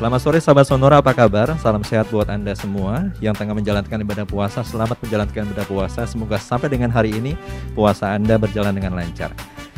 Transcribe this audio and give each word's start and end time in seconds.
Selamat 0.00 0.20
sore 0.24 0.40
sahabat 0.40 0.64
Sonora, 0.64 0.96
apa 1.04 1.12
kabar? 1.12 1.52
Salam 1.60 1.84
sehat 1.84 2.08
buat 2.08 2.24
Anda 2.24 2.56
semua 2.56 3.12
yang 3.20 3.36
tengah 3.36 3.52
menjalankan 3.52 4.00
ibadah 4.00 4.24
puasa. 4.24 4.64
Selamat 4.64 4.96
menjalankan 4.96 5.44
ibadah 5.52 5.68
puasa. 5.68 6.08
Semoga 6.08 6.40
sampai 6.40 6.72
dengan 6.72 6.88
hari 6.88 7.12
ini 7.12 7.36
puasa 7.76 8.08
Anda 8.16 8.40
berjalan 8.40 8.72
dengan 8.72 8.96
lancar. 8.96 9.28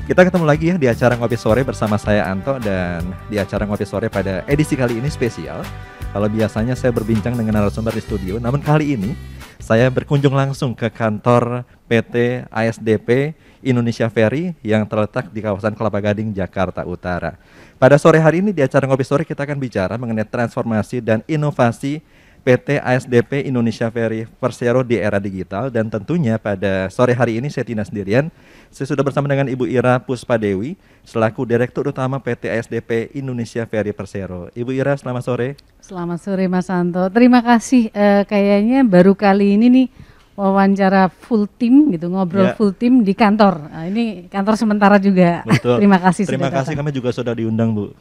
Kita 0.06 0.22
ketemu 0.22 0.46
lagi 0.46 0.70
ya 0.70 0.78
di 0.78 0.86
acara 0.86 1.18
Ngopi 1.18 1.34
Sore 1.34 1.66
bersama 1.66 1.98
saya 1.98 2.30
Anto 2.30 2.54
dan 2.62 3.02
di 3.26 3.42
acara 3.42 3.66
Ngopi 3.66 3.82
Sore 3.82 4.06
pada 4.06 4.46
edisi 4.46 4.78
kali 4.78 5.02
ini 5.02 5.10
spesial. 5.10 5.66
Kalau 6.14 6.30
biasanya 6.30 6.78
saya 6.78 6.94
berbincang 6.94 7.34
dengan 7.34 7.58
narasumber 7.58 7.90
di 7.90 8.06
studio, 8.06 8.38
namun 8.38 8.62
kali 8.62 8.94
ini 8.94 9.18
saya 9.58 9.90
berkunjung 9.90 10.38
langsung 10.38 10.78
ke 10.78 10.86
kantor 10.86 11.66
PT 11.90 12.46
ASDP 12.46 13.34
Indonesia 13.62 14.10
Ferry 14.10 14.52
yang 14.60 14.84
terletak 14.84 15.30
di 15.30 15.40
kawasan 15.40 15.72
Kelapa 15.78 16.02
Gading, 16.02 16.34
Jakarta 16.34 16.82
Utara. 16.84 17.38
Pada 17.78 17.96
sore 17.96 18.18
hari 18.18 18.42
ini 18.42 18.50
di 18.50 18.62
acara 18.62 18.86
Ngopi 18.86 19.06
Sore 19.06 19.22
kita 19.22 19.46
akan 19.46 19.58
bicara 19.58 19.94
mengenai 19.98 20.26
transformasi 20.26 21.02
dan 21.02 21.22
inovasi 21.26 22.02
PT 22.42 22.82
ASDP 22.82 23.46
Indonesia 23.46 23.86
Ferry 23.86 24.26
Persero 24.26 24.82
di 24.82 24.98
era 24.98 25.22
digital 25.22 25.70
dan 25.70 25.86
tentunya 25.86 26.42
pada 26.42 26.90
sore 26.90 27.14
hari 27.14 27.38
ini 27.38 27.46
saya 27.46 27.62
tidak 27.62 27.86
sendirian. 27.86 28.34
Saya 28.74 28.90
sudah 28.90 29.06
bersama 29.06 29.30
dengan 29.30 29.46
Ibu 29.46 29.70
Ira 29.70 30.02
Puspadewi 30.02 30.74
selaku 31.06 31.46
Direktur 31.46 31.86
Utama 31.86 32.18
PT 32.18 32.50
ASDP 32.50 33.14
Indonesia 33.14 33.62
Ferry 33.70 33.94
Persero. 33.94 34.50
Ibu 34.58 34.74
Ira, 34.74 34.98
selamat 34.98 35.22
sore. 35.22 35.48
Selamat 35.78 36.18
sore 36.18 36.50
Mas 36.50 36.66
Anto. 36.66 37.06
Terima 37.14 37.46
kasih. 37.46 37.94
Uh, 37.94 38.26
kayaknya 38.26 38.82
baru 38.82 39.14
kali 39.14 39.54
ini 39.54 39.66
nih 39.70 39.86
wawancara 40.32 41.12
full 41.12 41.44
tim 41.44 41.92
gitu 41.92 42.08
ngobrol 42.08 42.52
ya. 42.52 42.54
full 42.56 42.72
tim 42.72 43.04
di 43.04 43.12
kantor. 43.12 43.68
Nah, 43.68 43.84
ini 43.88 44.26
kantor 44.32 44.54
sementara 44.56 44.96
juga. 44.96 45.44
Betul. 45.44 45.78
terima 45.80 45.98
kasih. 46.00 46.24
Terima 46.24 46.48
kasih 46.48 46.72
kami 46.72 46.90
juga 46.92 47.12
sudah 47.12 47.36
diundang 47.36 47.72
Bu. 47.76 47.92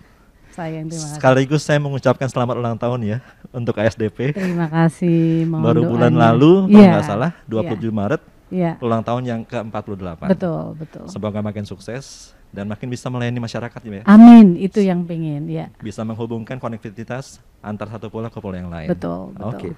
Saya 0.52 0.84
terima 0.84 0.92
kasih. 0.92 1.16
Sekaligus 1.16 1.62
saya 1.64 1.80
mengucapkan 1.80 2.28
selamat 2.28 2.56
ulang 2.60 2.78
tahun 2.80 3.00
ya 3.08 3.18
untuk 3.56 3.76
ASDP. 3.80 4.36
Terima 4.36 4.68
kasih. 4.68 5.48
Mohon 5.48 5.64
Baru 5.64 5.82
bulan 5.88 6.14
lalu 6.16 6.52
ya. 6.68 6.76
kalau 6.76 6.88
nggak 6.92 7.08
salah 7.08 7.32
27 7.48 7.80
ya. 7.80 7.92
Maret. 7.92 8.22
Ya. 8.52 8.72
Ulang 8.84 9.00
tahun 9.00 9.24
yang 9.24 9.42
ke-48. 9.48 10.28
Betul, 10.28 10.76
betul. 10.76 11.06
Semoga 11.08 11.40
makin 11.40 11.64
sukses 11.64 12.36
dan 12.52 12.68
makin 12.68 12.92
bisa 12.92 13.08
melayani 13.08 13.40
masyarakat 13.40 13.80
ya. 13.80 14.04
Amin, 14.04 14.60
itu 14.60 14.84
yang 14.84 15.08
pengen 15.08 15.48
ya. 15.48 15.72
Bisa 15.80 16.04
menghubungkan 16.04 16.60
konektivitas 16.60 17.40
antar 17.64 17.88
satu 17.88 18.12
pulau 18.12 18.28
ke 18.28 18.40
pulau 18.44 18.60
yang 18.60 18.68
lain. 18.68 18.92
Betul, 18.92 19.32
betul. 19.32 19.48
Oke. 19.48 19.70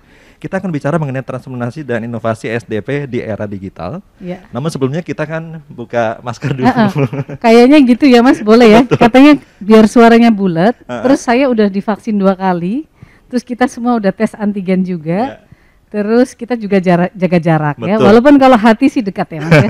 Kita 0.41 0.57
akan 0.57 0.73
bicara 0.73 0.97
mengenai 0.97 1.21
transformasi 1.21 1.85
dan 1.85 2.01
inovasi 2.01 2.49
SDP 2.49 3.05
di 3.05 3.21
era 3.21 3.45
digital. 3.45 4.01
Ya. 4.17 4.41
Namun 4.49 4.73
sebelumnya 4.73 5.05
kita 5.05 5.23
kan 5.29 5.61
buka 5.69 6.17
masker 6.25 6.51
dulu. 6.57 6.66
Uh 6.66 6.89
-uh. 6.89 6.91
Kayaknya 7.38 7.77
gitu 7.85 8.05
ya 8.09 8.25
Mas, 8.25 8.41
boleh 8.41 8.67
ya. 8.73 8.81
Katanya 8.89 9.38
biar 9.61 9.85
suaranya 9.85 10.33
bulat. 10.33 10.73
Uh 10.83 10.97
-uh. 10.97 11.01
Terus 11.05 11.19
saya 11.21 11.45
udah 11.53 11.69
divaksin 11.69 12.17
dua 12.17 12.33
kali. 12.33 12.89
Terus 13.29 13.45
kita 13.45 13.69
semua 13.69 14.01
udah 14.01 14.09
tes 14.09 14.33
antigen 14.33 14.81
juga. 14.81 15.38
Ya 15.38 15.53
Terus 15.94 16.33
kita 16.33 16.58
juga 16.58 16.81
jarak, 16.81 17.13
jaga 17.13 17.38
jarak 17.38 17.75
ya, 17.77 18.02
walaupun 18.02 18.41
kalau 18.41 18.58
hati 18.58 18.89
sih 18.89 19.05
dekat 19.05 19.38
ya 19.38 19.39
mas. 19.45 19.53
Ya. 19.53 19.69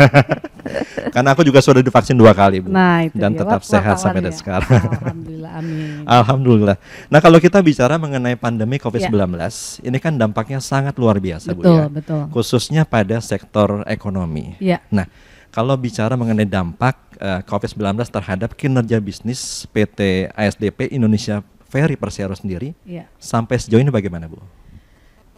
Karena 1.13 1.35
aku 1.35 1.43
juga 1.43 1.59
sudah 1.59 1.83
divaksin 1.83 2.15
dua 2.15 2.31
kali 2.31 2.63
bu, 2.63 2.71
nah, 2.71 3.03
itu 3.03 3.19
dan 3.19 3.35
dia. 3.35 3.43
tetap 3.43 3.59
Wah, 3.59 3.67
sehat 3.67 3.99
sampai 3.99 4.23
ya. 4.23 4.31
sekarang. 4.31 4.71
Alhamdulillah, 4.71 5.52
amin. 5.59 5.91
Alhamdulillah. 6.23 6.77
Nah 7.11 7.19
kalau 7.19 7.43
kita 7.43 7.59
bicara 7.59 7.99
mengenai 7.99 8.39
pandemi 8.39 8.80
COVID-19, 8.80 9.35
ya. 9.35 9.52
ini 9.83 9.97
kan 9.99 10.15
dampaknya 10.15 10.63
sangat 10.63 10.95
luar 10.95 11.19
biasa 11.19 11.52
betul, 11.52 11.59
bu 11.59 11.75
ya, 11.75 11.85
betul. 11.91 12.21
khususnya 12.31 12.87
pada 12.87 13.19
sektor 13.19 13.83
ekonomi. 13.83 14.55
Ya. 14.64 14.80
Nah 14.87 15.11
kalau 15.52 15.75
bicara 15.75 16.15
mengenai 16.15 16.48
dampak 16.48 16.95
uh, 17.19 17.43
COVID-19 17.43 17.99
terhadap 18.08 18.55
kinerja 18.55 18.98
bisnis 19.03 19.67
PT 19.75 20.31
ASDP 20.31 20.87
Indonesia 20.95 21.43
Ferry 21.67 21.99
Persero 21.99 22.31
sendiri, 22.31 22.71
ya. 22.87 23.11
sampai 23.19 23.59
sejauh 23.59 23.83
ini 23.83 23.92
bagaimana 23.92 24.31
bu? 24.31 24.62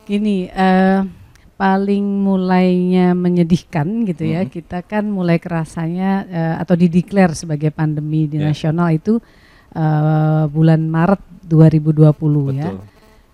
Gini, 0.06 0.46
uh, 0.54 1.02
paling 1.56 2.04
mulainya 2.04 3.16
menyedihkan 3.16 4.06
gitu 4.06 4.28
ya. 4.28 4.44
Hmm. 4.44 4.52
Kita 4.52 4.84
kan 4.84 5.08
mulai 5.08 5.40
kerasanya 5.40 6.12
uh, 6.28 6.56
atau 6.62 6.76
dideklar 6.76 7.34
sebagai 7.34 7.72
pandemi 7.72 8.28
di 8.28 8.38
yeah. 8.38 8.52
nasional 8.52 8.92
itu 8.92 9.18
uh, 9.76 10.46
bulan 10.52 10.84
Maret 10.86 11.22
2020 11.48 12.06
ya. 12.06 12.12
Betul. 12.12 12.54
ya. 12.60 12.72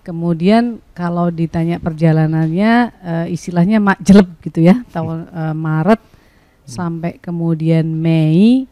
Kemudian 0.02 0.64
kalau 0.98 1.30
ditanya 1.30 1.78
perjalanannya 1.78 2.72
uh, 3.06 3.28
istilahnya 3.30 3.78
mak 3.78 4.02
jeleb 4.02 4.34
gitu 4.42 4.66
ya 4.66 4.82
tahun 4.90 5.30
uh, 5.30 5.54
Maret 5.54 6.02
hmm. 6.02 6.66
sampai 6.66 7.12
kemudian 7.22 7.86
Mei 7.86 8.66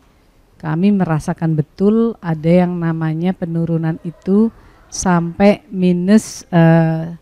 kami 0.57 0.91
merasakan 0.91 1.53
betul 1.53 2.17
ada 2.19 2.49
yang 2.49 2.81
namanya 2.81 3.31
penurunan 3.31 4.01
itu 4.01 4.49
sampai 4.89 5.61
minus 5.69 6.49
uh, 6.49 7.13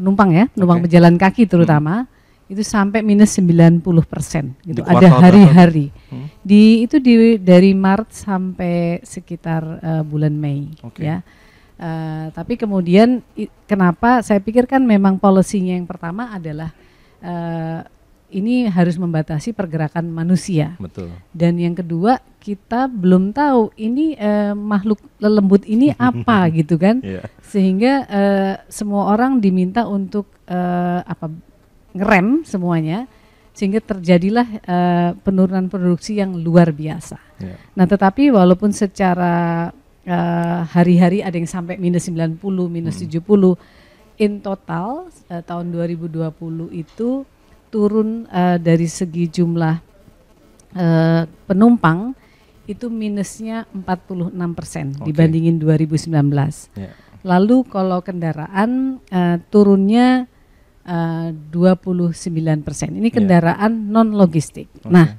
penumpang 0.00 0.30
ya, 0.32 0.44
penumpang 0.48 0.80
okay. 0.80 0.86
pejalan 0.88 1.14
kaki 1.20 1.42
terutama 1.44 2.08
hmm. 2.08 2.52
itu 2.56 2.62
sampai 2.64 3.04
minus 3.04 3.36
90 3.36 3.84
persen 4.08 4.56
gitu. 4.64 4.80
Ada 4.82 5.12
hari-hari 5.20 5.92
hmm. 6.08 6.40
di 6.40 6.88
itu 6.88 6.96
di 6.96 7.36
dari 7.36 7.76
Maret 7.76 8.10
sampai 8.16 9.04
sekitar 9.04 9.62
uh, 9.84 10.02
bulan 10.02 10.32
Mei 10.32 10.72
okay. 10.80 11.04
ya. 11.04 11.18
Uh, 11.80 12.28
tapi 12.36 12.60
kemudian 12.60 13.24
i, 13.36 13.48
kenapa 13.64 14.20
saya 14.20 14.36
pikir 14.36 14.68
kan 14.68 14.84
memang 14.84 15.16
polisinya 15.16 15.72
yang 15.72 15.88
pertama 15.88 16.28
adalah 16.28 16.76
uh, 17.24 17.80
ini 18.30 18.70
harus 18.70 18.96
membatasi 18.96 19.52
pergerakan 19.52 20.08
manusia. 20.10 20.78
Betul. 20.78 21.10
Dan 21.34 21.58
yang 21.58 21.74
kedua 21.74 22.18
kita 22.40 22.88
belum 22.88 23.36
tahu 23.36 23.74
ini 23.76 24.16
uh, 24.16 24.56
makhluk 24.56 24.98
lelembut 25.20 25.68
ini 25.68 25.92
apa 25.98 26.48
gitu 26.54 26.80
kan, 26.80 27.04
yeah. 27.04 27.26
sehingga 27.44 27.92
uh, 28.08 28.54
semua 28.72 29.12
orang 29.12 29.38
diminta 29.42 29.84
untuk 29.84 30.30
uh, 30.48 31.04
apa 31.04 31.28
ngerem 31.92 32.46
semuanya, 32.46 33.10
sehingga 33.52 33.82
terjadilah 33.82 34.48
uh, 34.64 35.10
penurunan 35.20 35.68
produksi 35.68 36.18
yang 36.22 36.32
luar 36.38 36.72
biasa. 36.72 37.18
Yeah. 37.42 37.58
Nah, 37.76 37.84
tetapi 37.84 38.32
walaupun 38.32 38.72
secara 38.72 39.68
hari-hari 40.70 41.20
uh, 41.22 41.28
ada 41.28 41.36
yang 41.38 41.46
sampai 41.46 41.76
minus 41.76 42.08
90, 42.08 42.40
minus 42.66 42.98
hmm. 43.04 43.20
70, 43.20 43.80
in 44.20 44.44
total 44.44 45.08
uh, 45.32 45.42
tahun 45.42 45.72
2020 45.72 46.28
itu 46.76 47.24
turun 47.70 48.26
uh, 48.28 48.58
dari 48.58 48.90
segi 48.90 49.30
jumlah 49.30 49.76
uh, 50.74 51.22
penumpang 51.46 52.12
itu 52.66 52.86
minusnya 52.86 53.66
46 53.74 54.30
persen 54.54 54.86
okay. 54.94 55.10
dibandingin 55.10 55.58
2019. 55.58 56.14
Yeah. 56.78 56.94
Lalu 57.26 57.66
kalau 57.66 57.98
kendaraan 58.02 59.02
uh, 59.10 59.36
turunnya 59.50 60.30
uh, 60.86 61.34
29 61.34 62.66
persen. 62.66 62.94
Ini 62.94 63.08
ya. 63.10 63.14
kendaraan 63.14 63.72
yeah. 63.74 63.90
non 63.90 64.14
logistik. 64.14 64.70
Okay. 64.70 64.90
Nah, 64.90 65.18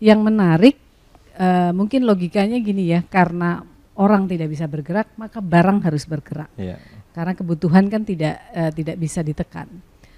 yang 0.00 0.24
menarik 0.24 0.80
uh, 1.36 1.72
mungkin 1.76 2.08
logikanya 2.08 2.56
gini 2.60 2.92
ya, 2.96 3.04
karena 3.04 3.60
orang 3.96 4.28
tidak 4.28 4.48
bisa 4.52 4.64
bergerak 4.64 5.12
maka 5.20 5.44
barang 5.44 5.84
harus 5.84 6.08
bergerak. 6.08 6.48
Yeah. 6.56 6.80
Karena 7.12 7.32
kebutuhan 7.36 7.88
kan 7.92 8.04
tidak 8.04 8.40
uh, 8.56 8.72
tidak 8.72 8.96
bisa 8.96 9.20
ditekan 9.20 9.68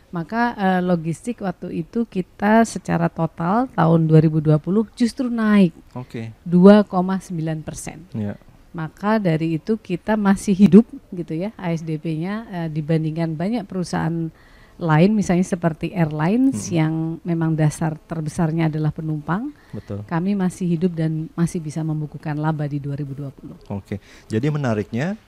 maka 0.09 0.57
uh, 0.57 0.81
logistik 0.81 1.45
waktu 1.45 1.85
itu 1.85 2.09
kita 2.09 2.65
secara 2.65 3.13
total 3.13 3.69
tahun 3.77 4.09
2020 4.09 4.57
justru 4.97 5.29
naik 5.29 5.77
okay. 5.93 6.33
2,9 6.49 7.67
persen. 7.67 8.09
Yeah. 8.17 8.41
Maka 8.73 9.17
dari 9.21 9.57
itu 9.61 9.77
kita 9.81 10.17
masih 10.17 10.53
hidup 10.57 10.87
gitu 11.13 11.37
ya 11.37 11.53
ASDP-nya 11.57 12.35
uh, 12.49 12.57
eh, 12.65 12.69
dibandingkan 12.73 13.37
banyak 13.37 13.65
perusahaan 13.69 14.33
lain 14.79 15.11
misalnya 15.11 15.43
seperti 15.43 15.91
airlines 15.91 16.71
hmm. 16.71 16.73
yang 16.73 16.95
memang 17.27 17.59
dasar 17.59 17.99
terbesarnya 17.99 18.71
adalah 18.71 18.95
penumpang. 18.95 19.51
Betul. 19.75 20.07
Kami 20.07 20.39
masih 20.39 20.71
hidup 20.71 20.95
dan 20.95 21.27
masih 21.35 21.59
bisa 21.59 21.83
membukukan 21.83 22.39
laba 22.39 22.65
di 22.71 22.79
2020. 22.79 23.75
Oke. 23.75 23.99
Jadi 24.31 24.47
menariknya 24.49 25.19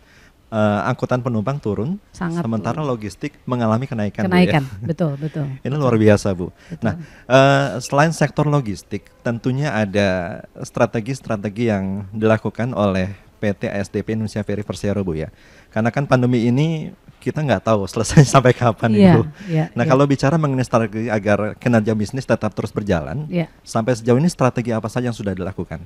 uh, 0.50 0.88
angkutan 0.90 1.22
penumpang 1.22 1.56
turun, 1.62 1.96
Sangat 2.10 2.42
sementara 2.44 2.82
logistik 2.82 3.38
mengalami 3.46 3.86
kenaikan. 3.86 4.26
Kenaikan, 4.26 4.66
Bu, 4.66 4.70
ya? 4.70 4.86
betul, 4.92 5.12
betul. 5.16 5.46
Ini 5.66 5.74
luar 5.74 5.96
biasa, 5.96 6.34
Bu. 6.36 6.50
Betul. 6.50 6.84
Nah, 6.84 6.94
uh, 7.30 7.66
selain 7.80 8.12
sektor 8.12 8.44
logistik, 8.44 9.08
tentunya 9.24 9.72
ada 9.72 10.42
strategi-strategi 10.60 11.70
yang 11.70 12.04
dilakukan 12.12 12.74
oleh 12.74 13.14
PT 13.40 13.72
ASDP 13.72 14.20
Indonesia 14.20 14.44
Ferry 14.44 14.66
Persero, 14.66 15.00
Bu 15.00 15.16
ya. 15.16 15.32
Karena 15.72 15.88
kan 15.88 16.04
pandemi 16.04 16.44
ini 16.44 16.92
kita 17.20 17.40
nggak 17.44 17.64
tahu 17.64 17.84
selesai 17.88 18.26
sampai 18.36 18.52
kapan, 18.52 18.90
yeah, 18.92 19.14
Ibu. 19.14 19.22
Yeah, 19.48 19.66
nah, 19.72 19.84
yeah. 19.84 19.88
kalau 19.88 20.04
bicara 20.04 20.36
mengenai 20.36 20.66
strategi 20.66 21.08
agar 21.08 21.56
kinerja 21.56 21.92
bisnis 21.96 22.28
tetap 22.28 22.52
terus 22.52 22.72
berjalan, 22.72 23.28
yeah. 23.32 23.48
sampai 23.64 23.96
sejauh 23.96 24.20
ini 24.20 24.28
strategi 24.28 24.72
apa 24.72 24.88
saja 24.88 25.08
yang 25.08 25.16
sudah 25.16 25.32
dilakukan? 25.32 25.84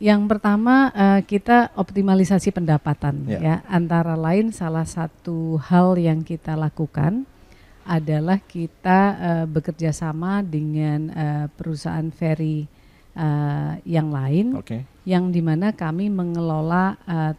Yang 0.00 0.32
pertama 0.32 0.88
uh, 0.96 1.20
kita 1.20 1.76
optimalisasi 1.76 2.56
pendapatan 2.56 3.20
yeah. 3.28 3.40
ya. 3.40 3.54
Antara 3.68 4.16
lain 4.16 4.48
salah 4.48 4.88
satu 4.88 5.60
hal 5.60 6.00
yang 6.00 6.24
kita 6.24 6.56
lakukan 6.56 7.28
adalah 7.84 8.40
kita 8.40 9.00
uh, 9.20 9.44
bekerja 9.44 9.92
sama 9.92 10.40
dengan 10.40 11.12
uh, 11.12 11.46
perusahaan 11.52 12.08
ferry 12.08 12.64
uh, 13.12 13.76
yang 13.84 14.08
lain, 14.08 14.56
okay. 14.56 14.88
yang 15.04 15.28
di 15.28 15.44
mana 15.44 15.76
kami 15.76 16.08
mengelola 16.08 16.96
uh, 17.04 17.32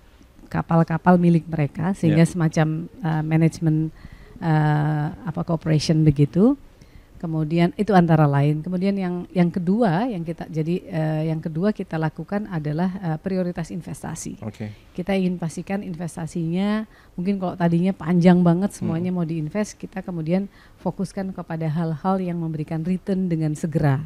kapal-kapal 0.45 1.17
milik 1.17 1.49
mereka 1.49 1.97
sehingga 1.97 2.27
yeah. 2.27 2.31
semacam 2.31 2.67
uh, 3.01 3.23
manajemen 3.25 3.89
uh, 4.37 5.07
apa 5.25 5.41
cooperation 5.47 6.05
begitu. 6.05 6.53
Kemudian 7.21 7.69
itu 7.77 7.93
antara 7.93 8.25
lain. 8.25 8.65
Kemudian 8.65 8.97
yang 8.97 9.29
yang 9.29 9.53
kedua 9.53 10.09
yang 10.09 10.25
kita 10.25 10.49
jadi 10.49 10.81
uh, 10.89 11.23
yang 11.29 11.37
kedua 11.37 11.69
kita 11.69 12.01
lakukan 12.01 12.49
adalah 12.49 12.97
uh, 12.97 13.17
prioritas 13.21 13.69
investasi. 13.69 14.41
Okay. 14.41 14.73
Kita 14.97 15.13
ingin 15.13 15.37
pastikan 15.37 15.85
investasinya 15.85 16.89
mungkin 17.13 17.37
kalau 17.37 17.53
tadinya 17.53 17.93
panjang 17.93 18.41
banget 18.41 18.73
semuanya 18.73 19.13
hmm. 19.13 19.21
mau 19.21 19.25
diinvest, 19.29 19.77
kita 19.77 20.01
kemudian 20.01 20.49
fokuskan 20.81 21.29
kepada 21.37 21.69
hal-hal 21.69 22.17
yang 22.17 22.41
memberikan 22.41 22.81
return 22.81 23.29
dengan 23.29 23.53
segera. 23.53 24.01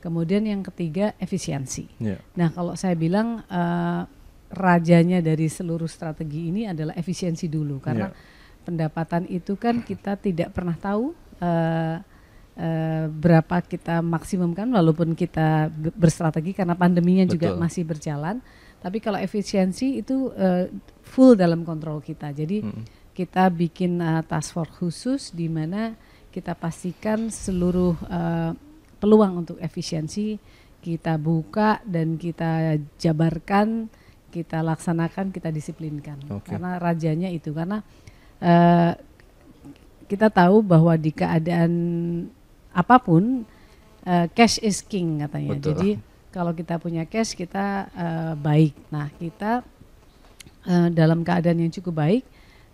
Kemudian 0.00 0.48
yang 0.48 0.64
ketiga 0.64 1.12
efisiensi. 1.20 1.84
Yeah. 2.00 2.16
Nah 2.32 2.48
kalau 2.48 2.72
saya 2.80 2.96
bilang 2.96 3.44
uh, 3.52 4.08
rajanya 4.48 5.20
dari 5.20 5.52
seluruh 5.52 5.84
strategi 5.84 6.48
ini 6.48 6.64
adalah 6.64 6.96
efisiensi 6.96 7.44
dulu 7.44 7.76
karena 7.76 8.08
yeah. 8.08 8.64
pendapatan 8.64 9.28
itu 9.28 9.52
kan 9.60 9.84
kita 9.84 10.16
tidak 10.16 10.56
pernah 10.56 10.80
tahu. 10.80 11.12
Uh, 11.44 12.00
uh, 12.58 13.06
berapa 13.08 13.62
kita 13.62 14.02
maksimumkan 14.02 14.66
walaupun 14.68 15.14
kita 15.14 15.70
berstrategi 15.94 16.52
karena 16.52 16.74
pandeminya 16.74 17.24
Betul. 17.24 17.34
juga 17.38 17.48
masih 17.56 17.86
berjalan. 17.86 18.42
Tapi 18.78 19.02
kalau 19.02 19.18
efisiensi 19.18 20.02
itu 20.02 20.30
uh, 20.34 20.70
full 21.02 21.34
dalam 21.34 21.66
kontrol 21.66 22.02
kita. 22.02 22.30
Jadi 22.30 22.62
hmm. 22.62 23.14
kita 23.14 23.50
bikin 23.50 23.98
uh, 23.98 24.22
task 24.26 24.54
force 24.54 24.74
khusus 24.78 25.22
di 25.34 25.50
mana 25.50 25.94
kita 26.30 26.54
pastikan 26.54 27.30
seluruh 27.32 27.98
uh, 28.06 28.54
peluang 28.98 29.46
untuk 29.46 29.58
efisiensi 29.58 30.38
kita 30.78 31.18
buka 31.18 31.82
dan 31.82 32.14
kita 32.14 32.78
jabarkan, 33.02 33.90
kita 34.30 34.62
laksanakan, 34.62 35.34
kita 35.34 35.50
disiplinkan. 35.50 36.22
Okay. 36.22 36.54
Karena 36.54 36.78
rajanya 36.78 37.28
itu 37.34 37.50
karena 37.50 37.82
uh, 38.38 38.94
kita 40.06 40.30
tahu 40.30 40.62
bahwa 40.62 40.94
di 40.94 41.10
keadaan 41.10 41.72
apa 42.78 43.02
pun 43.02 43.42
uh, 44.06 44.26
cash 44.30 44.62
is 44.62 44.78
king 44.86 45.26
katanya. 45.26 45.58
Betul. 45.58 45.66
Jadi 45.74 45.90
kalau 46.30 46.54
kita 46.54 46.78
punya 46.78 47.02
cash 47.10 47.34
kita 47.34 47.90
uh, 47.90 48.32
baik. 48.38 48.78
Nah 48.94 49.10
kita 49.18 49.66
uh, 50.70 50.88
dalam 50.94 51.26
keadaan 51.26 51.58
yang 51.58 51.72
cukup 51.74 51.98
baik, 51.98 52.22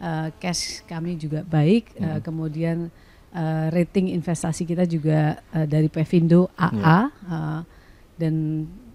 uh, 0.05 0.29
cash 0.37 0.85
kami 0.85 1.17
juga 1.17 1.41
baik. 1.41 1.97
Hmm. 1.97 2.05
Uh, 2.05 2.21
kemudian 2.21 2.77
uh, 3.33 3.67
rating 3.73 4.13
investasi 4.13 4.69
kita 4.69 4.85
juga 4.85 5.41
uh, 5.57 5.65
dari 5.65 5.89
Pevindo 5.89 6.53
AA 6.61 7.01
hmm. 7.09 7.33
uh, 7.33 7.61
dan 8.21 8.35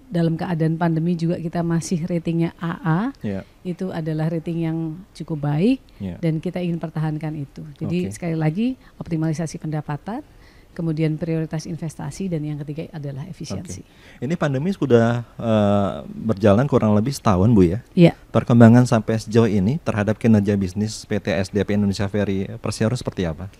dalam 0.09 0.33
keadaan 0.33 0.73
pandemi 0.73 1.13
juga 1.13 1.37
kita 1.37 1.61
masih 1.61 2.01
ratingnya 2.09 2.57
AA 2.57 3.13
yeah. 3.21 3.43
itu 3.61 3.93
adalah 3.93 4.25
rating 4.33 4.65
yang 4.65 4.77
cukup 5.13 5.45
baik 5.45 5.77
yeah. 6.01 6.17
dan 6.17 6.41
kita 6.41 6.57
ingin 6.57 6.81
pertahankan 6.81 7.37
itu 7.37 7.61
jadi 7.77 8.09
okay. 8.09 8.13
sekali 8.17 8.33
lagi 8.33 8.73
optimalisasi 8.97 9.61
pendapatan 9.61 10.25
kemudian 10.73 11.19
prioritas 11.19 11.67
investasi 11.67 12.31
dan 12.31 12.45
yang 12.45 12.57
ketiga 12.63 12.87
adalah 12.95 13.27
efisiensi. 13.27 13.81
Okay. 13.83 14.23
Ini 14.23 14.33
pandemi 14.39 14.71
sudah 14.71 15.27
uh, 15.35 16.07
berjalan 16.07 16.63
kurang 16.69 16.95
lebih 16.95 17.11
setahun 17.11 17.51
Bu 17.51 17.67
ya. 17.67 17.79
Iya. 17.97 18.13
Perkembangan 18.31 18.87
sampai 18.87 19.19
sejauh 19.19 19.49
ini 19.49 19.81
terhadap 19.83 20.15
kinerja 20.15 20.55
bisnis 20.55 21.03
PT 21.03 21.35
SDP 21.51 21.75
Indonesia 21.75 22.07
Ferry 22.07 22.47
Persero 22.63 22.95
seperti 22.95 23.27
apa? 23.27 23.51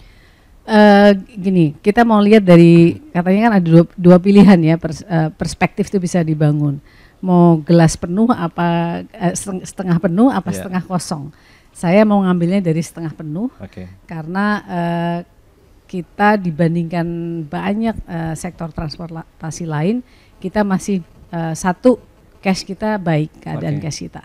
Uh, 0.69 1.17
gini, 1.33 1.73
kita 1.81 2.05
mau 2.05 2.21
lihat 2.21 2.45
dari 2.45 3.01
katanya 3.09 3.49
kan 3.49 3.53
ada 3.57 3.65
dua, 3.65 3.83
dua 3.97 4.17
pilihan 4.21 4.59
ya 4.61 4.77
pers, 4.77 5.01
uh, 5.01 5.33
perspektif 5.33 5.89
itu 5.89 5.97
bisa 5.97 6.21
dibangun. 6.21 6.77
Mau 7.25 7.57
gelas 7.65 7.97
penuh 7.97 8.29
apa 8.29 9.01
uh, 9.01 9.33
setengah 9.65 9.97
penuh 9.97 10.29
apa 10.29 10.53
yeah. 10.53 10.57
setengah 10.61 10.83
kosong. 10.85 11.33
Saya 11.73 12.05
mau 12.05 12.21
ngambilnya 12.21 12.61
dari 12.61 12.85
setengah 12.85 13.17
penuh 13.17 13.49
okay. 13.57 13.89
karena 14.05 14.45
uh, 14.67 15.19
kita 15.89 16.37
dibandingkan 16.37 17.07
banyak 17.49 17.97
uh, 18.05 18.37
sektor 18.37 18.69
transportasi 18.69 19.65
lain, 19.65 20.05
kita 20.37 20.61
masih 20.61 21.01
uh, 21.33 21.57
satu 21.57 21.97
cash 22.45 22.61
kita 22.61 23.01
baik 23.01 23.41
keadaan 23.41 23.81
okay. 23.81 23.89
cash 23.89 24.05
kita. 24.05 24.21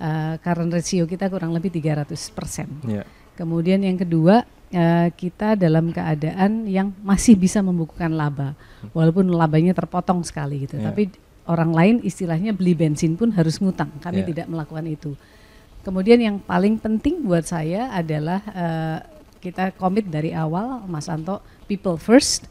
Uh, 0.00 0.38
current 0.40 0.70
ratio 0.70 1.04
kita 1.10 1.26
kurang 1.26 1.50
lebih 1.50 1.74
300 1.74 2.14
persen. 2.30 2.70
Yeah. 2.86 3.04
Kemudian 3.34 3.82
yang 3.82 3.98
kedua 3.98 4.46
uh, 4.70 5.08
kita 5.10 5.58
dalam 5.58 5.90
keadaan 5.90 6.70
yang 6.70 6.94
masih 7.02 7.34
bisa 7.34 7.58
membukukan 7.58 8.14
laba, 8.14 8.54
walaupun 8.94 9.34
labanya 9.34 9.74
terpotong 9.74 10.22
sekali 10.22 10.70
gitu. 10.70 10.78
Yeah. 10.78 10.94
Tapi 10.94 11.02
orang 11.50 11.74
lain 11.74 11.94
istilahnya 12.06 12.54
beli 12.54 12.78
bensin 12.78 13.18
pun 13.18 13.34
harus 13.34 13.58
ngutang. 13.58 13.90
Kami 13.98 14.22
yeah. 14.22 14.28
tidak 14.30 14.46
melakukan 14.46 14.86
itu. 14.86 15.12
Kemudian 15.82 16.22
yang 16.22 16.36
paling 16.38 16.78
penting 16.78 17.24
buat 17.26 17.48
saya 17.48 17.90
adalah 17.90 18.40
uh, 18.52 18.98
kita 19.40 19.72
komit 19.74 20.06
dari 20.06 20.36
awal 20.36 20.84
Mas 20.84 21.08
Anto 21.08 21.40
people 21.64 21.96
first 21.96 22.46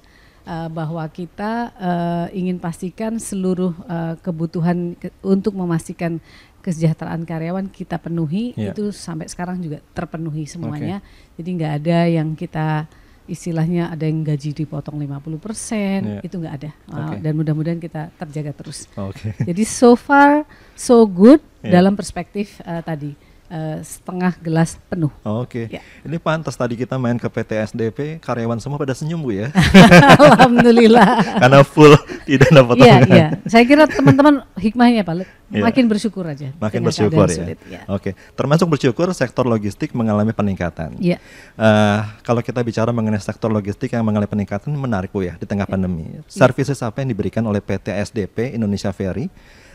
uh, 0.49 0.67
bahwa 0.67 1.05
kita 1.07 1.69
uh, 1.77 2.27
ingin 2.33 2.57
pastikan 2.57 3.21
seluruh 3.21 3.77
uh, 3.85 4.17
kebutuhan 4.25 4.97
ke, 4.97 5.13
untuk 5.21 5.53
memastikan 5.53 6.17
kesejahteraan 6.59 7.23
karyawan 7.23 7.71
kita 7.71 7.95
penuhi 8.01 8.51
yeah. 8.57 8.75
itu 8.75 8.91
sampai 8.91 9.31
sekarang 9.31 9.63
juga 9.63 9.79
terpenuhi 9.95 10.43
semuanya. 10.49 10.99
Okay. 10.99 11.39
Jadi 11.39 11.49
nggak 11.55 11.73
ada 11.79 11.99
yang 12.09 12.29
kita 12.35 12.89
istilahnya 13.29 13.93
ada 13.93 14.09
yang 14.09 14.25
gaji 14.25 14.57
dipotong 14.57 14.97
50% 14.97 15.05
yeah. 15.05 16.21
itu 16.25 16.35
nggak 16.41 16.55
ada 16.57 16.71
uh, 16.89 17.13
dan 17.21 17.37
mudah-mudahan 17.37 17.77
kita 17.77 18.09
terjaga 18.17 18.51
terus. 18.57 18.89
Okay. 18.89 19.37
Jadi 19.45 19.63
so 19.63 19.93
far 19.93 20.43
so 20.73 21.05
good 21.05 21.39
yeah. 21.61 21.79
dalam 21.79 21.93
perspektif 21.93 22.57
uh, 22.65 22.81
tadi 22.81 23.28
uh, 23.49 23.77
setengah 23.81 24.33
gelas 24.39 24.77
penuh. 24.87 25.11
Oh, 25.25 25.43
Oke, 25.43 25.65
okay. 25.67 25.77
ya. 25.77 25.81
ini 26.05 26.17
pantas 26.21 26.55
tadi 26.55 26.77
kita 26.77 26.95
main 26.95 27.17
ke 27.17 27.27
PT 27.27 27.51
SDP, 27.73 27.99
karyawan 28.21 28.61
semua 28.61 28.77
pada 28.77 28.93
senyum 28.95 29.19
bu 29.19 29.35
ya. 29.35 29.51
Alhamdulillah. 30.21 31.41
Karena 31.41 31.59
full 31.65 31.93
tidak 32.29 32.49
dapat. 32.53 32.75
Iya, 32.79 32.95
iya. 33.09 33.27
Saya 33.49 33.63
kira 33.65 33.89
teman-teman 33.89 34.45
hikmahnya 34.55 35.01
Pak, 35.03 35.15
iya. 35.51 35.63
makin 35.65 35.85
ya. 35.85 35.89
bersyukur 35.89 36.23
aja. 36.23 36.49
Makin 36.55 36.79
bersyukur 36.85 37.27
ya. 37.27 37.35
Sulit, 37.35 37.59
ya. 37.67 37.81
Oke, 37.89 38.13
okay. 38.13 38.13
termasuk 38.37 38.69
bersyukur 38.69 39.11
sektor 39.17 39.43
logistik 39.43 39.91
mengalami 39.97 40.31
peningkatan. 40.31 40.95
Iya. 41.01 41.17
Uh, 41.57 42.05
kalau 42.21 42.45
kita 42.45 42.61
bicara 42.61 42.93
mengenai 42.93 43.19
sektor 43.19 43.49
logistik 43.49 43.91
yang 43.91 44.05
mengalami 44.05 44.29
peningkatan 44.29 44.71
menarik 44.77 45.09
bu 45.09 45.25
ya 45.25 45.35
di 45.35 45.49
tengah 45.49 45.65
ya. 45.65 45.71
pandemi. 45.73 46.05
Ya. 46.07 46.21
Services 46.29 46.79
apa 46.85 47.01
yang 47.01 47.09
diberikan 47.11 47.43
oleh 47.49 47.59
PT 47.59 47.91
SDP 47.91 48.53
Indonesia 48.55 48.93
Ferry 48.93 49.27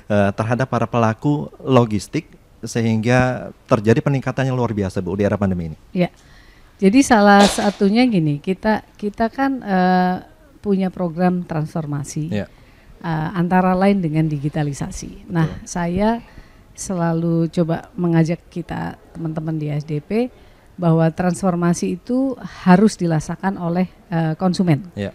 uh, 0.09 0.31
terhadap 0.33 0.71
para 0.71 0.87
pelaku 0.87 1.51
logistik 1.61 2.44
sehingga 2.65 3.51
terjadi 3.69 4.01
peningkatan 4.01 4.49
yang 4.49 4.57
luar 4.57 4.73
biasa 4.73 5.01
Bu 5.01 5.17
di 5.17 5.25
era 5.25 5.39
pandemi 5.39 5.73
ini? 5.73 5.79
Ya. 5.95 6.11
Jadi 6.83 7.07
salah 7.07 7.47
satunya 7.47 8.03
gini, 8.05 8.43
kita 8.43 8.83
kita 8.99 9.31
kan 9.31 9.63
uh, 9.63 10.17
punya 10.59 10.91
program 10.91 11.47
transformasi. 11.47 12.33
Ya. 12.33 12.47
Uh, 13.05 13.31
antara 13.37 13.77
lain 13.77 14.01
dengan 14.01 14.25
digitalisasi. 14.25 15.29
Betul. 15.29 15.33
Nah, 15.37 15.49
saya 15.69 16.25
selalu 16.75 17.53
coba 17.53 17.93
mengajak 17.95 18.49
kita 18.49 18.97
teman-teman 19.15 19.61
di 19.61 19.69
SDP 19.71 20.33
bahwa 20.75 21.07
transformasi 21.13 22.01
itu 22.01 22.35
harus 22.67 22.99
dilaksanakan 22.99 23.55
oleh 23.61 23.87
uh, 24.11 24.35
konsumen. 24.35 24.91
Ya. 24.99 25.15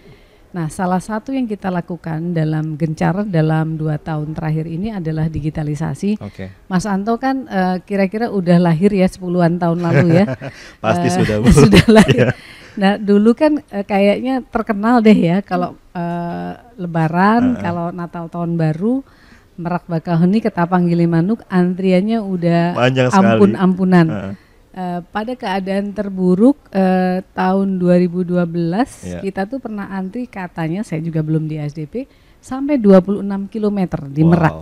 Nah, 0.50 0.66
salah 0.66 0.98
satu 0.98 1.30
yang 1.30 1.46
kita 1.46 1.70
lakukan 1.70 2.34
dalam 2.34 2.74
gencar 2.74 3.22
dalam 3.22 3.78
dua 3.78 4.02
tahun 4.02 4.34
terakhir 4.34 4.66
ini 4.66 4.90
adalah 4.90 5.30
digitalisasi. 5.30 6.18
Okay. 6.18 6.50
Mas 6.66 6.90
Anto 6.90 7.22
kan 7.22 7.46
uh, 7.46 7.78
kira-kira 7.86 8.34
udah 8.34 8.58
lahir 8.58 8.90
ya 8.90 9.06
sepuluhan 9.06 9.62
tahun 9.62 9.78
lalu 9.78 10.26
ya. 10.26 10.26
Pasti 10.84 11.08
uh, 11.14 11.16
sudah 11.22 11.36
bu. 11.38 11.48
sudah 11.70 11.86
lahir. 12.02 12.34
Yeah. 12.34 12.36
Nah, 12.82 12.92
dulu 12.98 13.38
kan 13.38 13.62
uh, 13.62 13.86
kayaknya 13.86 14.42
terkenal 14.50 15.06
deh 15.06 15.18
ya 15.18 15.46
kalau 15.46 15.78
uh, 15.94 16.54
Lebaran, 16.82 17.44
uh 17.44 17.50
-uh. 17.54 17.62
kalau 17.62 17.86
Natal 17.94 18.26
tahun 18.30 18.58
baru. 18.58 19.06
Merak 19.60 19.92
Bakahuni, 19.92 20.40
Ketapang 20.40 20.88
Gilimanuk, 20.88 21.44
antriannya 21.52 22.24
udah 22.24 22.80
ampun-ampunan. 23.12 24.08
Uh 24.08 24.16
-uh 24.32 24.49
Uh, 24.70 25.02
pada 25.10 25.34
keadaan 25.34 25.90
terburuk 25.98 26.62
uh, 26.70 27.26
tahun 27.34 27.82
2012 27.82 28.38
yeah. 28.38 29.18
kita 29.18 29.50
tuh 29.50 29.58
pernah 29.58 29.90
antri 29.90 30.30
katanya 30.30 30.86
saya 30.86 31.02
juga 31.02 31.26
belum 31.26 31.50
di 31.50 31.58
SDP 31.58 32.06
sampai 32.38 32.78
26 32.78 33.26
km 33.50 33.80
di 34.14 34.22
wow. 34.22 34.30
Merak. 34.30 34.56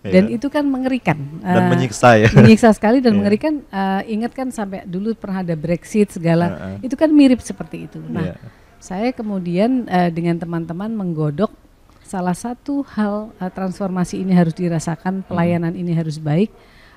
Dan 0.00 0.32
yeah. 0.32 0.36
itu 0.40 0.48
kan 0.48 0.64
mengerikan. 0.64 1.18
Dan 1.44 1.68
uh, 1.68 1.70
menyiksa 1.76 2.16
ya. 2.16 2.28
Menyiksa 2.38 2.72
sekali 2.72 3.04
dan 3.04 3.12
yeah. 3.12 3.18
mengerikan. 3.20 3.54
Uh, 3.68 4.00
ingat 4.08 4.32
kan 4.32 4.48
sampai 4.48 4.88
dulu 4.88 5.12
pernah 5.12 5.44
ada 5.44 5.52
Brexit 5.52 6.08
segala. 6.08 6.46
Uh 6.48 6.54
-uh. 6.56 6.76
Itu 6.80 6.96
kan 6.96 7.12
mirip 7.12 7.44
seperti 7.44 7.84
itu. 7.84 8.00
Nah, 8.00 8.32
yeah. 8.32 8.40
saya 8.80 9.12
kemudian 9.12 9.84
uh, 9.92 10.08
dengan 10.08 10.40
teman-teman 10.40 10.88
menggodok 10.96 11.52
salah 12.00 12.32
satu 12.32 12.80
hal 12.96 13.30
uh, 13.36 13.52
transformasi 13.52 14.24
ini 14.24 14.32
harus 14.32 14.56
dirasakan, 14.56 15.20
pelayanan 15.28 15.76
hmm. 15.76 15.82
ini 15.84 15.92
harus 15.92 16.16
baik 16.16 16.48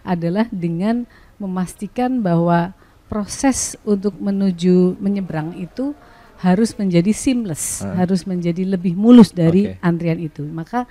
adalah 0.04 0.48
dengan 0.52 1.04
memastikan 1.38 2.22
bahwa 2.22 2.74
proses 3.08 3.78
untuk 3.86 4.18
menuju 4.18 4.98
menyeberang 4.98 5.54
itu 5.58 5.94
harus 6.42 6.76
menjadi 6.76 7.14
seamless, 7.16 7.86
uh. 7.86 7.96
harus 7.96 8.28
menjadi 8.28 8.68
lebih 8.68 8.98
mulus 9.00 9.32
dari 9.32 9.72
okay. 9.72 9.80
antrian 9.80 10.20
itu. 10.20 10.44
Maka 10.44 10.90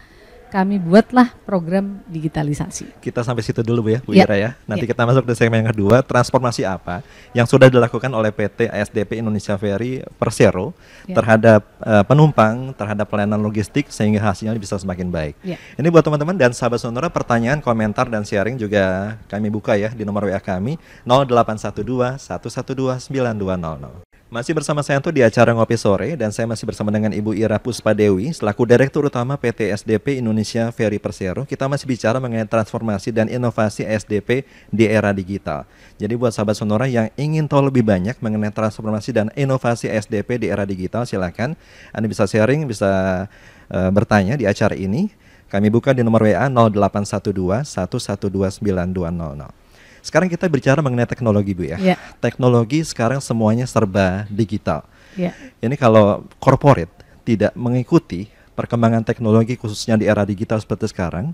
kami 0.52 0.76
buatlah 0.76 1.32
program 1.48 2.04
digitalisasi. 2.04 3.00
Kita 3.00 3.24
sampai 3.24 3.40
situ 3.40 3.64
dulu 3.64 3.88
Bu 3.88 3.90
ya, 3.96 4.00
Bu 4.04 4.12
ya. 4.12 4.28
Ira 4.28 4.36
ya. 4.36 4.50
Nanti 4.68 4.84
ya. 4.84 4.92
kita 4.92 5.08
masuk 5.08 5.24
ke 5.24 5.32
segmen 5.32 5.64
yang 5.64 5.72
kedua, 5.72 6.04
transformasi 6.04 6.68
apa 6.68 7.00
yang 7.32 7.48
sudah 7.48 7.72
dilakukan 7.72 8.12
oleh 8.12 8.28
PT 8.28 8.68
ASDP 8.68 9.24
Indonesia 9.24 9.56
Ferry 9.56 10.04
Persero 10.20 10.76
ya. 11.08 11.16
terhadap 11.16 11.64
uh, 11.80 12.04
penumpang, 12.04 12.76
terhadap 12.76 13.08
pelayanan 13.08 13.40
logistik 13.40 13.88
sehingga 13.88 14.20
hasilnya 14.20 14.52
bisa 14.60 14.76
semakin 14.76 15.08
baik. 15.08 15.40
Ya. 15.40 15.56
Ini 15.80 15.88
buat 15.88 16.04
teman-teman 16.04 16.36
dan 16.36 16.52
sahabat 16.52 16.84
sonora 16.84 17.08
pertanyaan, 17.08 17.64
komentar 17.64 18.12
dan 18.12 18.20
sharing 18.20 18.60
juga 18.60 19.16
kami 19.32 19.48
buka 19.48 19.80
ya 19.80 19.88
di 19.88 20.04
nomor 20.04 20.28
WA 20.28 20.36
kami 20.36 20.76
0812 21.08 22.28
112 22.28 23.08
9200. 23.08 24.11
Masih 24.32 24.56
bersama 24.56 24.80
saya 24.80 24.96
tuh 24.96 25.12
di 25.12 25.20
acara 25.20 25.52
Ngopi 25.52 25.76
Sore 25.76 26.16
dan 26.16 26.32
saya 26.32 26.48
masih 26.48 26.64
bersama 26.64 26.88
dengan 26.88 27.12
Ibu 27.12 27.36
Ira 27.36 27.60
Puspadewi 27.60 28.32
selaku 28.32 28.64
Direktur 28.64 29.04
Utama 29.04 29.36
PT 29.36 29.68
SDP 29.76 30.24
Indonesia 30.24 30.72
Ferry 30.72 30.96
Persero. 30.96 31.44
Kita 31.44 31.68
masih 31.68 31.84
bicara 31.84 32.16
mengenai 32.16 32.48
transformasi 32.48 33.12
dan 33.12 33.28
inovasi 33.28 33.84
SDP 33.84 34.48
di 34.72 34.88
era 34.88 35.12
digital. 35.12 35.68
Jadi 36.00 36.16
buat 36.16 36.32
sahabat 36.32 36.56
Sonora 36.56 36.88
yang 36.88 37.12
ingin 37.20 37.44
tahu 37.44 37.68
lebih 37.68 37.84
banyak 37.84 38.16
mengenai 38.24 38.48
transformasi 38.48 39.12
dan 39.12 39.28
inovasi 39.36 39.92
SDP 39.92 40.40
di 40.40 40.48
era 40.48 40.64
digital 40.64 41.04
silakan 41.04 41.52
Anda 41.92 42.08
bisa 42.08 42.24
sharing, 42.24 42.64
bisa 42.64 43.28
uh, 43.68 43.90
bertanya 43.92 44.40
di 44.40 44.48
acara 44.48 44.72
ini. 44.72 45.12
Kami 45.52 45.68
buka 45.68 45.92
di 45.92 46.00
nomor 46.00 46.24
WA 46.24 46.48
0812 46.48 47.68
1129200. 47.68 49.61
Sekarang 50.02 50.26
kita 50.26 50.50
bicara 50.50 50.82
mengenai 50.82 51.06
teknologi 51.06 51.54
Bu 51.54 51.64
ya. 51.64 51.78
Yeah. 51.78 51.98
Teknologi 52.18 52.82
sekarang 52.82 53.22
semuanya 53.22 53.64
serba 53.70 54.26
digital. 54.26 54.82
Yeah. 55.14 55.32
Ini 55.62 55.78
kalau 55.78 56.26
corporate 56.42 56.90
tidak 57.22 57.54
mengikuti 57.54 58.26
perkembangan 58.58 59.06
teknologi 59.06 59.54
khususnya 59.54 59.94
di 59.94 60.10
era 60.10 60.26
digital 60.26 60.58
seperti 60.58 60.90
sekarang, 60.90 61.30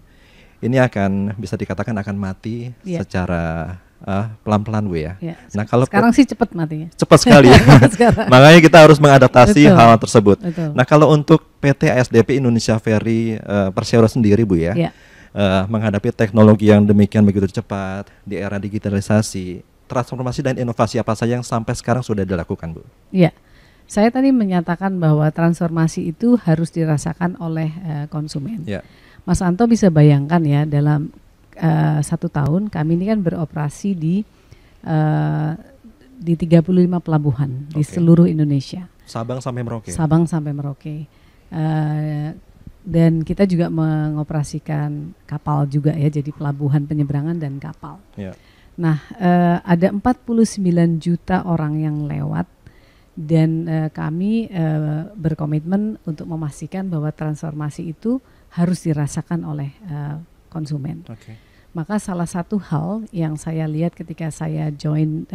ini 0.61 0.77
akan 0.77 1.35
bisa 1.41 1.57
dikatakan 1.57 1.97
akan 1.97 2.17
mati 2.21 2.71
yeah. 2.85 3.01
secara 3.01 3.75
uh, 4.05 4.27
pelan-pelan 4.45 4.85
Bu 4.85 5.01
ya. 5.01 5.17
ya. 5.19 5.35
Nah 5.57 5.65
kalau 5.65 5.89
sekarang 5.89 6.13
sih 6.13 6.29
cepat 6.29 6.53
matinya. 6.53 6.93
Cepat 6.93 7.19
sekali 7.25 7.49
ya. 7.57 7.61
Makanya 8.33 8.61
kita 8.61 8.79
harus 8.85 9.01
mengadaptasi 9.01 9.65
Betul. 9.65 9.79
hal 9.81 9.97
tersebut. 9.97 10.37
Betul. 10.45 10.71
Nah 10.77 10.85
kalau 10.85 11.09
untuk 11.11 11.41
PT 11.59 11.89
ASDP 11.89 12.37
Indonesia 12.37 12.77
Ferry 12.77 13.41
uh, 13.41 13.73
Persero 13.73 14.07
sendiri 14.07 14.45
Bu 14.45 14.61
ya. 14.61 14.77
ya 14.77 14.93
uh, 15.38 15.64
menghadapi 15.71 16.11
teknologi 16.11 16.66
yang 16.75 16.83
demikian 16.83 17.23
begitu 17.23 17.47
cepat 17.62 18.11
di 18.26 18.35
era 18.35 18.59
digitalisasi, 18.59 19.62
transformasi 19.87 20.42
dan 20.42 20.54
inovasi 20.59 20.99
apa 20.99 21.14
saja 21.14 21.38
yang 21.38 21.47
sampai 21.47 21.78
sekarang 21.78 22.02
sudah 22.02 22.26
dilakukan, 22.26 22.75
Bu? 22.75 22.83
Iya. 23.14 23.30
Saya 23.88 24.12
tadi 24.12 24.28
menyatakan 24.37 25.00
bahwa 25.00 25.25
transformasi 25.33 26.12
itu 26.12 26.37
harus 26.37 26.68
dirasakan 26.68 27.40
oleh 27.40 27.73
uh, 27.87 28.07
konsumen. 28.12 28.61
Ya. 28.68 28.85
Mas 29.25 29.40
Anto 29.40 29.64
bisa 29.64 29.88
bayangkan 29.88 30.45
ya 30.45 30.68
dalam 30.68 31.09
uh, 31.57 32.00
satu 32.04 32.28
tahun 32.28 32.68
kami 32.68 33.00
ini 33.00 33.04
kan 33.16 33.25
beroperasi 33.25 33.97
di 33.97 34.21
uh, 34.85 35.57
di 36.18 36.35
35 36.37 36.68
pelabuhan 37.00 37.71
okay. 37.71 37.80
di 37.80 37.83
seluruh 37.87 38.28
Indonesia. 38.28 38.85
Sabang 39.09 39.40
sampai 39.40 39.64
Merauke. 39.64 39.88
Sabang 39.88 40.28
sampai 40.28 40.52
Merauke. 40.52 41.09
Uh, 41.49 42.37
dan 42.88 43.21
kita 43.21 43.45
juga 43.45 43.68
mengoperasikan 43.68 45.12
kapal 45.28 45.68
juga 45.68 45.92
ya 45.92 46.09
jadi 46.09 46.33
pelabuhan 46.33 46.88
penyeberangan 46.88 47.37
dan 47.37 47.61
kapal. 47.61 48.00
Yeah. 48.16 48.33
Nah, 48.80 49.04
uh, 49.21 49.61
ada 49.61 49.92
49 49.92 50.64
juta 50.97 51.45
orang 51.45 51.85
yang 51.85 52.09
lewat 52.09 52.49
dan 53.12 53.68
uh, 53.68 53.88
kami 53.92 54.49
uh, 54.49 55.12
berkomitmen 55.12 56.00
untuk 56.09 56.25
memastikan 56.25 56.88
bahwa 56.88 57.12
transformasi 57.12 57.92
itu 57.92 58.25
harus 58.57 58.80
dirasakan 58.80 59.45
oleh 59.45 59.76
uh, 59.92 60.16
konsumen. 60.49 61.04
Okay. 61.04 61.37
Maka 61.76 62.00
salah 62.00 62.25
satu 62.25 62.57
hal 62.57 63.04
yang 63.12 63.37
saya 63.37 63.68
lihat 63.68 63.92
ketika 63.92 64.33
saya 64.33 64.73
join 64.73 65.28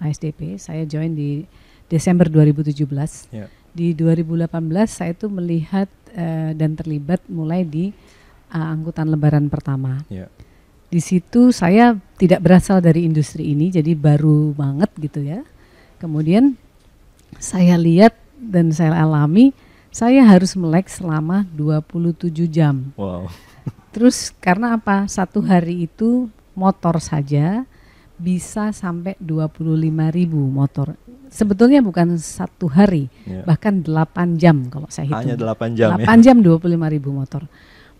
ASDP, 0.00 0.56
saya 0.56 0.88
join 0.88 1.12
di 1.12 1.44
Desember 1.92 2.24
2017. 2.32 2.72
Yeah. 3.28 3.52
Di 3.76 3.92
2018 3.92 4.48
saya 4.88 5.12
itu 5.12 5.28
melihat 5.28 5.92
uh, 6.14 6.50
dan 6.54 6.78
terlibat 6.78 7.20
mulai 7.28 7.66
di 7.66 7.90
uh, 8.54 8.66
angkutan 8.72 9.10
lebaran 9.10 9.50
pertama. 9.50 10.06
Yeah. 10.06 10.30
Di 10.88 11.02
situ 11.02 11.50
saya 11.50 11.98
tidak 12.16 12.46
berasal 12.46 12.78
dari 12.78 13.02
industri 13.02 13.50
ini, 13.50 13.74
jadi 13.74 13.98
baru 13.98 14.54
banget 14.54 14.90
gitu 15.02 15.26
ya. 15.26 15.42
Kemudian 15.98 16.54
saya 17.42 17.74
lihat 17.74 18.14
dan 18.38 18.70
saya 18.70 18.94
alami, 19.02 19.50
saya 19.90 20.22
harus 20.22 20.54
melek 20.54 20.86
selama 20.86 21.42
27 21.54 22.30
jam. 22.46 22.94
Wow. 22.94 23.26
Terus 23.94 24.30
karena 24.38 24.78
apa? 24.78 25.06
Satu 25.10 25.42
hari 25.42 25.90
itu 25.90 26.30
motor 26.54 27.02
saja 27.02 27.66
bisa 28.14 28.70
sampai 28.70 29.18
25 29.18 29.82
ribu 30.14 30.38
motor 30.38 30.94
sebetulnya 31.34 31.82
bukan 31.82 32.14
satu 32.14 32.70
hari, 32.70 33.10
yeah. 33.26 33.42
bahkan 33.42 33.82
8 33.82 34.38
jam 34.38 34.70
kalau 34.70 34.86
saya 34.86 35.10
hitung. 35.10 35.34
Hanya 35.34 35.54
8 35.58 35.74
jam 35.74 35.88
8 35.98 36.06
ya? 36.06 36.14
jam 36.22 36.36
25 36.38 36.94
ribu 36.94 37.10
motor. 37.10 37.42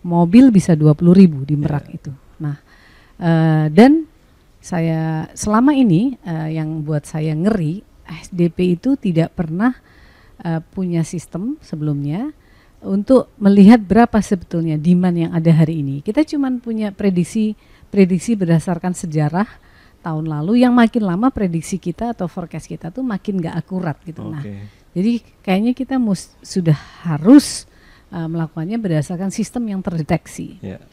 Mobil 0.07 0.55
bisa 0.55 0.71
20 0.71 0.95
ribu 1.11 1.43
di 1.43 1.59
Merak 1.59 1.91
yeah. 1.91 1.97
itu. 1.99 2.11
Nah, 2.39 2.55
uh, 3.19 3.67
dan 3.67 4.07
saya 4.63 5.27
selama 5.35 5.75
ini 5.75 6.15
uh, 6.23 6.47
yang 6.47 6.79
buat 6.87 7.03
saya 7.03 7.35
ngeri, 7.35 7.83
SDP 8.07 8.79
itu 8.79 8.95
tidak 8.95 9.35
pernah 9.35 9.75
uh, 10.47 10.63
punya 10.71 11.03
sistem 11.03 11.59
sebelumnya 11.59 12.31
untuk 12.85 13.33
melihat 13.41 13.81
berapa 13.81 14.21
sebetulnya 14.21 14.79
demand 14.79 15.17
yang 15.17 15.31
ada 15.35 15.51
hari 15.51 15.83
ini. 15.83 15.99
Kita 15.99 16.23
cuma 16.23 16.47
punya 16.61 16.93
prediksi 16.93 17.57
prediksi 17.89 18.37
berdasarkan 18.37 18.93
sejarah 18.93 19.64
tahun 20.05 20.29
lalu 20.29 20.61
yang 20.61 20.77
makin 20.77 21.01
lama 21.09 21.33
prediksi 21.33 21.81
kita 21.81 22.13
atau 22.13 22.29
forecast 22.29 22.69
kita 22.69 22.93
tuh 22.93 23.01
makin 23.01 23.41
nggak 23.41 23.57
akurat 23.57 23.97
gitu. 24.05 24.21
Okay. 24.21 24.29
Nah, 24.29 24.43
jadi 24.93 25.13
kayaknya 25.41 25.73
kita 25.73 25.97
mus 25.97 26.37
sudah 26.45 26.77
harus 27.01 27.65
uh, 28.13 28.29
melakukannya 28.29 28.77
berdasarkan 28.77 29.33
sistem 29.33 29.73
yang 29.73 29.81
terdeteksi. 29.81 30.61
Yeah. 30.61 30.85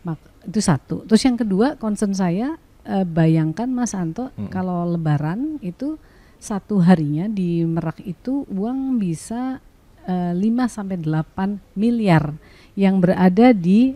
Mak 0.00 0.48
itu 0.48 0.60
satu. 0.64 1.04
Terus 1.04 1.22
yang 1.28 1.36
kedua 1.36 1.76
concern 1.76 2.16
saya 2.16 2.56
uh, 2.88 3.04
bayangkan 3.04 3.68
Mas 3.68 3.92
Anto 3.92 4.32
hmm. 4.32 4.48
kalau 4.48 4.88
Lebaran 4.88 5.60
itu 5.60 6.00
satu 6.40 6.80
harinya 6.80 7.28
di 7.28 7.64
Merak 7.68 8.00
itu 8.04 8.48
uang 8.48 8.96
bisa 8.96 9.60
uh, 10.08 10.32
5 10.32 10.40
sampai 10.68 10.96
8 11.00 11.76
miliar 11.76 12.32
yang 12.76 12.98
berada 12.98 13.54
di 13.54 13.94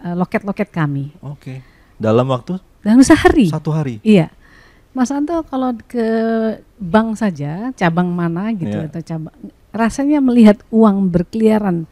loket-loket 0.00 0.68
uh, 0.70 0.74
kami. 0.78 1.12
Oke. 1.20 1.36
Okay. 1.36 1.58
Dalam 2.00 2.32
waktu 2.32 2.69
dalam 2.84 3.00
sehari. 3.04 3.48
Satu 3.52 3.70
hari. 3.72 4.00
Iya. 4.04 4.32
Mas 4.90 5.12
Anto 5.14 5.38
kalau 5.46 5.70
ke 5.86 6.06
bank 6.82 7.14
saja 7.14 7.70
cabang 7.78 8.10
mana 8.10 8.50
gitu 8.50 8.74
yeah. 8.74 8.90
atau 8.90 9.02
cabang 9.06 9.34
rasanya 9.70 10.18
melihat 10.18 10.58
uang 10.74 11.14
berkeliaran 11.14 11.86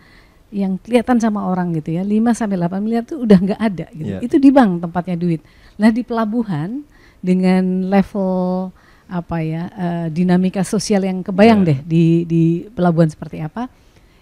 yang 0.50 0.83
kelihatan 0.83 1.23
sama 1.23 1.47
orang 1.47 1.76
gitu 1.78 1.95
ya 1.95 2.02
5 2.02 2.35
sampai 2.35 2.59
8 2.59 2.83
miliar 2.83 3.07
itu 3.07 3.23
udah 3.23 3.38
nggak 3.38 3.61
ada 3.61 3.87
gitu. 3.95 4.12
Yeah. 4.18 4.26
Itu 4.26 4.42
di 4.42 4.50
bank 4.50 4.83
tempatnya 4.83 5.14
duit. 5.14 5.40
Nah 5.78 5.95
di 5.95 6.02
pelabuhan 6.02 6.83
dengan 7.23 7.87
level 7.87 8.75
apa 9.09 9.37
ya 9.40 9.62
uh, 9.73 10.07
dinamika 10.11 10.66
sosial 10.66 11.07
yang 11.07 11.23
kebayang 11.23 11.62
yeah. 11.62 11.68
deh 11.71 11.78
di 11.87 12.04
di 12.26 12.42
pelabuhan 12.75 13.07
seperti 13.09 13.38
apa 13.38 13.71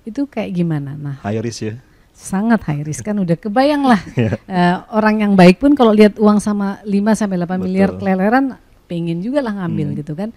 itu 0.07 0.29
kayak 0.29 0.55
gimana. 0.55 0.95
Nah, 0.95 1.17
high 1.25 1.41
risk 1.43 1.67
ya 1.67 1.75
sangat 2.17 2.65
high 2.65 2.81
risk 2.81 3.05
kan 3.05 3.21
udah 3.21 3.37
kebayang 3.37 3.85
lah 3.85 4.01
uh, 4.49 4.89
orang 4.99 5.21
yang 5.21 5.33
baik 5.37 5.61
pun 5.61 5.77
kalau 5.77 5.93
lihat 5.93 6.17
uang 6.17 6.41
sama 6.41 6.81
5 6.83 6.91
sampai 7.13 7.37
8 7.45 7.61
miliar 7.61 7.93
keleleran 8.01 8.57
pengen 8.89 9.21
juga 9.21 9.43
lah 9.43 9.53
ngambil 9.53 9.93
hmm. 9.93 9.97
gitu 10.01 10.15
kan. 10.17 10.31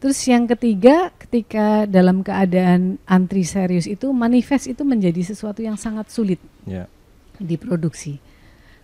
Terus 0.00 0.16
yang 0.24 0.48
ketiga 0.48 1.12
ketika 1.20 1.84
dalam 1.84 2.24
keadaan 2.24 2.96
antri 3.04 3.44
serius 3.44 3.84
itu 3.84 4.08
manifest 4.16 4.72
itu 4.72 4.80
menjadi 4.80 5.20
sesuatu 5.20 5.60
yang 5.60 5.76
sangat 5.76 6.08
sulit 6.08 6.40
yeah. 6.64 6.88
diproduksi. 7.36 8.16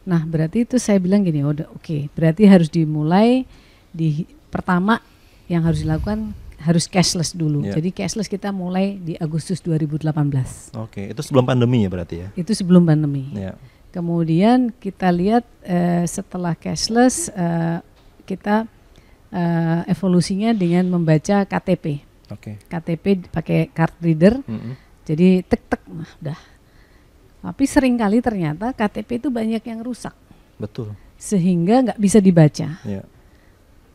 Nah 0.04 0.22
berarti 0.28 0.68
itu 0.68 0.76
saya 0.76 1.00
bilang 1.00 1.24
gini, 1.24 1.40
udah 1.40 1.72
oke, 1.72 1.82
okay, 1.82 2.00
berarti 2.12 2.44
harus 2.44 2.68
dimulai 2.68 3.48
di 3.96 4.28
pertama 4.52 5.00
yang 5.48 5.64
harus 5.64 5.82
dilakukan 5.82 6.36
harus 6.66 6.90
cashless 6.90 7.30
dulu. 7.30 7.62
Yeah. 7.62 7.78
Jadi 7.78 7.94
cashless 7.94 8.26
kita 8.26 8.50
mulai 8.50 8.98
di 8.98 9.14
Agustus 9.22 9.62
2018. 9.62 10.10
Oke, 10.10 10.42
okay. 10.74 11.04
itu 11.14 11.22
sebelum 11.22 11.46
pandemi 11.46 11.86
ya 11.86 11.90
berarti 11.90 12.26
ya? 12.26 12.28
Itu 12.34 12.50
sebelum 12.50 12.82
pandemi. 12.82 13.30
Yeah. 13.30 13.54
Kemudian 13.94 14.74
kita 14.74 15.08
lihat 15.14 15.46
uh, 15.62 16.04
setelah 16.04 16.58
cashless 16.58 17.30
uh, 17.30 17.78
kita 18.26 18.66
uh, 19.30 19.80
evolusinya 19.86 20.50
dengan 20.50 20.90
membaca 20.90 21.46
KTP. 21.46 22.02
Oke. 22.34 22.58
Okay. 22.58 22.66
KTP 22.66 23.30
pakai 23.30 23.70
card 23.70 23.94
reader. 24.02 24.42
Mm 24.42 24.58
-hmm. 24.58 24.74
Jadi 25.06 25.28
tek 25.46 25.62
tek, 25.70 25.82
nah 25.86 26.10
udah. 26.18 26.38
Tapi 27.46 27.62
sering 27.70 27.94
kali 27.94 28.18
ternyata 28.18 28.74
KTP 28.74 29.22
itu 29.22 29.30
banyak 29.30 29.62
yang 29.62 29.78
rusak. 29.86 30.12
Betul. 30.58 30.98
Sehingga 31.14 31.86
nggak 31.86 32.00
bisa 32.02 32.18
dibaca. 32.18 32.82
Yeah 32.82 33.06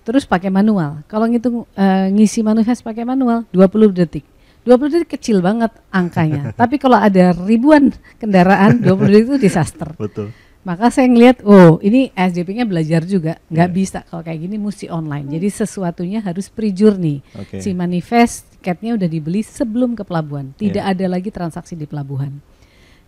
terus 0.01 0.25
pakai 0.25 0.49
manual. 0.49 1.05
Kalau 1.05 1.25
ngitung 1.29 1.65
uh, 1.65 2.07
ngisi 2.09 2.41
manifest 2.41 2.81
pakai 2.81 3.05
manual 3.05 3.45
20 3.53 3.93
detik. 3.97 4.25
20 4.65 4.93
detik 4.93 5.17
kecil 5.17 5.41
banget 5.41 5.73
angkanya. 5.89 6.51
Tapi 6.59 6.77
kalau 6.77 6.97
ada 6.97 7.33
ribuan 7.33 7.93
kendaraan 8.21 8.81
20 8.81 9.11
detik 9.11 9.25
itu 9.29 9.37
disaster. 9.41 9.93
Betul. 9.97 10.33
Maka 10.61 10.93
saya 10.93 11.09
ngelihat, 11.09 11.41
oh 11.41 11.81
ini 11.81 12.13
SDP-nya 12.13 12.69
belajar 12.69 13.01
juga, 13.01 13.41
nggak 13.49 13.69
yeah. 13.73 13.77
bisa 13.81 14.05
kalau 14.05 14.21
kayak 14.21 14.45
gini 14.45 14.61
mesti 14.61 14.93
online. 14.93 15.25
Jadi 15.33 15.49
sesuatunya 15.49 16.21
harus 16.21 16.53
pre-journey. 16.53 17.25
Okay. 17.33 17.65
Si 17.65 17.73
manifest 17.73 18.45
tiketnya 18.61 18.93
udah 18.93 19.09
dibeli 19.09 19.41
sebelum 19.41 19.97
ke 19.97 20.05
pelabuhan, 20.05 20.53
tidak 20.53 20.85
yeah. 20.85 20.93
ada 20.93 21.05
lagi 21.09 21.33
transaksi 21.33 21.73
di 21.73 21.89
pelabuhan. 21.89 22.37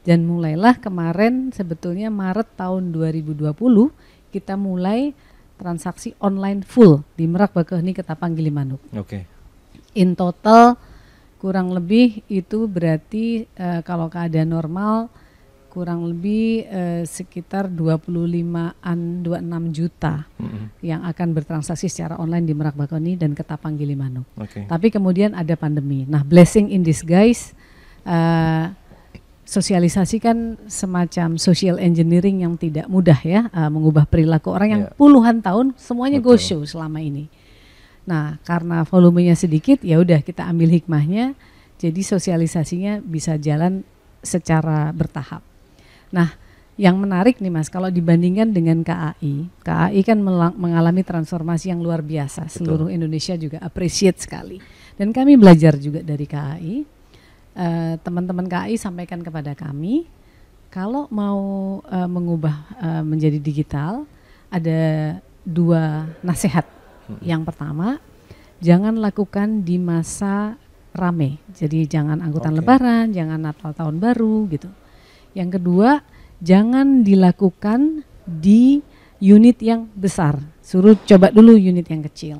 Dan 0.01 0.25
mulailah 0.25 0.81
kemarin 0.81 1.53
sebetulnya 1.53 2.09
Maret 2.09 2.57
tahun 2.57 2.89
2020 2.89 3.53
kita 4.33 4.57
mulai 4.57 5.13
transaksi 5.57 6.17
online 6.19 6.65
full 6.65 7.01
di 7.13 7.29
Merak 7.29 7.53
Bakaheni 7.55 7.93
Ketapang 7.93 8.33
Gilimanuk. 8.33 8.81
Oke. 8.93 8.99
Okay. 9.05 9.23
In 9.97 10.17
total 10.17 10.75
kurang 11.37 11.75
lebih 11.75 12.23
itu 12.31 12.65
berarti 12.71 13.43
uh, 13.59 13.83
kalau 13.83 14.07
keadaan 14.07 14.55
normal 14.55 15.11
kurang 15.73 16.05
lebih 16.05 16.69
uh, 16.69 17.01
sekitar 17.01 17.65
25-an 17.65 18.99
26 19.25 19.73
juta 19.73 20.29
mm-hmm. 20.37 20.65
yang 20.85 21.01
akan 21.01 21.33
bertransaksi 21.33 21.89
secara 21.89 22.21
online 22.21 22.45
di 22.45 22.53
Merak 22.53 22.77
Bakoni 22.77 23.17
dan 23.17 23.33
Ketapang 23.33 23.73
Gilimanuk. 23.73 24.29
Okay. 24.37 24.69
Tapi 24.69 24.93
kemudian 24.93 25.33
ada 25.33 25.57
pandemi. 25.57 26.05
Nah, 26.05 26.21
blessing 26.21 26.69
in 26.69 26.85
disguise 26.85 27.57
uh, 28.05 28.69
sosialisasi 29.43 30.17
kan 30.23 30.55
semacam 30.71 31.35
social 31.35 31.77
engineering 31.79 32.41
yang 32.47 32.55
tidak 32.55 32.87
mudah 32.87 33.19
ya 33.23 33.51
uh, 33.51 33.67
mengubah 33.67 34.07
perilaku 34.07 34.55
orang 34.55 34.69
yang 34.71 34.83
yeah. 34.87 34.95
puluhan 34.95 35.43
tahun 35.43 35.75
semuanya 35.75 36.23
Betul. 36.23 36.35
go 36.35 36.41
show 36.41 36.61
selama 36.63 37.03
ini. 37.03 37.27
Nah, 38.03 38.39
karena 38.43 38.83
volumenya 38.83 39.35
sedikit 39.35 39.79
ya 39.83 39.99
udah 39.99 40.19
kita 40.19 40.43
ambil 40.47 40.71
hikmahnya 40.75 41.35
jadi 41.79 42.01
sosialisasinya 42.03 43.03
bisa 43.03 43.35
jalan 43.35 43.83
secara 44.23 44.91
bertahap. 44.95 45.43
Nah, 46.15 46.31
yang 46.73 46.97
menarik 46.97 47.37
nih 47.37 47.53
Mas, 47.53 47.69
kalau 47.69 47.91
dibandingkan 47.93 48.49
dengan 48.49 48.81
KAI, 48.81 49.51
KAI 49.61 50.01
kan 50.01 50.17
mengalami 50.57 51.05
transformasi 51.05 51.69
yang 51.69 51.83
luar 51.85 52.01
biasa. 52.01 52.49
Betul. 52.49 52.55
Seluruh 52.63 52.89
Indonesia 52.89 53.37
juga 53.37 53.61
appreciate 53.61 54.17
sekali. 54.17 54.57
Dan 54.97 55.13
kami 55.13 55.37
belajar 55.37 55.77
juga 55.77 56.01
dari 56.01 56.25
KAI. 56.25 57.02
Uh, 57.53 58.01
teman-teman 58.01 58.49
KAI 58.49 58.81
sampaikan 58.81 59.21
kepada 59.21 59.53
kami, 59.53 60.09
kalau 60.73 61.05
mau 61.13 61.41
uh, 61.85 62.09
mengubah 62.09 62.55
uh, 62.81 63.03
menjadi 63.05 63.37
digital, 63.37 64.09
ada 64.49 65.17
dua 65.45 66.09
nasihat. 66.25 66.65
Hmm. 67.05 67.21
Yang 67.21 67.41
pertama, 67.53 68.01
jangan 68.57 68.97
lakukan 68.97 69.61
di 69.61 69.77
masa 69.77 70.57
rame. 70.97 71.37
Jadi 71.53 71.85
jangan 71.85 72.25
angkutan 72.25 72.57
okay. 72.57 72.59
lebaran, 72.61 73.05
jangan 73.13 73.39
Natal 73.41 73.73
tahun 73.77 74.01
baru 74.01 74.49
gitu 74.49 74.69
yang 75.33 75.49
kedua, 75.49 76.01
jangan 76.39 77.01
dilakukan 77.01 78.05
di 78.25 78.85
unit 79.17 79.57
yang 79.59 79.89
besar. 79.97 80.37
Suruh 80.61 80.95
coba 81.09 81.33
dulu 81.33 81.57
unit 81.57 81.89
yang 81.89 82.05
kecil. 82.05 82.37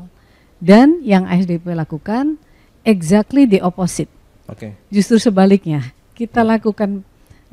Dan 0.63 1.03
yang 1.03 1.27
ASDP 1.27 1.75
lakukan 1.75 2.39
exactly 2.87 3.43
the 3.49 3.59
opposite. 3.59 4.07
Oke. 4.47 4.57
Okay. 4.57 4.71
Justru 4.91 5.17
sebaliknya, 5.19 5.93
kita 6.13 6.43
lakukan 6.43 7.01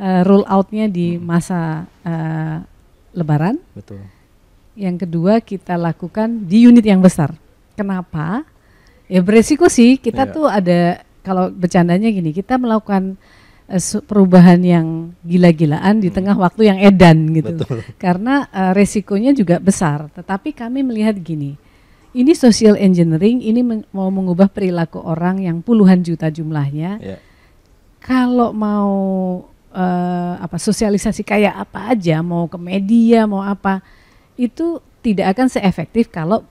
uh, 0.01 0.23
roll 0.27 0.45
outnya 0.49 0.91
di 0.91 1.17
hmm. 1.17 1.23
masa 1.23 1.87
uh, 2.03 2.59
Lebaran. 3.11 3.59
Betul. 3.75 4.07
Yang 4.79 5.07
kedua 5.07 5.43
kita 5.43 5.75
lakukan 5.75 6.47
di 6.47 6.67
unit 6.67 6.87
yang 6.87 7.03
besar. 7.03 7.35
Kenapa? 7.75 8.47
Ya 9.11 9.19
beresiko 9.19 9.67
sih. 9.67 9.99
Kita 9.99 10.31
yeah. 10.31 10.35
tuh 10.35 10.47
ada 10.47 11.03
kalau 11.27 11.51
bercandanya 11.51 12.07
gini, 12.09 12.31
kita 12.31 12.55
melakukan 12.59 13.19
uh, 13.67 14.01
perubahan 14.07 14.63
yang 14.63 14.87
gila-gilaan 15.27 15.99
di 15.99 16.09
hmm. 16.11 16.17
tengah 16.17 16.37
waktu 16.39 16.71
yang 16.71 16.79
edan 16.79 17.19
gitu. 17.35 17.55
Betul. 17.59 17.79
Karena 17.99 18.47
uh, 18.51 18.73
resikonya 18.75 19.35
juga 19.35 19.59
besar. 19.59 20.07
Tetapi 20.15 20.55
kami 20.55 20.87
melihat 20.87 21.19
gini, 21.19 21.59
ini 22.11 22.33
social 22.35 22.75
engineering, 22.75 23.39
ini 23.43 23.61
men 23.63 23.81
mau 23.95 24.11
mengubah 24.11 24.51
perilaku 24.51 24.99
orang 24.99 25.43
yang 25.43 25.63
puluhan 25.63 26.03
juta 26.03 26.27
jumlahnya. 26.31 26.99
Yeah. 26.99 27.21
Kalau 28.01 28.51
mau 28.57 28.91
uh, 29.71 30.35
apa 30.41 30.57
sosialisasi 30.57 31.23
kayak 31.23 31.55
apa 31.55 31.95
aja, 31.95 32.25
mau 32.25 32.51
ke 32.51 32.59
media, 32.59 33.29
mau 33.29 33.45
apa, 33.45 33.85
itu 34.35 34.81
tidak 35.05 35.37
akan 35.37 35.47
seefektif 35.53 36.09
kalau 36.09 36.43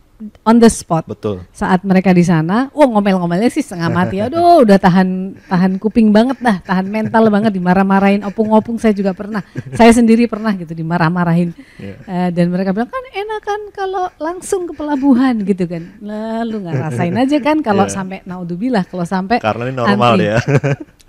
on 0.44 0.60
the 0.60 0.68
spot. 0.68 1.08
Betul. 1.08 1.48
Saat 1.56 1.88
mereka 1.88 2.12
di 2.12 2.24
sana, 2.28 2.68
wah 2.76 2.88
ngomel-ngomelnya 2.88 3.48
sih 3.48 3.64
setengah 3.64 3.88
mati. 3.88 4.20
Aduh, 4.26 4.68
udah 4.68 4.76
tahan 4.76 5.40
tahan 5.48 5.80
kuping 5.80 6.12
banget 6.12 6.38
dah, 6.44 6.60
tahan 6.60 6.88
mental 6.92 7.32
banget 7.32 7.56
dimarah-marahin 7.56 8.28
opung-opung 8.28 8.76
saya 8.76 8.92
juga 8.92 9.16
pernah. 9.16 9.40
saya 9.74 9.96
sendiri 9.96 10.28
pernah 10.28 10.52
gitu 10.56 10.76
dimarah-marahin. 10.76 11.56
Yeah. 11.80 11.88
Iya. 11.90 11.96
Uh, 12.06 12.30
dan 12.36 12.46
mereka 12.52 12.70
bilang 12.76 12.92
kan 12.92 13.04
enak 13.16 13.42
kan 13.42 13.62
kalau 13.72 14.06
langsung 14.20 14.68
ke 14.68 14.74
pelabuhan 14.76 15.40
gitu 15.48 15.64
kan. 15.66 15.84
Lalu 16.04 16.68
nggak 16.68 16.78
rasain 16.90 17.16
aja 17.16 17.38
kan 17.40 17.64
kalau 17.64 17.88
yeah. 17.88 17.96
sampai 17.96 18.18
naudzubillah 18.28 18.84
kalau 18.86 19.08
sampai 19.08 19.40
Karena 19.40 19.64
ini 19.72 19.76
normal 19.76 20.14
ya. 20.20 20.38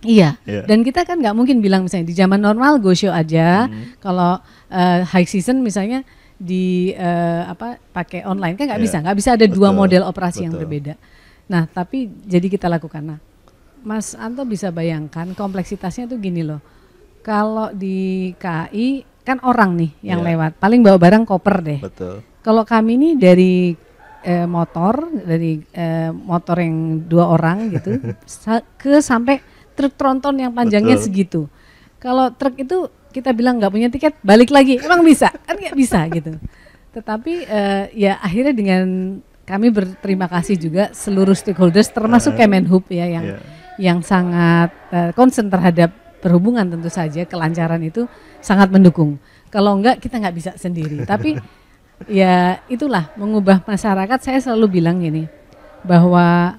Iya. 0.00 0.40
Yeah. 0.48 0.64
Dan 0.64 0.80
kita 0.80 1.04
kan 1.04 1.20
nggak 1.20 1.36
mungkin 1.36 1.60
bilang 1.60 1.84
misalnya 1.84 2.08
di 2.08 2.16
zaman 2.16 2.40
normal 2.40 2.80
go 2.80 2.96
show 2.96 3.12
aja. 3.12 3.68
Hmm. 3.68 4.00
Kalau 4.00 4.40
uh, 4.72 4.98
high 5.04 5.28
season 5.28 5.60
misalnya 5.60 6.08
di 6.40 6.96
uh, 6.96 7.52
apa 7.52 7.76
pakai 7.92 8.24
online 8.24 8.56
kan 8.56 8.64
nggak 8.64 8.80
yeah. 8.80 8.86
bisa 8.88 8.96
nggak 9.04 9.16
bisa 9.20 9.30
ada 9.36 9.44
Betul. 9.44 9.56
dua 9.60 9.70
model 9.76 10.08
operasi 10.08 10.40
Betul. 10.40 10.44
yang 10.48 10.54
berbeda 10.56 10.94
nah 11.52 11.68
tapi 11.68 12.08
jadi 12.24 12.48
kita 12.48 12.64
lakukan 12.72 13.04
nah 13.04 13.20
Mas 13.84 14.16
Anto 14.16 14.48
bisa 14.48 14.72
bayangkan 14.72 15.36
kompleksitasnya 15.36 16.08
tuh 16.08 16.16
gini 16.16 16.40
loh 16.40 16.64
kalau 17.20 17.68
di 17.76 18.32
KI 18.40 19.04
kan 19.20 19.36
orang 19.44 19.76
nih 19.76 19.90
yang 20.00 20.24
yeah. 20.24 20.32
lewat 20.32 20.56
paling 20.56 20.80
bawa 20.80 20.96
barang 20.96 21.28
koper 21.28 21.56
deh 21.60 21.80
Betul. 21.84 22.24
kalau 22.40 22.64
kami 22.64 22.96
nih 22.96 23.12
dari 23.20 23.54
eh, 24.24 24.48
motor 24.48 25.12
dari 25.12 25.60
eh, 25.76 26.08
motor 26.08 26.56
yang 26.56 27.04
dua 27.04 27.36
orang 27.36 27.68
gitu 27.68 28.00
ke 28.80 29.04
sampai 29.04 29.44
truk 29.76 29.92
tronton 29.92 30.40
yang 30.40 30.56
panjangnya 30.56 30.96
Betul. 30.96 31.04
segitu 31.04 31.40
kalau 32.00 32.32
truk 32.32 32.56
itu 32.56 32.88
kita 33.10 33.34
bilang 33.34 33.58
nggak 33.58 33.72
punya 33.74 33.88
tiket 33.90 34.14
balik 34.22 34.54
lagi. 34.54 34.78
Emang 34.78 35.02
bisa? 35.02 35.30
Kan 35.44 35.58
nggak 35.58 35.76
bisa 35.76 36.06
gitu. 36.10 36.38
Tetapi 36.90 37.34
uh, 37.46 37.84
ya 37.94 38.18
akhirnya 38.18 38.54
dengan 38.54 38.82
kami 39.46 39.74
berterima 39.74 40.30
kasih 40.30 40.54
juga 40.58 40.94
seluruh 40.94 41.34
stakeholders 41.34 41.90
termasuk 41.90 42.38
Kemenhub 42.38 42.86
ya 42.86 43.06
yang 43.10 43.26
yeah. 43.34 43.42
yang 43.78 43.98
sangat 44.02 44.70
uh, 44.94 45.10
concern 45.14 45.50
terhadap 45.50 45.90
perhubungan 46.22 46.68
tentu 46.68 46.86
saja 46.86 47.26
kelancaran 47.26 47.82
itu 47.82 48.06
sangat 48.38 48.70
mendukung. 48.70 49.18
Kalau 49.50 49.74
enggak 49.74 49.98
kita 49.98 50.22
nggak 50.22 50.36
bisa 50.36 50.50
sendiri. 50.54 51.02
Tapi 51.10 51.34
ya 52.06 52.62
itulah 52.70 53.10
mengubah 53.18 53.66
masyarakat. 53.66 54.18
Saya 54.22 54.38
selalu 54.38 54.80
bilang 54.80 55.02
ini 55.02 55.26
bahwa 55.82 56.58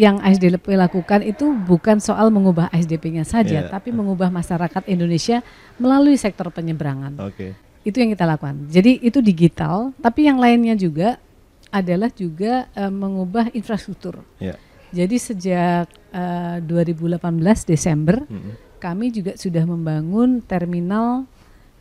yang 0.00 0.16
ASDP 0.24 0.80
lakukan 0.80 1.20
itu 1.20 1.52
bukan 1.52 2.00
soal 2.00 2.32
mengubah 2.32 2.72
ASDP-nya 2.72 3.28
saja, 3.28 3.68
yeah. 3.68 3.68
tapi 3.68 3.92
mengubah 3.92 4.32
masyarakat 4.32 4.88
Indonesia 4.88 5.44
melalui 5.76 6.16
sektor 6.16 6.48
penyeberangan. 6.48 7.20
Okay. 7.20 7.52
Itu 7.84 8.00
yang 8.00 8.16
kita 8.16 8.24
lakukan. 8.24 8.64
Jadi 8.72 8.96
itu 9.04 9.20
digital, 9.20 9.92
tapi 10.00 10.24
yang 10.24 10.40
lainnya 10.40 10.72
juga 10.72 11.20
adalah 11.68 12.08
juga 12.08 12.72
uh, 12.72 12.88
mengubah 12.88 13.52
infrastruktur. 13.52 14.24
Yeah. 14.40 14.56
Jadi 14.90 15.20
sejak 15.20 15.86
uh, 16.16 16.58
eh, 16.58 17.20
2018 17.20 17.20
Desember, 17.62 18.24
mm 18.24 18.40
-hmm. 18.40 18.54
kami 18.82 19.14
juga 19.14 19.38
sudah 19.38 19.62
membangun 19.68 20.40
terminal 20.42 21.28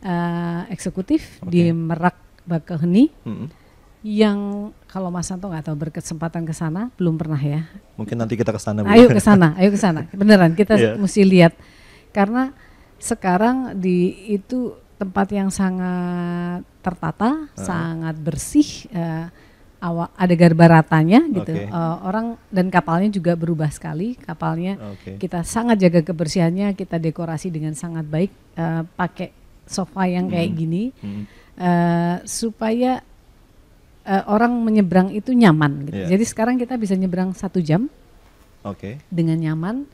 uh, 0.03 0.61
eksekutif 0.69 1.39
okay. 1.39 1.49
di 1.49 1.61
Merak 1.71 2.19
Bakaheni. 2.43 3.09
Mm 3.23 3.33
-hmm 3.33 3.58
yang 3.99 4.71
kalau 4.87 5.11
Mas 5.11 5.27
Santo 5.27 5.51
nggak 5.51 5.67
tahu 5.67 5.77
berkesempatan 5.89 6.47
ke 6.47 6.55
sana 6.55 6.87
belum 6.95 7.19
pernah 7.19 7.39
ya. 7.39 7.67
Mungkin 7.99 8.15
nanti 8.15 8.39
kita 8.39 8.55
ke 8.55 8.61
sana. 8.61 8.87
Ayo 8.87 9.11
ke 9.11 9.19
sana, 9.19 9.55
ayo 9.59 9.69
ke 9.75 9.79
sana. 9.79 10.07
Beneran 10.15 10.55
kita 10.55 10.79
yeah. 10.79 10.95
mesti 10.95 11.27
lihat 11.27 11.53
karena 12.15 12.55
sekarang 12.99 13.75
di 13.75 14.31
itu 14.31 14.75
tempat 14.95 15.27
yang 15.35 15.51
sangat 15.51 16.63
tertata, 16.79 17.47
uh. 17.51 17.59
sangat 17.59 18.15
bersih. 18.19 18.87
Uh, 18.91 19.27
awak 19.79 20.11
ada 20.19 20.35
garba 20.35 20.65
ratanya 20.79 21.23
gitu. 21.31 21.55
Okay. 21.55 21.71
Uh, 21.71 21.75
eh, 21.75 21.95
orang 22.03 22.25
dan 22.51 22.67
kapalnya 22.67 23.09
juga 23.15 23.39
berubah 23.39 23.71
sekali. 23.71 24.19
Kapalnya 24.19 24.75
okay. 24.75 25.15
kita 25.15 25.47
sangat 25.47 25.79
jaga 25.79 26.03
kebersihannya, 26.03 26.75
kita 26.75 26.99
dekorasi 26.99 27.47
dengan 27.47 27.71
sangat 27.79 28.03
baik, 28.03 28.31
uh, 28.59 28.83
pakai 28.99 29.31
sofa 29.63 30.03
yang 30.03 30.27
kayak 30.27 30.51
hmm. 30.51 30.59
gini. 30.59 30.83
Hmm. 30.99 31.23
Uh, 31.59 32.17
supaya 32.23 33.03
uh, 34.09 34.23
orang 34.25 34.51
menyeberang 34.65 35.13
itu 35.13 35.31
nyaman 35.31 35.85
gitu. 35.85 36.01
Yeah. 36.01 36.17
Jadi 36.17 36.23
sekarang 36.25 36.55
kita 36.57 36.73
bisa 36.81 36.97
nyebrang 36.97 37.37
satu 37.37 37.61
jam, 37.61 37.87
okay. 38.65 38.97
dengan 39.13 39.37
nyaman. 39.37 39.85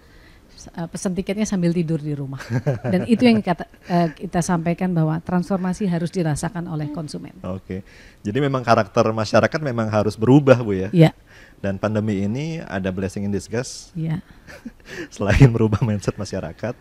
uh, 0.71 0.87
pesan 0.89 1.13
tiketnya 1.13 1.43
sambil 1.43 1.75
tidur 1.75 1.99
di 1.99 2.15
rumah. 2.15 2.39
Dan 2.93 3.05
itu 3.05 3.27
yang 3.27 3.43
kata, 3.43 3.67
uh, 3.91 4.09
kita 4.15 4.39
sampaikan 4.39 4.89
bahwa 4.95 5.19
transformasi 5.19 5.85
harus 5.85 6.09
dirasakan 6.09 6.71
oleh 6.71 6.89
konsumen. 6.95 7.35
Oke, 7.43 7.83
jadi 8.23 8.39
memang 8.39 8.65
karakter 8.65 9.03
masyarakat 9.11 9.59
memang 9.61 9.91
harus 9.91 10.15
berubah 10.17 10.57
bu 10.63 10.73
ya. 10.73 10.89
Iya. 10.95 11.11
Dan 11.59 11.77
pandemi 11.77 12.23
ini 12.23 12.63
ada 12.63 12.89
blessing 12.89 13.27
in 13.27 13.31
disguise. 13.35 13.93
Iya. 13.93 14.23
Selain 15.15 15.45
merubah 15.51 15.83
mindset 15.85 16.17
masyarakat, 16.17 16.73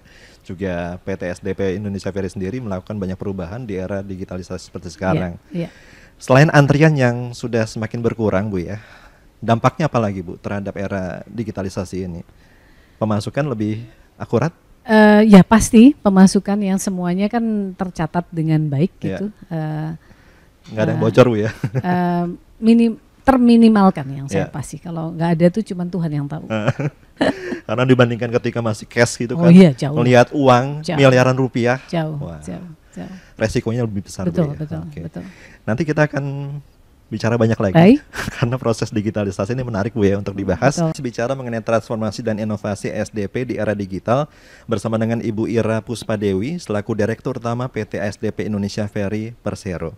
juga 0.45 1.01
PT 1.03 1.23
SDP 1.43 1.77
Indonesia 1.81 2.09
Ferry 2.15 2.31
sendiri 2.31 2.61
melakukan 2.61 2.95
banyak 2.95 3.19
perubahan 3.19 3.65
di 3.65 3.81
era 3.81 4.01
digitalisasi 4.01 4.71
seperti 4.71 4.93
sekarang. 4.93 5.41
Iya. 5.51 5.69
Selain 6.17 6.49
antrian 6.51 6.95
yang 6.95 7.17
sudah 7.33 7.69
semakin 7.69 8.01
berkurang 8.01 8.49
bu 8.49 8.63
ya, 8.63 8.81
dampaknya 9.39 9.91
apa 9.91 9.99
lagi 10.01 10.25
bu 10.25 10.41
terhadap 10.41 10.73
era 10.75 11.21
digitalisasi 11.29 12.09
ini? 12.09 12.23
Pemasukan 12.97 13.45
lebih 13.45 13.85
akurat? 14.17 14.55
Uh, 14.85 15.25
ya 15.25 15.41
pasti 15.41 15.97
pemasukan 15.97 16.61
yang 16.61 16.77
semuanya 16.77 17.27
kan 17.27 17.43
tercatat 17.73 18.29
dengan 18.29 18.69
baik 18.69 18.93
Iya. 19.01 19.17
gitu. 19.21 19.27
Uh, 19.49 19.97
Nggak 20.65 20.83
ada 20.85 20.91
yang 20.93 21.01
Uh, 21.01 21.05
bocor 21.05 21.27
bu 21.29 21.37
ya? 21.41 21.51
uh, 21.81 22.25
minim 22.67 22.93
terminimalkan 23.25 24.05
yang 24.13 24.27
saya 24.29 24.49
Ya. 24.49 24.53
pasti. 24.53 24.77
Kalau 24.77 25.13
nggak 25.13 25.31
ada 25.41 25.47
tuh 25.51 25.65
cuman 25.65 25.89
Tuhan 25.89 26.11
yang 26.13 26.27
tahu. 26.29 26.45
Karena 27.67 27.85
dibandingkan 27.89 28.29
ketika 28.37 28.61
masih 28.61 28.85
cash 28.85 29.17
gitu 29.17 29.33
Oh 29.35 29.45
kan, 29.45 29.53
iya, 29.53 29.73
jauh. 29.73 29.97
melihat 29.97 30.29
uang 30.37 30.85
Jauh. 30.85 31.01
miliaran 31.01 31.33
rupiah, 31.33 31.81
Jauh, 31.89 32.21
Wah. 32.21 32.37
jauh, 32.45 32.69
jauh. 32.95 33.15
resikonya 33.35 33.83
lebih 33.83 34.03
besar 34.03 34.25
Betul, 34.25 34.49
bu 34.49 34.55
ya. 34.55 34.59
betul, 34.63 34.81
Oke. 34.87 35.01
betul. 35.03 35.23
Nanti 35.63 35.83
kita 35.83 36.07
akan 36.07 36.25
bicara 37.05 37.37
banyak 37.37 37.59
lagi 37.61 37.75
Baik. 37.77 38.01
karena 38.41 38.57
proses 38.57 38.89
digitalisasi 38.89 39.53
ini 39.53 39.63
menarik 39.63 39.93
Bu 39.93 40.03
ya 40.03 40.17
untuk 40.17 40.33
dibahas. 40.33 40.81
Betul. 40.81 41.05
Bicara 41.05 41.33
mengenai 41.33 41.61
transformasi 41.61 42.23
dan 42.23 42.39
inovasi 42.39 42.89
SDP 42.89 43.35
di 43.45 43.55
era 43.55 43.71
digital 43.71 44.27
bersama 44.65 44.97
dengan 44.97 45.21
Ibu 45.21 45.47
Ira 45.47 45.79
Puspadewi 45.79 46.57
selaku 46.57 46.95
Direktur 46.95 47.37
Utama 47.37 47.67
PT 47.67 48.01
SDP 48.01 48.49
Indonesia 48.49 48.83
Ferry 48.87 49.37
Persero. 49.39 49.95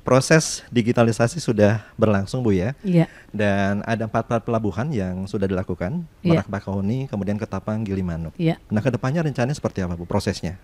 Proses 0.00 0.62
digitalisasi 0.70 1.42
sudah 1.42 1.82
berlangsung 1.98 2.38
Bu 2.38 2.54
ya. 2.54 2.78
Iya, 2.80 3.10
Dan 3.34 3.82
ada 3.82 4.06
empat 4.06 4.38
pelabuhan 4.40 4.86
yang 4.88 5.26
sudah 5.26 5.50
dilakukan, 5.50 6.06
Iya. 6.22 6.30
Merak 6.30 6.46
Bakahuni, 6.46 7.10
kemudian 7.10 7.34
Ketapang, 7.34 7.82
Gilimanuk. 7.82 8.30
iya. 8.38 8.54
Nah, 8.70 8.78
ke 8.78 8.88
depannya 8.88 9.26
rencananya 9.26 9.52
seperti 9.52 9.82
apa 9.82 9.98
Bu 9.98 10.06
prosesnya? 10.06 10.62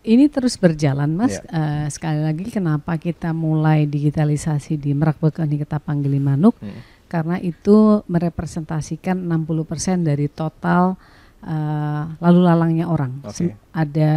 Ini 0.00 0.32
terus 0.32 0.56
berjalan, 0.56 1.12
Mas. 1.12 1.36
Iya. 1.36 1.44
Eh, 1.52 1.86
sekali 1.92 2.20
lagi, 2.24 2.48
kenapa 2.48 2.96
kita 2.96 3.36
mulai 3.36 3.84
digitalisasi 3.84 4.80
di 4.80 4.96
Merak 4.96 5.20
Bekeni 5.20 5.60
Ketapang 5.60 6.00
Gilimanuk? 6.00 6.56
Hmm. 6.56 6.80
Karena 7.04 7.36
itu 7.36 8.00
merepresentasikan 8.08 9.18
60% 9.28 10.00
dari 10.00 10.30
total 10.32 10.96
eh, 11.44 12.02
lalu 12.16 12.40
lalangnya 12.40 12.88
orang. 12.88 13.20
Sem- 13.28 13.52
Ada 13.76 14.12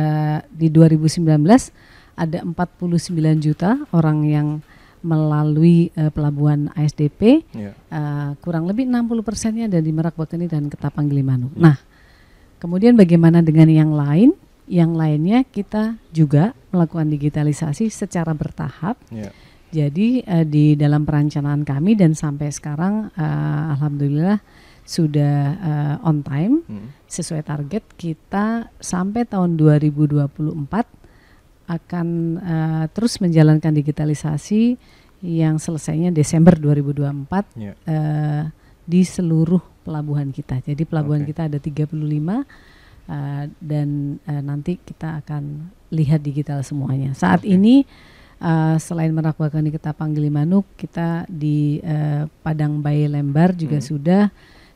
di 0.48 0.72
2019 0.72 1.28
ada 2.14 2.38
49 2.46 3.44
juta 3.44 3.82
orang 3.92 4.24
yang 4.24 4.48
melalui 5.04 5.92
eh, 6.00 6.08
pelabuhan 6.16 6.72
ASDP. 6.80 7.44
Ya. 7.52 7.76
Eh, 7.76 8.30
kurang 8.40 8.72
lebih 8.72 8.88
60 8.88 9.20
persennya 9.20 9.68
ada 9.68 9.84
di 9.84 9.92
Merak 9.92 10.16
Bekeni 10.16 10.48
dan 10.48 10.72
Ketapang 10.72 11.12
Gilimanuk. 11.12 11.52
Hmm. 11.60 11.60
Nah, 11.60 11.76
kemudian 12.64 12.96
bagaimana 12.96 13.44
dengan 13.44 13.68
yang 13.68 13.92
lain? 13.92 14.32
Yang 14.66 14.92
lainnya 14.94 15.40
kita 15.44 15.84
juga 16.10 16.56
melakukan 16.70 17.10
digitalisasi 17.10 17.88
secara 17.88 18.32
bertahap. 18.32 18.96
Ya. 19.10 19.30
Jadi 19.70 20.22
eh, 20.22 20.46
di 20.46 20.74
dalam 20.74 21.04
perencanaan 21.04 21.64
kami 21.64 21.94
dan 21.94 22.14
sampai 22.14 22.48
sekarang 22.48 23.10
eh, 23.12 23.64
alhamdulillah 23.74 24.40
sudah 24.84 25.36
eh, 25.56 26.08
on 26.08 26.22
time 26.22 26.62
Hmm. 26.64 26.92
sesuai 27.06 27.42
target 27.42 27.84
kita 27.96 28.46
sampai 28.78 29.24
tahun 29.24 29.56
2024 29.56 30.30
akan 31.66 32.08
eh, 32.38 32.86
terus 32.92 33.18
menjalankan 33.18 33.72
digitalisasi 33.74 34.76
yang 35.24 35.56
selesainya 35.56 36.12
Desember 36.12 36.54
2024 36.54 37.56
Ya. 37.56 37.74
eh, 37.84 38.44
di 38.84 39.02
seluruh 39.02 39.64
pelabuhan 39.82 40.30
kita. 40.30 40.60
Jadi 40.60 40.84
pelabuhan 40.84 41.24
Oke. 41.24 41.32
kita 41.32 41.48
ada 41.48 41.56
35 41.58 42.44
eh, 43.06 43.46
dan 43.58 43.88
eh, 44.24 44.40
nanti 44.40 44.78
kita 44.78 45.20
akan 45.20 45.44
lihat 45.90 46.20
digital 46.20 46.62
semuanya. 46.62 47.12
Saat 47.14 47.44
Oke. 47.44 47.52
ini 47.52 47.84
eh, 48.40 48.76
selain 48.78 49.10
Merak 49.10 49.36
Bakahuni 49.36 49.72
Ketapang 49.72 50.12
Gilimanuk, 50.12 50.68
kita 50.76 51.24
di 51.26 51.80
eh, 51.80 52.28
Padang 52.42 52.80
Bayi 52.80 53.08
Lembar 53.08 53.52
juga 53.54 53.80
Hmm. 53.80 53.88
sudah, 53.88 54.24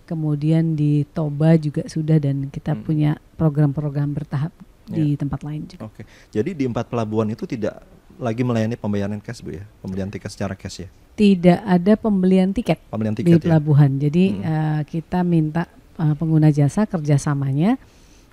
kemudian 0.03 0.71
di 0.71 1.03
Toba 1.07 1.55
juga 1.55 1.83
sudah 1.85 2.15
dan 2.15 2.47
kita 2.47 2.71
Hmm. 2.73 2.83
punya 2.83 3.11
program-program 3.35 4.13
bertahap 4.13 4.51
di 4.85 5.15
tempat 5.15 5.43
lain 5.43 5.67
juga. 5.67 5.83
Oke. 5.83 6.07
Jadi 6.31 6.55
di 6.55 6.63
empat 6.63 6.87
pelabuhan 6.87 7.27
itu 7.27 7.43
tidak 7.43 7.83
lagi 8.15 8.39
melayani 8.39 8.73
pembayaran 8.73 9.19
cash 9.19 9.43
Bu 9.43 9.51
ya, 9.51 9.67
pembelian 9.77 10.07
tiket 10.07 10.31
secara 10.31 10.55
cash 10.55 10.81
ya. 10.81 10.89
Tidak 11.13 11.59
ada 11.59 11.93
pembelian 11.93 12.49
tiket. 12.49 12.79
Pembelian 12.87 13.11
di 13.11 13.19
tiket 13.19 13.43
ya. 13.43 13.45
pelabuhan. 13.51 13.99
Jadi 13.99 14.23
Hmm. 14.31 14.41
eh, 14.41 14.81
kita 14.87 15.21
minta 15.21 15.67
eh, 15.97 16.13
pengguna 16.13 16.47
jasa 16.49 16.85
kerjasamanya 16.85 17.75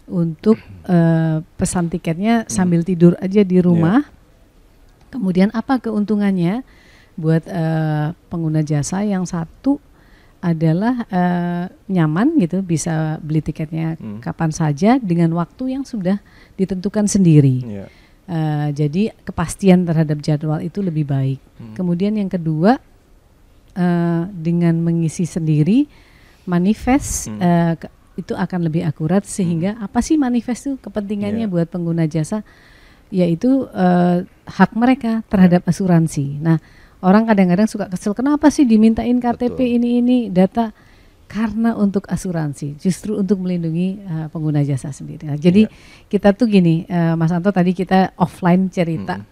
untuk 0.04 0.60
eh, 0.84 1.38
pesan 1.56 1.88
tiketnya 1.88 2.44
Hmm. 2.44 2.50
sambil 2.50 2.80
tidur 2.82 3.16
aja 3.18 3.40
di 3.40 3.58
rumah. 3.58 4.04
Kemudian 5.08 5.48
apa 5.50 5.78
keuntungannya 5.78 6.66
buat 7.14 7.46
eh, 7.46 8.08
pengguna 8.28 8.60
jasa 8.60 9.00
yang 9.00 9.24
satu 9.24 9.78
adalah 10.38 11.08
eh, 11.08 11.64
nyaman 11.88 12.36
gitu 12.36 12.60
bisa 12.60 13.16
beli 13.22 13.40
tiketnya 13.40 13.96
Hmm. 13.96 14.20
kapan 14.20 14.50
saja 14.50 14.98
dengan 14.98 15.32
waktu 15.32 15.72
yang 15.72 15.84
sudah 15.86 16.20
ditentukan 16.54 17.06
sendiri. 17.06 17.56
Iya. 17.64 17.86
Eh, 18.24 18.68
jadi 18.72 19.02
kepastian 19.22 19.84
terhadap 19.84 20.20
jadwal 20.20 20.60
itu 20.60 20.80
lebih 20.80 21.04
baik. 21.04 21.40
Hmm. 21.56 21.72
Kemudian 21.72 22.12
yang 22.14 22.28
kedua 22.28 22.76
eh, 23.72 24.22
dengan 24.30 24.78
mengisi 24.78 25.24
sendiri 25.24 25.88
manifest 26.44 27.26
Hmm. 27.26 27.40
ke- 27.74 27.90
itu 28.14 28.32
akan 28.32 28.60
lebih 28.64 28.82
akurat 28.82 29.22
sehingga 29.22 29.74
apa 29.78 29.98
sih 29.98 30.14
manifest 30.14 30.66
itu 30.66 30.74
kepentingannya 30.78 31.46
Iya. 31.46 31.52
buat 31.52 31.66
pengguna 31.66 32.06
jasa 32.06 32.46
yaitu 33.10 33.66
eh, 33.70 34.22
hak 34.46 34.70
mereka 34.74 35.22
terhadap 35.26 35.62
asuransi. 35.64 36.38
Nah 36.38 36.58
orang 37.00 37.26
kadang-kadang 37.26 37.68
suka 37.68 37.86
kesel 37.86 38.12
kenapa 38.12 38.48
sih 38.48 38.64
dimintain 38.64 39.18
KTP 39.18 39.54
Betul. 39.54 39.76
ini 39.76 39.88
ini 39.98 40.18
data 40.28 40.72
karena 41.24 41.74
untuk 41.74 42.06
asuransi 42.06 42.78
justru 42.78 43.16
untuk 43.16 43.42
melindungi 43.42 43.98
eh, 43.98 44.26
pengguna 44.30 44.62
jasa 44.62 44.88
sendiri. 44.88 45.26
Nah, 45.26 45.36
jadi 45.36 45.66
Iya. 45.66 45.72
kita 46.06 46.32
tuh 46.32 46.46
gini 46.46 46.86
eh, 46.86 47.14
Mas 47.14 47.30
Anto 47.30 47.50
tadi 47.50 47.72
kita 47.72 48.14
offline 48.14 48.68
cerita 48.68 49.18
Mm. 49.18 49.26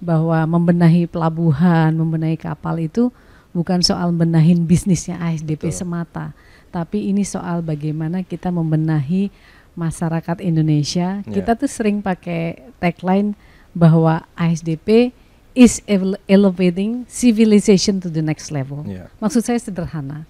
bahwa 0.00 0.38
membenahi 0.48 1.04
pelabuhan, 1.04 1.92
membenahi 1.92 2.38
kapal 2.38 2.78
itu 2.78 3.12
bukan 3.50 3.82
soal 3.82 4.14
benahin 4.14 4.64
bisnisnya 4.64 5.18
ASDP 5.18 5.68
Betul. 5.68 5.76
semata, 5.76 6.32
tapi 6.70 7.10
ini 7.10 7.22
soal 7.22 7.60
bagaimana 7.60 8.22
kita 8.22 8.48
membenahi 8.48 9.28
masyarakat 9.74 10.38
Indonesia. 10.40 11.22
Ya. 11.22 11.30
Kita 11.30 11.54
tuh 11.54 11.70
sering 11.70 12.02
pakai 12.02 12.72
tagline 12.78 13.34
bahwa 13.70 14.26
ASDP 14.34 15.14
is 15.54 15.82
ele- 15.86 16.18
elevating 16.26 17.06
civilization 17.06 17.98
to 17.98 18.06
the 18.06 18.22
next 18.22 18.50
level. 18.50 18.82
Iya, 18.86 19.10
Maksud 19.18 19.42
saya 19.42 19.58
sederhana. 19.58 20.26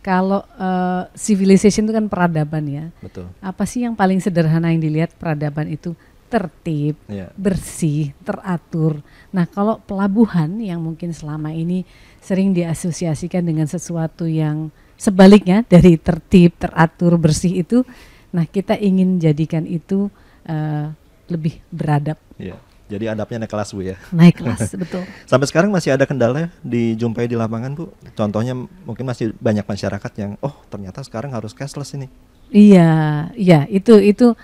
Kalau 0.00 0.40
eh, 0.56 1.02
civilization 1.12 1.84
itu 1.84 1.92
kan 1.92 2.06
peradaban 2.08 2.64
ya. 2.64 2.84
betul. 2.98 3.28
Apa 3.38 3.68
sih 3.68 3.84
yang 3.84 3.92
paling 3.92 4.16
sederhana 4.18 4.72
yang 4.72 4.80
dilihat 4.80 5.12
peradaban 5.14 5.68
itu? 5.68 5.92
Tertib, 6.30 6.94
Iya. 7.10 7.34
bersih, 7.34 8.14
teratur. 8.22 9.02
Nah, 9.34 9.50
kalau 9.50 9.82
pelabuhan 9.82 10.62
yang 10.62 10.78
mungkin 10.78 11.10
selama 11.10 11.50
ini 11.50 11.82
sering 12.22 12.54
diasosiasikan 12.54 13.42
dengan 13.42 13.66
sesuatu 13.66 14.30
yang 14.30 14.70
sebaliknya 15.00 15.64
dari 15.64 15.96
tertib, 15.96 16.60
teratur, 16.60 17.16
bersih 17.16 17.56
itu, 17.56 17.88
nah 18.28 18.44
kita 18.44 18.76
ingin 18.76 19.16
jadikan 19.16 19.64
itu 19.64 20.12
eh, 20.44 20.92
lebih 21.26 21.56
beradab, 21.70 22.20
Iya. 22.36 22.60
Jadi 22.90 23.06
adabnya 23.06 23.46
naik 23.46 23.54
kelas 23.54 23.70
Bu 23.70 23.86
ya. 23.86 23.94
naik 24.10 24.34
kelas, 24.42 24.74
betul. 24.74 25.06
Sampai 25.22 25.46
sekarang 25.46 25.70
masih 25.70 25.94
ada 25.94 26.02
kendala 26.02 26.50
dijumpai 26.60 27.24
di 27.24 27.38
lapangan 27.38 27.70
Bu. 27.70 27.86
Contohnya 28.12 28.50
mungkin 28.58 29.06
masih 29.06 29.30
banyak 29.38 29.62
masyarakat 29.62 30.12
yang 30.18 30.34
oh 30.42 30.50
ternyata 30.66 30.98
sekarang 31.00 31.30
harus 31.30 31.54
cashless 31.54 31.94
ini. 31.94 32.10
Iya, 32.50 32.90
iya 33.38 33.62
itu 33.70 33.94
itu 33.94 34.34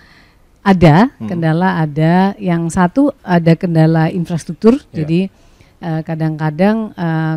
ada 0.62 1.10
Hmm. 1.18 1.26
kendala 1.26 1.82
ada. 1.82 2.38
Yang 2.38 2.62
satu 2.70 3.02
ada 3.18 3.58
kendala 3.58 4.14
infrastruktur. 4.14 4.78
Iya. 4.78 4.94
Jadi 4.94 5.20
eh, 5.82 6.00
kadang-kadang 6.06 6.94
eh, 6.94 7.34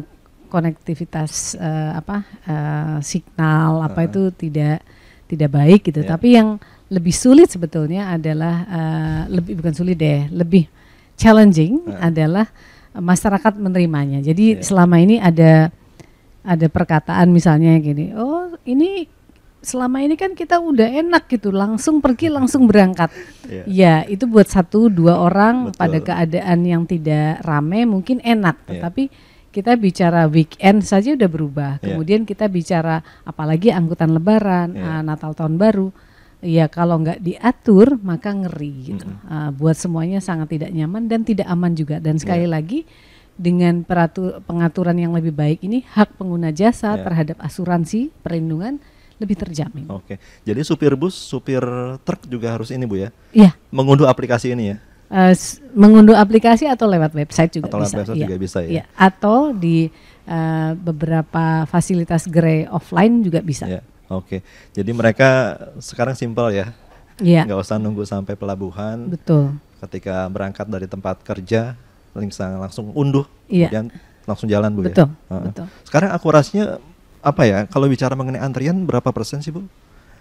konektivitas 0.49 1.53
eh, 1.55 1.91
apa 1.93 2.25
eh, 2.43 2.97
signal 3.05 3.85
apa 3.85 4.03
Heeh. 4.03 4.09
itu 4.09 4.21
tidak 4.33 4.77
tidak 5.29 5.49
baik 5.53 5.81
gitu. 5.85 6.01
Iya. 6.01 6.09
Tapi 6.17 6.27
yang 6.33 6.57
lebih 6.89 7.13
sulit 7.13 7.53
sebetulnya 7.53 8.09
adalah 8.09 8.55
eh, 8.65 9.21
lebih 9.29 9.61
bukan 9.61 9.73
sulit 9.77 9.95
deh, 10.01 10.25
lebih 10.33 10.65
challenging 11.15 11.85
Heeh. 11.85 12.01
adalah 12.01 12.49
eh, 12.97 13.01
masyarakat 13.01 13.53
menerimanya. 13.61 14.19
Jadi 14.25 14.57
Iya. 14.57 14.65
selama 14.65 14.97
ini 14.97 15.21
ada 15.21 15.69
ada 16.41 16.67
perkataan 16.71 17.29
misalnya 17.29 17.77
gini, 17.77 18.15
oh 18.17 18.57
ini 18.65 19.05
selama 19.59 19.99
ini 19.99 20.15
kan 20.15 20.31
kita 20.33 20.55
udah 20.55 20.87
enak 20.87 21.27
gitu, 21.27 21.51
langsung 21.51 21.99
pergi 21.99 22.31
langsung 22.31 22.63
berangkat. 22.63 23.11
yeah. 23.45 23.65
Ya 23.67 23.95
itu 24.07 24.23
buat 24.23 24.47
satu 24.47 24.87
dua 24.87 25.19
orang 25.19 25.69
Betul. 25.69 25.77
pada 25.83 25.97
keadaan 25.99 26.59
yang 26.63 26.87
tidak 26.87 27.43
rame 27.43 27.83
mungkin 27.83 28.23
enak, 28.23 28.55
yeah. 28.65 28.79
tetapi 28.79 29.11
kita 29.49 29.73
bicara 29.75 30.29
weekend 30.29 30.85
saja 30.85 31.17
udah 31.17 31.29
berubah. 31.29 31.71
Yeah. 31.81 31.93
Kemudian 31.93 32.21
kita 32.25 32.45
bicara 32.45 33.01
apalagi 33.25 33.73
angkutan 33.73 34.13
Lebaran, 34.13 34.77
yeah. 34.77 34.99
uh, 34.99 35.03
Natal 35.03 35.33
tahun 35.33 35.57
baru. 35.57 35.89
Ya 36.39 36.71
kalau 36.71 37.03
nggak 37.03 37.19
diatur 37.19 37.99
maka 37.99 38.31
ngeri 38.31 38.95
gitu. 38.95 39.07
Mm 39.09 39.17
-hmm. 39.19 39.27
uh, 39.27 39.49
buat 39.51 39.75
semuanya 39.75 40.23
sangat 40.23 40.55
tidak 40.55 40.71
nyaman 40.71 41.11
dan 41.11 41.27
tidak 41.27 41.49
aman 41.51 41.75
juga. 41.75 41.99
Dan 41.99 42.15
sekali 42.15 42.47
yeah. 42.47 42.55
lagi 42.55 42.79
dengan 43.39 43.83
peratur, 43.83 44.39
pengaturan 44.43 44.95
yang 44.99 45.11
lebih 45.15 45.31
baik 45.31 45.63
ini 45.63 45.83
hak 45.83 46.15
pengguna 46.15 46.51
jasa 46.55 46.95
yeah. 46.95 47.03
terhadap 47.03 47.37
asuransi 47.43 48.11
perlindungan 48.23 48.79
lebih 49.19 49.35
terjamin. 49.35 49.85
Oke. 49.91 50.15
Jadi 50.47 50.63
supir 50.63 50.95
bus, 50.95 51.11
supir 51.11 51.59
truk 52.07 52.23
juga 52.31 52.55
harus 52.55 52.71
ini 52.71 52.87
Bu 52.87 53.03
ya? 53.03 53.11
Iya. 53.35 53.51
Mengunduh 53.67 54.07
aplikasi 54.07 54.55
ini 54.55 54.75
ya? 54.75 54.77
Uh, 55.09 55.33
mengunduh 55.73 56.13
aplikasi 56.13 56.69
atau 56.69 56.85
lewat 56.85 57.17
website 57.17 57.57
juga 57.57 57.73
atau 57.73 57.81
bisa. 57.81 57.97
Atau 57.97 58.13
website 58.13 58.21
ya. 58.21 58.25
juga 58.29 58.37
bisa 58.37 58.57
ya? 58.61 58.69
ya. 58.69 58.83
Atau 58.93 59.57
di 59.57 59.89
uh, 60.29 60.71
beberapa 60.77 61.65
fasilitas 61.65 62.29
gerai 62.29 62.69
offline 62.69 63.25
juga 63.25 63.41
bisa. 63.41 63.65
Ya. 63.65 63.81
Oke. 64.09 64.45
Jadi 64.73 64.91
mereka 64.93 65.57
sekarang 65.81 66.13
simpel 66.13 66.53
ya? 66.53 66.73
Iya. 67.21 67.45
Nggak 67.45 67.59
usah 67.61 67.77
nunggu 67.81 68.05
sampai 68.05 68.37
pelabuhan. 68.37 69.09
Betul. 69.09 69.57
Ketika 69.81 70.29
berangkat 70.29 70.69
dari 70.69 70.85
tempat 70.85 71.25
kerja, 71.25 71.73
langsung 72.13 72.91
unduh, 72.95 73.25
iya. 73.47 73.69
kemudian 73.69 73.85
langsung 74.27 74.47
jalan 74.49 74.69
bu 74.75 74.85
betul, 74.85 75.07
ya. 75.09 75.33
Uh. 75.33 75.45
Betul. 75.49 75.65
Sekarang 75.87 76.09
akurasinya 76.13 76.65
apa 77.19 77.43
ya? 77.47 77.59
Kalau 77.67 77.89
bicara 77.89 78.13
mengenai 78.13 78.41
antrian 78.41 78.77
berapa 78.85 79.09
persen 79.09 79.41
sih 79.41 79.51
bu? 79.51 79.65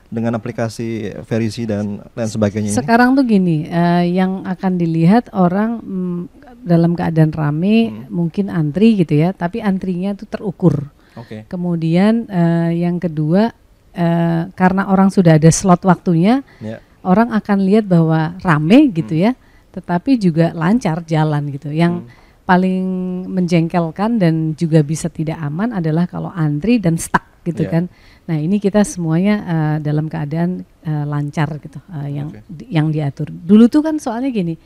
Dengan 0.09 0.40
aplikasi 0.40 1.21
verisi 1.29 1.68
dan 1.68 2.01
lain 2.16 2.31
sebagainya 2.33 2.73
Sekarang 2.73 3.12
tuh 3.12 3.29
gini, 3.29 3.68
uh, 3.68 4.05
yang 4.05 4.44
akan 4.49 4.81
dilihat 4.81 5.29
orang 5.37 5.85
mm, 5.85 6.21
dalam 6.64 6.97
keadaan 6.97 7.33
rame 7.33 7.92
hmm. 7.92 8.09
mungkin 8.09 8.49
antri 8.49 8.97
gitu 8.97 9.14
ya, 9.21 9.37
tapi 9.37 9.61
antrinya 9.61 10.16
itu 10.16 10.25
terukur. 10.25 10.88
Okay. 11.12 11.44
Kemudian 11.44 12.25
uh, 12.29 12.73
yang 12.73 12.97
kedua 12.97 13.53
uh, 13.94 14.42
karena 14.57 14.88
orang 14.88 15.12
sudah 15.12 15.37
ada 15.37 15.51
slot 15.53 15.85
waktunya, 15.85 16.40
yeah. 16.64 16.81
orang 17.05 17.29
akan 17.37 17.59
lihat 17.68 17.85
bahwa 17.85 18.35
rame 18.40 18.88
gitu 18.97 19.12
hmm. 19.12 19.25
ya, 19.29 19.33
tetapi 19.77 20.16
juga 20.16 20.57
lancar 20.57 21.05
jalan 21.05 21.53
gitu. 21.53 21.68
Yang 21.68 22.09
hmm 22.09 22.27
paling 22.49 22.88
menjengkelkan 23.29 24.16
dan 24.16 24.57
juga 24.57 24.81
bisa 24.81 25.12
tidak 25.12 25.37
aman 25.37 25.68
adalah 25.77 26.09
kalau 26.09 26.33
antri 26.33 26.81
dan 26.81 26.97
stuck 26.97 27.28
gitu 27.48 27.64
yeah. 27.64 27.72
kan. 27.72 27.84
Nah 28.28 28.37
ini 28.37 28.61
kita 28.61 28.84
semuanya 28.84 29.34
uh, 29.40 29.76
dalam 29.80 30.06
keadaan 30.06 30.68
uh, 30.84 31.04
lancar 31.08 31.48
gitu 31.64 31.80
uh, 31.88 32.08
yang 32.08 32.28
okay. 32.28 32.44
di, 32.44 32.64
yang 32.68 32.92
diatur. 32.92 33.32
Dulu 33.32 33.64
tuh 33.72 33.80
kan 33.80 33.96
soalnya 33.96 34.28
gini, 34.28 34.61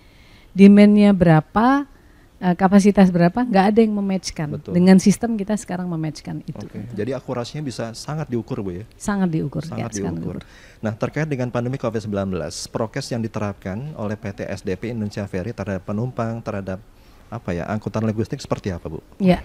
demandnya 0.50 1.14
berapa, 1.14 1.86
uh, 2.42 2.54
kapasitas 2.58 3.14
berapa, 3.14 3.46
nggak 3.46 3.64
ada 3.70 3.80
yang 3.86 3.94
mematchkan. 3.94 4.48
Betul. 4.58 4.72
Dengan 4.74 4.98
sistem 4.98 5.38
kita 5.38 5.54
sekarang 5.54 5.86
mematchkan 5.86 6.42
itu. 6.42 6.66
Okay. 6.66 6.90
Jadi 6.90 7.14
akurasinya 7.14 7.62
bisa 7.62 7.94
sangat 7.94 8.26
diukur 8.26 8.66
bu 8.66 8.82
ya? 8.82 8.84
Sangat 8.98 9.30
diukur. 9.30 9.62
Sangat 9.62 9.94
ya, 9.94 10.10
diukur. 10.10 10.42
Nah 10.82 10.92
terkait 10.98 11.30
dengan 11.30 11.48
pandemi 11.54 11.78
COVID-19, 11.78 12.34
prokes 12.74 13.14
yang 13.14 13.22
diterapkan 13.22 13.94
oleh 13.94 14.18
PT 14.18 14.42
SDP 14.50 14.90
Indonesia 14.90 15.22
Ferry 15.30 15.54
terhadap 15.54 15.86
penumpang, 15.86 16.42
terhadap 16.42 16.82
apa 17.32 17.50
ya 17.56 17.64
angkutan 17.64 18.04
logistik 18.04 18.42
seperti 18.42 18.74
apa 18.74 18.92
bu? 18.92 19.00
Ya, 19.16 19.40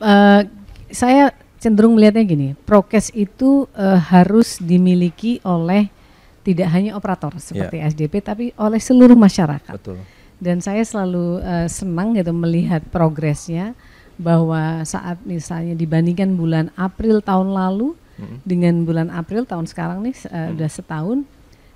uh, 0.00 0.40
saya 0.88 1.36
cenderung 1.60 1.94
melihatnya 1.94 2.24
gini, 2.24 2.48
prokes 2.64 3.12
itu 3.12 3.68
uh, 3.76 4.00
harus 4.00 4.56
dimiliki 4.56 5.38
oleh 5.44 5.92
tidak 6.40 6.72
hanya 6.72 6.96
operator 6.96 7.36
seperti 7.36 7.84
yeah. 7.84 7.92
SDP 7.92 8.14
tapi 8.24 8.44
oleh 8.56 8.80
seluruh 8.80 9.14
masyarakat. 9.14 9.76
Betul. 9.76 10.00
Dan 10.40 10.64
saya 10.64 10.80
selalu 10.80 11.44
uh, 11.44 11.68
senang 11.68 12.16
gitu 12.16 12.32
melihat 12.32 12.80
progresnya 12.88 13.76
bahwa 14.16 14.80
saat 14.88 15.20
misalnya 15.28 15.76
dibandingkan 15.76 16.32
bulan 16.32 16.72
April 16.80 17.20
tahun 17.20 17.52
lalu 17.52 17.92
mm-hmm. 17.92 18.38
dengan 18.48 18.74
bulan 18.88 19.08
April 19.12 19.44
tahun 19.44 19.68
sekarang 19.68 20.00
nih 20.00 20.16
uh, 20.32 20.48
mm. 20.48 20.52
udah 20.56 20.70
setahun 20.72 21.18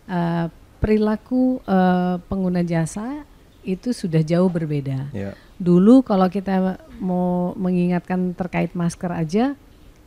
uh, 0.08 0.48
perilaku 0.80 1.60
uh, 1.68 2.16
pengguna 2.24 2.64
jasa 2.64 3.24
itu 3.64 3.92
sudah 3.92 4.20
jauh 4.24 4.48
berbeda. 4.48 5.12
Yeah. 5.12 5.36
Dulu 5.56 6.04
kalau 6.04 6.28
kita 6.28 6.80
mau 7.00 7.52
mengingatkan 7.56 8.36
terkait 8.36 8.72
masker 8.76 9.12
aja 9.12 9.56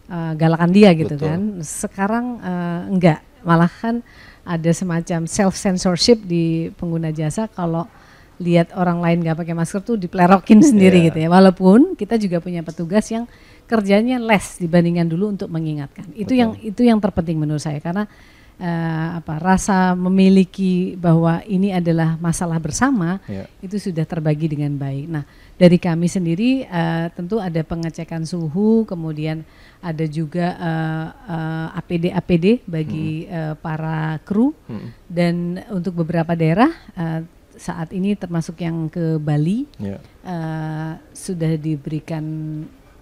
uh, 0.09 0.33
galakan 0.33 0.71
dia 0.73 0.91
gitu 0.95 1.15
Betul. 1.15 1.27
kan. 1.27 1.41
Sekarang 1.63 2.25
uh, 2.41 2.81
enggak, 2.91 3.19
malah 3.43 3.69
kan 3.69 4.01
ada 4.47 4.71
semacam 4.71 5.27
self 5.27 5.55
censorship 5.59 6.23
di 6.23 6.71
pengguna 6.79 7.11
jasa 7.11 7.51
kalau 7.51 7.85
lihat 8.37 8.69
orang 8.77 9.01
lain 9.01 9.25
nggak 9.25 9.37
pakai 9.43 9.55
masker 9.57 9.81
tuh 9.81 9.97
diplerokin 9.97 10.61
sendiri 10.61 11.01
yeah. 11.01 11.07
gitu 11.11 11.17
ya. 11.25 11.29
Walaupun 11.29 11.97
kita 11.97 12.15
juga 12.21 12.37
punya 12.39 12.61
petugas 12.61 13.09
yang 13.09 13.25
kerjanya 13.67 14.21
less 14.21 14.61
dibandingkan 14.61 15.09
dulu 15.09 15.35
untuk 15.35 15.51
mengingatkan. 15.51 16.07
Itu 16.15 16.31
Betul. 16.31 16.41
yang 16.41 16.51
itu 16.63 16.81
yang 16.85 16.99
terpenting 17.03 17.37
menurut 17.37 17.59
saya 17.61 17.83
karena 17.83 18.07
uh, 18.61 19.07
apa 19.21 19.37
rasa 19.37 19.93
memiliki 19.93 20.97
bahwa 20.97 21.41
ini 21.45 21.73
adalah 21.73 22.17
masalah 22.17 22.57
bersama 22.57 23.21
yeah. 23.29 23.45
itu 23.61 23.77
sudah 23.77 24.03
terbagi 24.03 24.49
dengan 24.49 24.73
baik. 24.75 25.05
Nah 25.09 25.23
dari 25.57 25.77
kami 25.81 26.05
sendiri 26.05 26.65
uh, 26.69 27.09
tentu 27.13 27.41
ada 27.41 27.61
pengecekan 27.65 28.25
suhu, 28.25 28.85
kemudian 28.85 29.41
ada 29.81 30.05
juga 30.05 30.57
uh, 30.57 31.07
uh, 31.29 31.67
APD 31.77 32.13
APD 32.13 32.45
bagi 32.65 33.25
hmm. 33.25 33.33
uh, 33.33 33.53
para 33.57 34.17
kru 34.25 34.53
hmm. 34.69 34.89
dan 35.09 35.61
untuk 35.73 36.01
beberapa 36.01 36.33
daerah 36.33 36.69
uh, 36.97 37.21
saat 37.57 37.89
ini 37.89 38.13
termasuk 38.13 38.61
yang 38.61 38.85
ke 38.85 39.17
Bali 39.17 39.65
yeah. 39.81 39.97
uh, 40.21 40.93
sudah 41.09 41.57
diberikan 41.57 42.25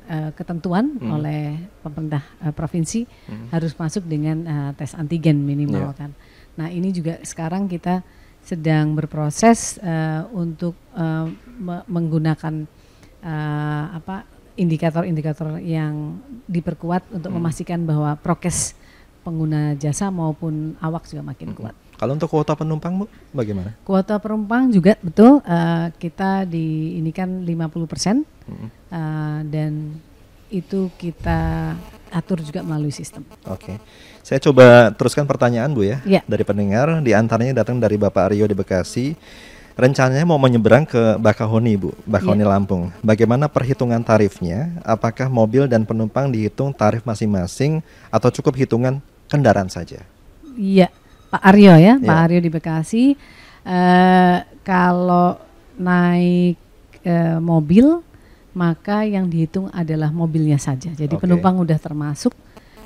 uh, 0.08 0.32
ketentuan 0.34 0.98
hmm. 0.98 1.10
oleh 1.12 1.42
pemerintah 1.82 2.24
uh, 2.42 2.54
provinsi 2.54 3.06
hmm. 3.06 3.52
harus 3.52 3.74
masuk 3.76 4.06
dengan 4.06 4.38
uh, 4.46 4.72
tes 4.78 4.94
antigen 4.96 5.44
minimal 5.44 5.92
yeah. 5.92 5.98
kan. 5.98 6.12
Nah 6.56 6.72
ini 6.72 6.94
juga 6.96 7.20
sekarang 7.22 7.68
kita 7.68 8.02
sedang 8.46 8.94
berproses 8.94 9.82
uh, 9.82 10.30
untuk 10.32 10.78
uh, 10.94 11.26
me 11.58 11.82
menggunakan 11.90 12.70
uh, 13.26 13.86
apa 13.98 14.30
indikator-indikator 14.56 15.60
yang 15.60 16.22
diperkuat 16.48 17.12
untuk 17.12 17.34
hmm. 17.34 17.38
memastikan 17.42 17.84
bahwa 17.84 18.16
prokes 18.16 18.78
pengguna 19.26 19.74
jasa 19.76 20.14
maupun 20.14 20.78
awak 20.80 21.10
juga 21.10 21.26
makin 21.26 21.52
hmm. 21.52 21.58
kuat. 21.58 21.76
Kalau 21.96 22.12
untuk 22.16 22.28
kuota 22.28 22.54
penumpang 22.60 23.04
Bu, 23.04 23.06
bagaimana? 23.32 23.72
Kuota 23.88 24.20
penumpang 24.20 24.68
juga 24.68 25.00
betul 25.00 25.40
uh, 25.44 25.88
kita 25.96 26.44
di 26.44 27.00
ini 27.00 27.16
kan 27.16 27.44
50 27.48 27.88
persen 27.88 28.28
hmm. 28.48 28.68
uh, 28.92 29.40
dan 29.48 29.96
itu 30.52 30.92
kita 31.00 31.74
atur 32.12 32.40
juga 32.40 32.62
melalui 32.64 32.94
sistem. 32.94 33.26
Oke, 33.48 33.76
okay. 33.76 33.78
saya 34.24 34.40
coba 34.40 34.94
teruskan 34.96 35.28
pertanyaan 35.28 35.72
Bu 35.76 35.84
ya, 35.84 36.00
ya. 36.08 36.22
dari 36.24 36.44
pendengar. 36.48 37.04
Di 37.04 37.12
antaranya 37.12 37.64
datang 37.64 37.80
dari 37.80 38.00
Bapak 38.00 38.32
Aryo 38.32 38.48
di 38.48 38.56
Bekasi. 38.56 39.16
Rencananya 39.76 40.24
mau 40.24 40.40
menyeberang 40.40 40.88
ke 40.88 41.20
Bakahoni 41.20 41.76
Bu, 41.76 41.92
Bakahoni 42.08 42.48
ya. 42.48 42.56
Lampung. 42.56 42.96
Bagaimana 43.04 43.52
perhitungan 43.52 44.00
tarifnya? 44.00 44.72
Apakah 44.88 45.28
mobil 45.28 45.68
dan 45.68 45.84
penumpang 45.84 46.32
dihitung 46.32 46.72
tarif 46.72 47.04
masing-masing 47.04 47.84
atau 48.08 48.32
cukup 48.32 48.56
hitungan 48.56 49.04
kendaraan 49.28 49.68
saja? 49.68 50.00
Iya, 50.56 50.88
Pak 51.36 51.44
Aryo 51.52 51.76
ya, 51.76 52.00
Pak 52.00 52.16
iya. 52.16 52.24
Aryo 52.32 52.40
di 52.40 52.48
Bekasi. 52.48 53.12
Uh, 53.68 54.40
kalau 54.64 55.36
naik 55.76 56.56
uh, 57.04 57.44
mobil, 57.44 58.00
maka 58.56 59.04
yang 59.04 59.28
dihitung 59.28 59.68
adalah 59.76 60.16
mobilnya 60.16 60.56
saja. 60.56 60.96
Jadi 60.96 61.20
okay. 61.20 61.28
penumpang 61.28 61.60
udah 61.60 61.76
termasuk. 61.76 62.32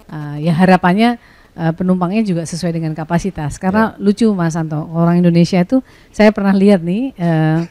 Uh, 0.10 0.42
ya 0.42 0.50
harapannya 0.58 1.22
uh, 1.54 1.70
penumpangnya 1.78 2.26
juga 2.26 2.42
sesuai 2.42 2.74
dengan 2.74 2.98
kapasitas. 2.98 3.62
Karena 3.62 3.94
yeah. 3.94 4.02
lucu 4.02 4.26
Mas 4.34 4.58
Anto, 4.58 4.82
orang 4.90 5.22
Indonesia 5.22 5.62
itu 5.62 5.86
saya 6.10 6.34
pernah 6.34 6.58
lihat 6.58 6.82
nih. 6.82 7.14
Uh, 7.14 7.62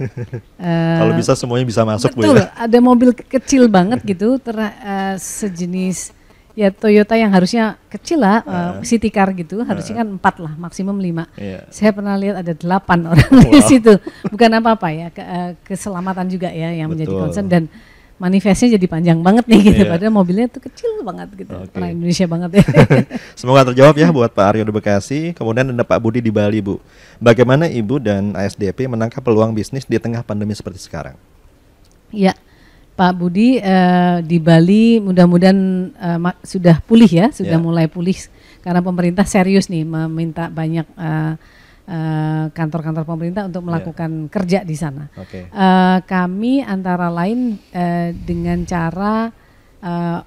uh, 0.62 0.98
Kalau 1.02 1.14
bisa 1.18 1.34
semuanya 1.34 1.66
bisa 1.66 1.82
masuk 1.82 2.14
betul, 2.14 2.38
Bu 2.38 2.38
ya. 2.38 2.54
Ada 2.54 2.78
mobil 2.78 3.10
kecil 3.18 3.66
banget 3.66 3.98
gitu, 4.06 4.38
ter, 4.38 4.54
uh, 4.54 5.18
sejenis 5.18 6.14
ya 6.59 6.75
Toyota 6.75 7.14
yang 7.14 7.31
harusnya 7.31 7.79
kecil 7.87 8.18
lah, 8.18 8.42
uh, 8.42 8.83
city 8.83 9.14
car 9.14 9.31
gitu, 9.31 9.62
harusnya 9.62 10.03
kan 10.03 10.18
empat 10.18 10.42
lah, 10.42 10.59
maksimum 10.59 10.99
lima. 10.99 11.31
Yeah. 11.38 11.62
Saya 11.71 11.94
pernah 11.94 12.18
lihat 12.18 12.42
ada 12.42 12.51
delapan 12.51 13.07
orang 13.14 13.31
wow. 13.31 13.55
di 13.55 13.61
situ, 13.62 13.94
bukan 14.27 14.51
apa-apa 14.59 14.88
ya, 14.90 15.07
ke, 15.14 15.23
uh, 15.23 15.55
keselamatan 15.62 16.27
juga 16.27 16.51
ya 16.51 16.75
yang 16.75 16.90
Betul. 16.90 16.99
menjadi 16.99 17.14
concern 17.14 17.47
dan 17.47 17.64
manifestnya 18.18 18.75
jadi 18.75 18.87
panjang 18.90 19.23
banget 19.23 19.47
nih 19.47 19.71
gitu, 19.71 19.83
yeah. 19.87 19.94
padahal 19.94 20.11
mobilnya 20.11 20.51
tuh 20.51 20.59
kecil 20.66 21.07
banget 21.07 21.31
gitu, 21.38 21.55
okay. 21.55 21.79
orang 21.79 21.94
Indonesia 21.94 22.27
banget 22.27 22.51
ya. 22.59 22.64
Semoga 23.38 23.71
terjawab 23.71 23.94
ya 23.94 24.11
buat 24.11 24.35
Pak 24.35 24.47
Aryo 24.51 24.66
di 24.66 24.75
Bekasi, 24.75 25.21
kemudian 25.38 25.71
ada 25.71 25.87
Pak 25.87 26.03
Budi 26.03 26.18
di 26.18 26.35
Bali 26.35 26.59
Bu. 26.59 26.83
Bagaimana 27.23 27.71
Ibu 27.71 28.03
dan 28.03 28.35
ASDP 28.35 28.90
menangkap 28.90 29.23
peluang 29.23 29.55
bisnis 29.55 29.87
di 29.87 29.94
tengah 30.03 30.27
pandemi 30.27 30.59
seperti 30.59 30.83
sekarang? 30.83 31.14
Ya, 32.11 32.35
Pak 32.98 33.14
Budi 33.14 33.62
uh, 33.62 34.18
di 34.26 34.42
Bali 34.42 34.98
mudah-mudahan 34.98 35.61
uh, 35.94 36.34
sudah 36.42 36.82
pulih 36.82 37.06
ya, 37.06 37.30
sudah 37.30 37.54
yeah. 37.54 37.62
mulai 37.62 37.87
pulih 37.87 38.18
karena 38.58 38.82
pemerintah 38.82 39.22
serius 39.22 39.70
nih 39.70 39.87
meminta 39.87 40.50
banyak 40.50 40.82
uh, 40.98 41.38
kantor-kantor 42.50 43.06
uh, 43.06 43.08
pemerintah 43.08 43.42
untuk 43.46 43.62
iya. 43.62 43.68
melakukan 43.70 44.11
yeah. 44.11 44.30
kerja 44.34 44.58
di 44.66 44.74
sana. 44.74 45.06
Okay. 45.14 45.46
Uh, 45.54 46.02
kami 46.11 46.66
antara 46.66 47.06
lain 47.06 47.62
uh, 47.70 48.11
dengan 48.26 48.66
cara 48.66 49.30
uh, 49.78 50.18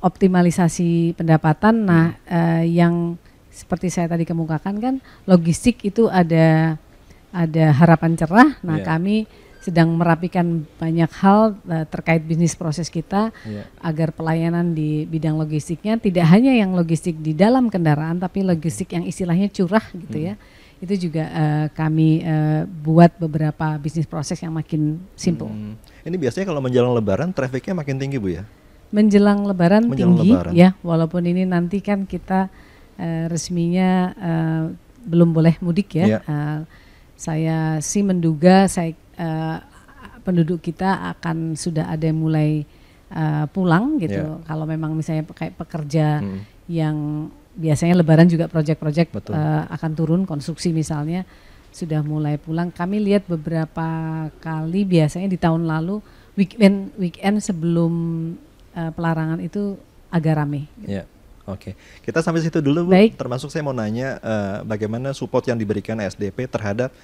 optimalisasi 0.00 1.12
pendapatan. 1.12 1.76
Nah, 1.76 2.16
uh, 2.24 2.64
yang 2.64 3.20
seperti 3.52 3.92
saya 3.92 4.08
tadi 4.08 4.24
kemukakan 4.24 4.80
kan 4.80 4.94
logistik 5.28 5.84
itu 5.84 6.08
ada 6.08 6.80
ada 7.36 7.64
harapan 7.76 8.16
cerah. 8.16 8.56
Nah, 8.64 8.80
yeah. 8.80 8.88
kami 8.88 9.28
sedang 9.62 9.94
merapikan 9.94 10.66
banyak 10.82 11.06
hal 11.22 11.54
uh, 11.70 11.86
terkait 11.86 12.18
bisnis 12.26 12.58
proses 12.58 12.90
kita 12.90 13.30
yeah. 13.46 13.70
agar 13.78 14.10
pelayanan 14.10 14.74
di 14.74 15.06
bidang 15.06 15.38
logistiknya 15.38 16.02
tidak 16.02 16.26
hanya 16.34 16.50
yang 16.50 16.74
logistik 16.74 17.14
di 17.22 17.30
dalam 17.30 17.70
kendaraan 17.70 18.18
tapi 18.18 18.42
logistik 18.42 18.90
yang 18.90 19.06
istilahnya 19.06 19.46
curah 19.54 19.86
gitu 19.94 20.18
hmm. 20.18 20.26
ya 20.26 20.34
itu 20.82 21.06
juga 21.06 21.30
uh, 21.30 21.66
kami 21.78 22.26
uh, 22.26 22.66
buat 22.66 23.14
beberapa 23.14 23.78
bisnis 23.78 24.02
proses 24.02 24.34
yang 24.42 24.50
makin 24.50 24.98
simple. 25.14 25.46
Hmm. 25.46 25.78
Ini 26.02 26.18
biasanya 26.18 26.50
kalau 26.50 26.58
menjelang 26.58 26.90
Lebaran 26.90 27.30
trafficnya 27.30 27.78
makin 27.78 28.02
tinggi 28.02 28.18
bu 28.18 28.34
ya? 28.34 28.42
Menjelang 28.90 29.46
Lebaran 29.46 29.86
menjelang 29.86 30.18
tinggi 30.18 30.34
lebaran. 30.34 30.52
ya, 30.58 30.74
walaupun 30.82 31.22
ini 31.22 31.46
nanti 31.46 31.78
kan 31.78 32.02
kita 32.02 32.50
uh, 32.98 33.24
resminya 33.30 34.10
uh, 34.18 34.62
belum 35.06 35.30
boleh 35.30 35.54
mudik 35.62 36.02
ya. 36.02 36.18
Yeah. 36.18 36.22
Uh, 36.26 36.60
saya 37.14 37.78
sih 37.78 38.02
menduga 38.02 38.66
saya 38.66 38.98
uh, 39.18 39.58
penduduk 40.22 40.62
kita 40.62 41.12
akan 41.18 41.58
sudah 41.58 41.90
ada 41.90 42.06
yang 42.06 42.18
mulai 42.18 42.62
uh, 43.12 43.44
pulang 43.50 43.98
gitu. 43.98 44.22
Yeah. 44.22 44.44
Kalau 44.46 44.64
memang 44.64 44.94
misalnya 44.94 45.26
kayak 45.28 45.58
pekerja 45.58 46.22
hmm. 46.22 46.40
yang 46.70 47.28
biasanya 47.52 48.00
Lebaran 48.00 48.28
juga 48.30 48.48
proyek-proyek 48.48 49.12
uh, 49.12 49.68
akan 49.68 49.90
turun 49.92 50.22
konstruksi 50.24 50.72
misalnya 50.72 51.28
sudah 51.72 52.00
mulai 52.04 52.36
pulang. 52.36 52.72
Kami 52.72 53.00
lihat 53.00 53.28
beberapa 53.28 53.88
kali 54.40 54.84
biasanya 54.84 55.28
di 55.28 55.38
tahun 55.40 55.68
lalu 55.68 56.00
weekend 56.36 56.92
weekend 56.96 57.40
sebelum 57.40 57.92
uh, 58.76 58.90
pelarangan 58.92 59.40
itu 59.40 59.76
agak 60.12 60.44
rame. 60.44 60.68
Gitu. 60.80 61.00
Yeah. 61.00 61.06
Oke, 61.42 61.74
okay. 61.74 62.06
kita 62.06 62.22
sampai 62.22 62.38
situ 62.38 62.62
dulu 62.62 62.86
Bu. 62.86 62.94
Baik. 62.94 63.18
Termasuk 63.18 63.50
saya 63.50 63.66
mau 63.66 63.74
nanya 63.74 64.22
uh, 64.22 64.62
bagaimana 64.62 65.10
support 65.10 65.42
yang 65.42 65.58
diberikan 65.58 65.98
SDP 65.98 66.46
terhadap 66.46 66.94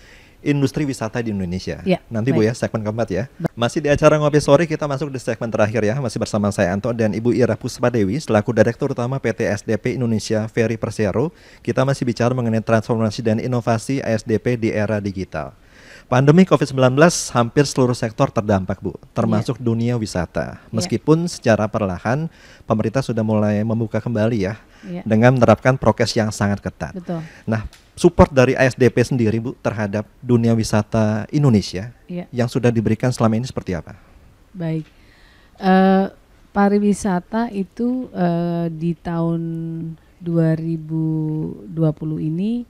industri 0.43 0.87
wisata 0.87 1.19
di 1.19 1.35
Indonesia. 1.35 1.83
Ya, 1.83 1.99
Nanti 2.09 2.31
baik. 2.31 2.39
Bu 2.39 2.47
ya 2.47 2.53
segmen 2.55 2.87
keempat 2.87 3.09
ya. 3.11 3.25
Masih 3.59 3.83
di 3.83 3.91
acara 3.91 4.19
ngopi 4.19 4.39
sore 4.39 4.65
kita 4.71 4.87
masuk 4.87 5.11
di 5.11 5.19
segmen 5.19 5.51
terakhir 5.51 5.83
ya. 5.83 5.99
Masih 5.99 6.19
bersama 6.23 6.51
saya 6.55 6.71
Anto 6.71 6.91
dan 6.95 7.11
Ibu 7.15 7.35
Ira 7.35 7.59
Puspadewi 7.59 8.23
selaku 8.23 8.55
Direktur 8.55 8.95
Utama 8.95 9.19
PT 9.19 9.51
SDP 9.51 9.99
Indonesia 9.99 10.47
Ferry 10.47 10.79
Persero. 10.79 11.35
Kita 11.61 11.83
masih 11.83 12.07
bicara 12.07 12.33
mengenai 12.33 12.63
transformasi 12.63 13.21
dan 13.23 13.43
inovasi 13.43 13.99
ASDP 14.03 14.59
di 14.59 14.71
era 14.71 15.03
digital. 15.03 15.55
Pandemi 16.09 16.49
COVID-19 16.49 16.97
hampir 17.37 17.69
seluruh 17.69 17.93
sektor 17.93 18.33
terdampak, 18.33 18.81
Bu, 18.81 18.97
termasuk 19.13 19.61
yeah. 19.61 19.65
dunia 19.69 19.95
wisata. 20.01 20.57
Iya. 20.57 20.73
Meskipun 20.73 21.29
yeah. 21.29 21.33
secara 21.37 21.69
perlahan 21.69 22.33
pemerintah 22.65 23.05
sudah 23.05 23.21
mulai 23.21 23.61
membuka 23.61 24.01
kembali 24.01 24.39
ya 24.41 24.57
yeah. 24.89 25.05
dengan 25.05 25.37
menerapkan 25.37 25.77
prokes 25.77 26.17
yang 26.17 26.33
sangat 26.33 26.65
ketat. 26.65 26.97
Betul. 26.97 27.21
Nah, 27.45 27.69
support 27.99 28.31
dari 28.31 28.55
ASDP 28.55 28.97
sendiri, 29.03 29.37
Bu, 29.43 29.59
terhadap 29.59 30.07
dunia 30.23 30.55
wisata 30.55 31.27
Indonesia 31.35 31.91
yeah. 32.07 32.31
yang 32.31 32.47
sudah 32.47 32.71
diberikan 32.71 33.11
selama 33.11 33.37
ini 33.37 33.47
seperti 33.51 33.75
apa? 33.75 33.99
Baik. 34.55 34.87
Uh, 35.59 36.15
pariwisata 36.55 37.51
itu 37.51 38.07
uh, 38.15 38.71
di 38.71 38.95
tahun 38.95 39.43
2020 40.23 41.71
ini 42.19 42.63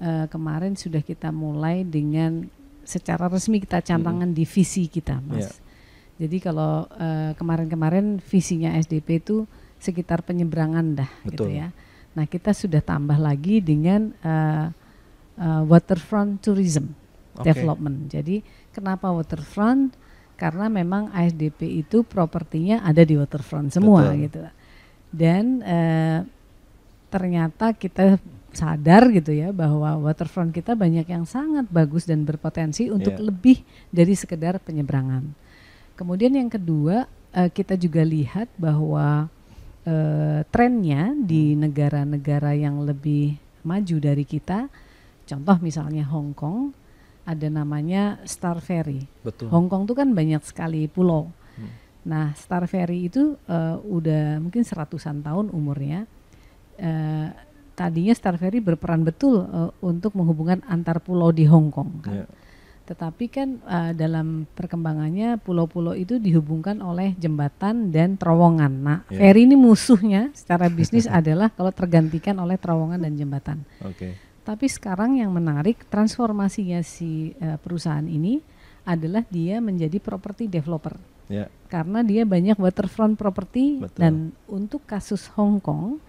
uh, 0.00 0.28
kemarin 0.28 0.76
sudah 0.76 1.00
kita 1.04 1.28
mulai 1.32 1.84
dengan 1.84 2.44
secara 2.84 3.28
resmi 3.28 3.60
kita 3.60 3.80
cantangan 3.84 4.32
hmm. 4.32 4.36
di 4.36 4.44
visi 4.44 4.88
kita, 4.88 5.20
Mas. 5.24 5.48
Yeah. 5.48 5.56
Jadi 6.20 6.36
kalau 6.44 6.84
uh, 6.84 7.32
kemarin-kemarin 7.40 8.20
visinya 8.20 8.76
SDP 8.76 9.24
itu 9.24 9.48
sekitar 9.80 10.20
penyeberangan 10.20 11.00
dah, 11.00 11.10
gitu 11.24 11.48
Betul. 11.48 11.48
gitu 11.48 11.64
ya. 11.64 11.68
Nah 12.14 12.26
kita 12.26 12.50
sudah 12.50 12.82
tambah 12.82 13.16
lagi 13.16 13.62
dengan 13.62 14.10
uh, 14.24 14.66
uh, 15.38 15.62
waterfront 15.66 16.42
tourism 16.42 16.92
okay. 17.38 17.54
development. 17.54 18.10
Jadi 18.10 18.42
kenapa 18.74 19.10
waterfront? 19.10 19.94
Karena 20.40 20.72
memang 20.72 21.12
ASDP 21.12 21.84
itu 21.84 22.00
propertinya 22.00 22.80
ada 22.80 23.04
di 23.04 23.12
waterfront 23.12 23.76
semua, 23.76 24.08
Betul. 24.08 24.24
gitu. 24.24 24.40
Dan 25.12 25.60
uh, 25.60 26.24
ternyata 27.12 27.76
kita 27.76 28.16
sadar 28.50 29.10
gitu 29.14 29.30
ya 29.30 29.54
bahwa 29.54 30.00
waterfront 30.00 30.50
kita 30.50 30.74
banyak 30.74 31.06
yang 31.06 31.22
sangat 31.22 31.70
bagus 31.70 32.06
dan 32.08 32.26
berpotensi 32.26 32.90
untuk 32.90 33.14
yeah. 33.14 33.24
lebih 33.30 33.62
dari 33.92 34.14
sekedar 34.16 34.58
penyeberangan. 34.58 35.28
Kemudian 35.94 36.34
yang 36.34 36.50
kedua 36.50 37.06
uh, 37.36 37.50
kita 37.52 37.78
juga 37.78 38.02
lihat 38.02 38.50
bahwa 38.58 39.28
uh, 39.90 40.40
trennya 40.54 41.10
di 41.18 41.52
hmm. 41.52 41.66
negara-negara 41.66 42.54
yang 42.54 42.86
lebih 42.86 43.34
maju 43.66 43.96
dari 43.98 44.22
kita, 44.22 44.70
contoh 45.26 45.56
misalnya 45.58 46.06
Hong 46.06 46.30
Kong 46.32 46.70
ada 47.26 47.46
namanya 47.50 48.22
Star 48.24 48.62
Ferry. 48.62 49.04
Betul. 49.26 49.50
Hong 49.50 49.66
Kong 49.66 49.84
itu 49.84 49.94
kan 49.98 50.14
banyak 50.14 50.42
sekali 50.46 50.86
pulau. 50.86 51.28
Hmm. 51.58 51.74
Nah 52.06 52.32
Star 52.38 52.64
Ferry 52.70 53.10
itu 53.10 53.34
uh, 53.50 53.76
udah 53.82 54.38
mungkin 54.38 54.62
seratusan 54.62 55.26
tahun 55.26 55.50
umurnya. 55.50 56.06
Uh, 56.80 57.28
tadinya 57.76 58.16
Star 58.16 58.40
Ferry 58.40 58.64
berperan 58.64 59.04
betul 59.04 59.44
uh, 59.44 59.68
untuk 59.84 60.16
menghubungkan 60.16 60.64
antar 60.64 61.02
pulau 61.04 61.28
di 61.34 61.44
Hong 61.44 61.68
Kong 61.68 62.00
kan. 62.00 62.24
Yeah. 62.24 62.30
Tetapi 62.90 63.24
kan 63.30 63.62
uh, 63.70 63.94
dalam 63.94 64.50
perkembangannya 64.50 65.38
pulau-pulau 65.38 65.94
itu 65.94 66.18
dihubungkan 66.18 66.82
oleh 66.82 67.14
jembatan 67.14 67.94
dan 67.94 68.18
terowongan. 68.18 68.72
Nah, 68.82 68.98
yeah. 69.06 69.30
ferry 69.30 69.46
ini 69.46 69.54
musuhnya 69.54 70.34
secara 70.34 70.66
bisnis 70.78 71.06
adalah 71.06 71.54
kalau 71.54 71.70
tergantikan 71.70 72.34
oleh 72.42 72.58
terowongan 72.58 73.06
dan 73.06 73.14
jembatan. 73.14 73.58
Okay. 73.78 74.18
Tapi 74.42 74.66
sekarang 74.66 75.22
yang 75.22 75.30
menarik 75.30 75.86
transformasinya 75.86 76.82
si 76.82 77.30
uh, 77.38 77.54
perusahaan 77.62 78.02
ini 78.02 78.42
adalah 78.82 79.22
dia 79.30 79.62
menjadi 79.62 80.02
property 80.02 80.50
developer. 80.50 80.98
Yeah. 81.30 81.46
Karena 81.70 82.02
dia 82.02 82.26
banyak 82.26 82.58
waterfront 82.58 83.14
property 83.14 83.78
dan 83.94 84.34
untuk 84.50 84.82
kasus 84.82 85.30
Hong 85.38 85.62
Kong 85.62 86.02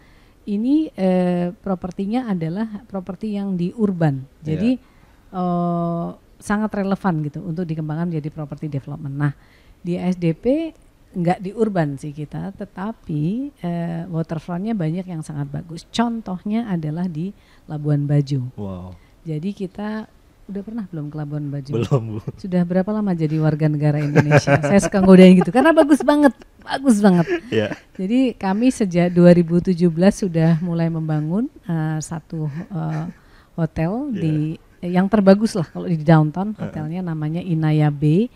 ini 0.49 0.89
eh, 0.97 1.53
propertinya 1.53 2.25
adalah 2.25 2.81
properti 2.89 3.37
yang 3.37 3.53
di 3.53 3.69
urban. 3.77 4.25
Jadi 4.41 4.81
yeah. 4.81 5.37
eh, 5.37 6.09
sangat 6.41 6.73
relevan 6.73 7.21
gitu 7.23 7.39
untuk 7.45 7.63
dikembangkan 7.63 8.09
menjadi 8.09 8.29
property 8.33 8.67
development. 8.67 9.15
Nah, 9.15 9.33
di 9.81 9.95
SDP 9.97 10.75
nggak 11.11 11.39
di 11.43 11.51
urban 11.51 11.99
sih 11.99 12.15
kita, 12.15 12.55
tetapi 12.55 13.51
eh, 13.59 14.03
waterfrontnya 14.07 14.71
banyak 14.73 15.05
yang 15.05 15.21
sangat 15.21 15.51
bagus. 15.51 15.83
Contohnya 15.91 16.67
adalah 16.71 17.05
di 17.05 17.35
Labuan 17.67 18.07
Bajo. 18.07 18.47
Wow. 18.55 18.95
Jadi 19.27 19.51
kita 19.51 20.07
udah 20.51 20.61
pernah 20.63 20.85
belum 20.87 21.11
ke 21.11 21.15
Labuan 21.15 21.45
Bajo? 21.51 21.71
Belum, 21.75 22.01
Bu. 22.15 22.19
Sudah 22.39 22.63
berapa 22.63 22.89
lama 22.91 23.11
jadi 23.11 23.37
warga 23.39 23.67
negara 23.67 23.99
Indonesia? 23.99 24.55
Saya 24.59 24.79
suka 24.83 25.03
ngodain 25.03 25.35
gitu 25.35 25.51
karena 25.51 25.75
bagus 25.75 25.99
banget, 26.03 26.33
bagus 26.63 26.97
banget. 27.03 27.27
Yeah. 27.51 27.71
Jadi 27.95 28.35
kami 28.39 28.71
sejak 28.71 29.11
2017 29.11 29.75
sudah 30.11 30.59
mulai 30.63 30.87
membangun 30.87 31.51
uh, 31.67 31.99
satu 31.99 32.47
uh, 32.71 33.05
hotel 33.59 34.11
yeah. 34.11 34.19
di 34.19 34.35
yang 34.81 35.05
terbagus 35.07 35.53
lah 35.53 35.67
kalau 35.69 35.85
di 35.85 36.01
downtown 36.01 36.57
hotelnya 36.57 37.05
namanya 37.05 37.41
Inaya 37.41 37.93
Bay. 37.93 38.29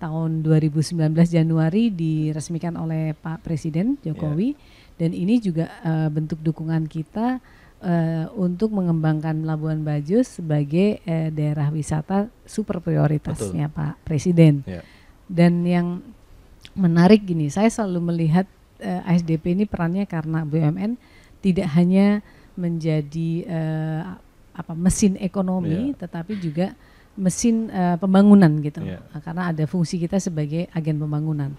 Tahun 0.00 0.40
2019 0.40 0.96
Januari 1.28 1.92
diresmikan 1.92 2.72
oleh 2.80 3.12
Pak 3.12 3.44
Presiden 3.44 4.00
Jokowi 4.00 4.56
yeah. 4.56 4.96
dan 4.96 5.10
ini 5.12 5.36
juga 5.44 5.68
uh, 5.84 6.08
bentuk 6.08 6.40
dukungan 6.40 6.88
kita 6.88 7.36
uh, 7.84 8.26
untuk 8.32 8.72
mengembangkan 8.72 9.44
Labuan 9.44 9.84
Bajo 9.84 10.24
sebagai 10.24 11.04
uh, 11.04 11.28
daerah 11.28 11.68
wisata 11.68 12.32
super 12.48 12.80
prioritasnya 12.80 13.68
Betul. 13.68 13.76
Pak 13.76 13.94
Presiden. 14.00 14.64
Yeah. 14.64 14.84
Dan 15.28 15.68
yang 15.68 16.00
menarik 16.72 17.28
gini, 17.28 17.52
saya 17.52 17.68
selalu 17.68 18.00
melihat 18.08 18.48
uh, 18.80 19.04
ASDP 19.04 19.52
ini 19.52 19.64
perannya 19.68 20.08
karena 20.08 20.48
BUMN 20.48 20.96
tidak 21.44 21.68
hanya 21.76 22.24
menjadi 22.56 23.30
uh, 23.48 24.02
apa 24.54 24.74
mesin 24.74 25.16
ekonomi, 25.18 25.94
yeah. 25.94 25.98
tetapi 25.98 26.38
juga 26.38 26.74
mesin 27.18 27.68
uh, 27.70 27.96
pembangunan 27.98 28.50
gitu. 28.62 28.80
Yeah. 28.82 29.02
karena 29.20 29.50
ada 29.50 29.64
fungsi 29.66 29.98
kita 29.98 30.18
sebagai 30.22 30.70
agen 30.72 30.98
pembangunan. 30.98 31.54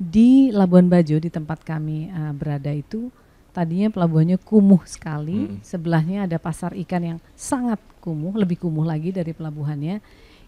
Di 0.00 0.48
Labuan 0.48 0.88
Bajo 0.88 1.20
di 1.20 1.28
tempat 1.28 1.60
kami 1.60 2.08
uh, 2.08 2.32
berada 2.32 2.72
itu 2.72 3.12
tadinya 3.50 3.90
pelabuhannya 3.90 4.38
kumuh 4.40 4.82
sekali, 4.86 5.46
hmm. 5.46 5.66
sebelahnya 5.66 6.24
ada 6.24 6.38
pasar 6.38 6.72
ikan 6.86 7.02
yang 7.02 7.18
sangat 7.34 7.82
kumuh, 7.98 8.38
lebih 8.38 8.62
kumuh 8.62 8.86
lagi 8.86 9.10
dari 9.10 9.34
pelabuhannya. 9.34 9.98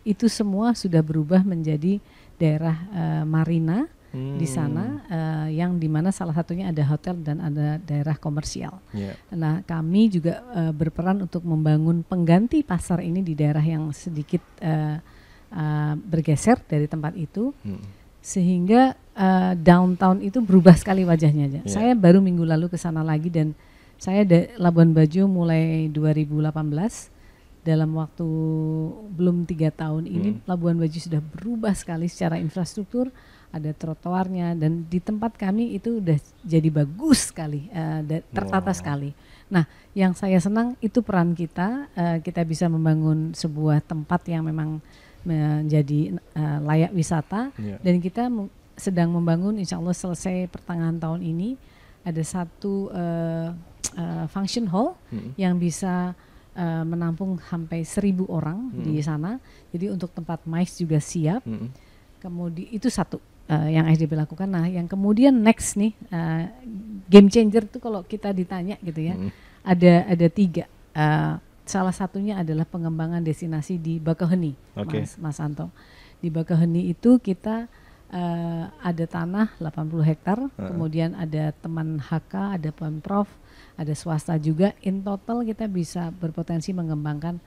Itu 0.02 0.26
semua 0.26 0.74
sudah 0.74 1.02
berubah 1.02 1.42
menjadi 1.46 1.98
daerah 2.38 2.76
uh, 2.90 3.24
marina 3.26 3.86
hmm. 4.12 4.38
di 4.38 4.46
sana 4.46 4.84
uh, 5.08 5.48
yang 5.48 5.80
di 5.80 5.88
mana 5.88 6.12
salah 6.14 6.36
satunya 6.36 6.70
ada 6.70 6.84
hotel 6.86 7.18
dan 7.20 7.40
ada 7.40 7.80
daerah 7.82 8.14
komersial. 8.14 8.78
Yeah. 8.92 9.16
Nah 9.34 9.64
kami 9.66 10.12
juga 10.12 10.44
uh, 10.52 10.72
berperan 10.72 11.24
untuk 11.24 11.42
membangun 11.42 12.04
pengganti 12.06 12.62
pasar 12.62 13.02
ini 13.02 13.24
di 13.24 13.34
daerah 13.34 13.64
yang 13.64 13.90
sedikit 13.90 14.44
uh, 14.62 15.00
uh, 15.50 15.94
bergeser 15.98 16.60
dari 16.68 16.86
tempat 16.86 17.16
itu. 17.18 17.50
Hmm 17.64 18.04
sehingga 18.22 18.94
uh, 19.18 19.52
downtown 19.58 20.22
itu 20.22 20.38
berubah 20.38 20.78
sekali 20.78 21.02
wajahnya. 21.02 21.50
Yeah. 21.50 21.66
Saya 21.66 21.92
baru 21.98 22.22
minggu 22.22 22.46
lalu 22.46 22.70
ke 22.70 22.78
sana 22.78 23.02
lagi 23.02 23.28
dan 23.28 23.50
saya 23.98 24.22
Labuan 24.58 24.94
Bajo 24.94 25.26
mulai 25.26 25.90
2018 25.90 26.50
dalam 27.62 27.90
waktu 27.94 28.26
belum 29.14 29.46
tiga 29.46 29.70
tahun 29.70 30.10
ini 30.10 30.30
hmm. 30.34 30.50
Labuan 30.50 30.78
Bajo 30.78 30.98
sudah 30.98 31.22
berubah 31.22 31.74
sekali 31.74 32.10
secara 32.10 32.38
infrastruktur 32.38 33.14
ada 33.52 33.70
trotoarnya 33.76 34.56
dan 34.56 34.88
di 34.88 34.96
tempat 34.96 35.36
kami 35.36 35.76
itu 35.76 36.00
udah 36.00 36.16
jadi 36.40 36.68
bagus 36.72 37.28
sekali 37.28 37.68
uh, 37.68 38.00
tertata 38.32 38.72
wow. 38.72 38.76
sekali. 38.76 39.10
Nah, 39.52 39.68
yang 39.92 40.16
saya 40.16 40.40
senang 40.40 40.72
itu 40.80 41.04
peran 41.04 41.36
kita 41.36 41.92
uh, 41.92 42.18
kita 42.24 42.40
bisa 42.48 42.64
membangun 42.72 43.36
sebuah 43.36 43.84
tempat 43.84 44.24
yang 44.32 44.48
memang 44.48 44.80
menjadi 45.22 46.18
uh, 46.34 46.58
layak 46.66 46.90
wisata 46.96 47.54
yeah. 47.60 47.78
dan 47.78 48.02
kita 48.02 48.26
sedang 48.74 49.14
membangun 49.14 49.60
insya 49.60 49.78
Allah 49.78 49.94
selesai 49.94 50.50
pertengahan 50.50 50.98
tahun 50.98 51.22
ini 51.22 51.54
ada 52.02 52.22
satu 52.26 52.90
uh, 52.90 53.54
uh, 53.94 54.26
function 54.26 54.66
hall 54.66 54.98
hmm. 55.14 55.38
yang 55.38 55.54
bisa 55.60 56.16
uh, 56.58 56.82
menampung 56.82 57.38
sampai 57.38 57.86
seribu 57.86 58.26
orang 58.26 58.74
hmm. 58.74 58.82
di 58.82 58.98
sana 58.98 59.38
jadi 59.70 59.94
untuk 59.94 60.10
tempat 60.10 60.42
mais 60.42 60.74
juga 60.74 60.98
siap 60.98 61.46
hmm. 61.46 61.70
kemudian 62.18 62.68
itu 62.74 62.90
satu 62.90 63.22
uh, 63.48 63.68
yang 63.70 63.88
SDP 63.90 64.14
lakukan 64.14 64.46
nah 64.50 64.68
yang 64.68 64.86
kemudian 64.86 65.32
next 65.32 65.74
nih 65.78 65.96
uh, 66.12 66.46
game 67.08 67.32
changer 67.32 67.64
itu 67.66 67.78
kalau 67.80 68.04
kita 68.06 68.30
ditanya 68.30 68.76
gitu 68.82 69.00
ya 69.00 69.14
hmm. 69.16 69.30
ada 69.64 69.92
ada 70.10 70.26
tiga 70.28 70.64
uh, 70.94 71.40
salah 71.64 71.94
satunya 71.94 72.42
adalah 72.42 72.66
pengembangan 72.66 73.22
destinasi 73.22 73.78
di 73.78 74.02
Bakauheni, 74.02 74.54
okay. 74.74 75.06
Mas, 75.06 75.16
Mas 75.18 75.38
Anto. 75.38 75.70
Di 76.22 76.30
Bakauheni 76.30 76.90
itu 76.90 77.18
kita 77.18 77.66
uh, 78.10 78.64
ada 78.82 79.04
tanah 79.06 79.54
80 79.58 80.10
hektar, 80.10 80.38
uh 80.38 80.46
-uh. 80.50 80.68
kemudian 80.70 81.14
ada 81.14 81.54
teman 81.54 81.98
HK, 82.02 82.60
ada 82.60 82.70
pemprov, 82.74 83.26
ada 83.78 83.92
swasta 83.94 84.38
juga. 84.38 84.74
In 84.82 85.02
total 85.02 85.46
kita 85.46 85.66
bisa 85.70 86.10
berpotensi 86.14 86.74
mengembangkan 86.74 87.38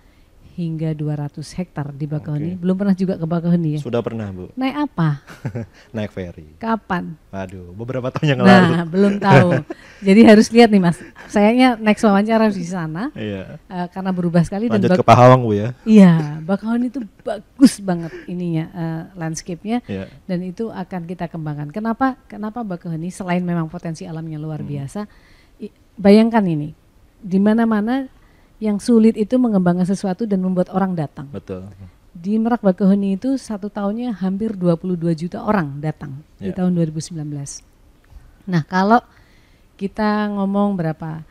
hingga 0.55 0.95
200 0.95 1.35
hektar 1.59 1.91
di 1.91 2.07
Bakauheni. 2.07 2.55
Okay. 2.55 2.61
Belum 2.63 2.75
pernah 2.79 2.95
juga 2.95 3.19
ke 3.19 3.27
Bakauheni 3.27 3.75
ya? 3.75 3.79
Sudah 3.83 3.99
pernah, 3.99 4.31
Bu. 4.31 4.47
Naik 4.55 4.87
apa? 4.87 5.19
Naik 5.95 6.15
ferry. 6.15 6.47
Kapan? 6.55 7.19
Waduh, 7.27 7.75
beberapa 7.75 8.07
tahun 8.07 8.27
yang 8.33 8.39
nah, 8.39 8.47
lalu. 8.47 8.71
Nah, 8.71 8.85
belum 8.87 9.13
tahu. 9.19 9.49
Jadi 10.07 10.21
harus 10.23 10.47
lihat 10.55 10.71
nih, 10.71 10.79
Mas. 10.79 10.97
Sayangnya 11.27 11.75
next 11.75 12.07
wawancara 12.07 12.47
di 12.47 12.63
sana. 12.63 13.11
Iya. 13.11 13.59
Uh, 13.67 13.87
karena 13.91 14.15
berubah 14.15 14.47
sekali 14.47 14.71
Lanjut 14.71 14.95
dan 14.95 14.99
ke 14.99 15.03
Pahawang, 15.03 15.43
Bu 15.43 15.51
ya. 15.51 15.75
Iya, 15.83 16.39
Bakauheni 16.47 16.87
itu 16.87 17.03
bagus 17.27 17.83
banget 17.83 18.15
ininya 18.31 18.65
uh, 18.71 19.03
landscape-nya 19.19 19.83
yeah. 19.91 20.07
dan 20.23 20.39
itu 20.39 20.71
akan 20.71 21.03
kita 21.03 21.27
kembangkan. 21.27 21.67
Kenapa? 21.75 22.15
Kenapa 22.31 22.63
Bakauheni 22.63 23.11
selain 23.11 23.43
memang 23.43 23.67
potensi 23.67 24.07
alamnya 24.07 24.39
luar 24.39 24.63
hmm. 24.63 24.71
biasa, 24.71 25.01
bayangkan 25.99 26.43
ini 26.47 26.85
di 27.25 27.39
mana-mana 27.41 28.05
yang 28.59 28.79
sulit 28.79 29.19
itu 29.19 29.35
mengembangkan 29.35 29.83
sesuatu 29.83 30.23
dan 30.23 30.39
membuat 30.39 30.71
orang 30.71 30.95
datang. 30.95 31.27
Betul. 31.31 31.67
Di 32.15 32.39
Merak 32.39 32.63
Bakauheni 32.63 33.19
itu 33.19 33.35
satu 33.35 33.67
tahunnya 33.67 34.15
hampir 34.23 34.55
22 34.55 34.95
juta 35.19 35.43
orang 35.43 35.83
datang 35.83 36.23
yeah. 36.39 36.47
di 36.47 36.51
ya. 36.55 36.57
tahun 36.63 36.71
2019. 36.79 37.19
Nah 38.47 38.63
kalau 38.63 39.03
kita 39.75 40.31
ngomong 40.31 40.79
berapa, 40.79 41.27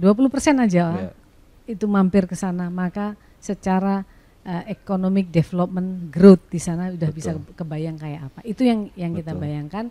20 0.00 0.32
persen 0.32 0.56
aja 0.56 1.12
yeah. 1.12 1.14
itu 1.68 1.84
mampir 1.84 2.24
ke 2.24 2.32
sana, 2.32 2.72
maka 2.72 3.12
secara 3.36 4.00
uh, 4.48 4.64
economic 4.64 5.28
development 5.28 6.08
growth 6.08 6.48
di 6.48 6.56
sana 6.56 6.88
udah 6.88 7.10
Betul. 7.12 7.18
bisa 7.20 7.30
kebayang 7.52 8.00
kayak 8.00 8.32
apa. 8.32 8.40
Itu 8.48 8.64
yang 8.64 8.88
yang 8.96 9.12
Betul. 9.12 9.20
kita 9.20 9.32
bayangkan. 9.36 9.84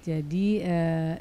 Jadi 0.00 0.64
uh, 0.64 1.14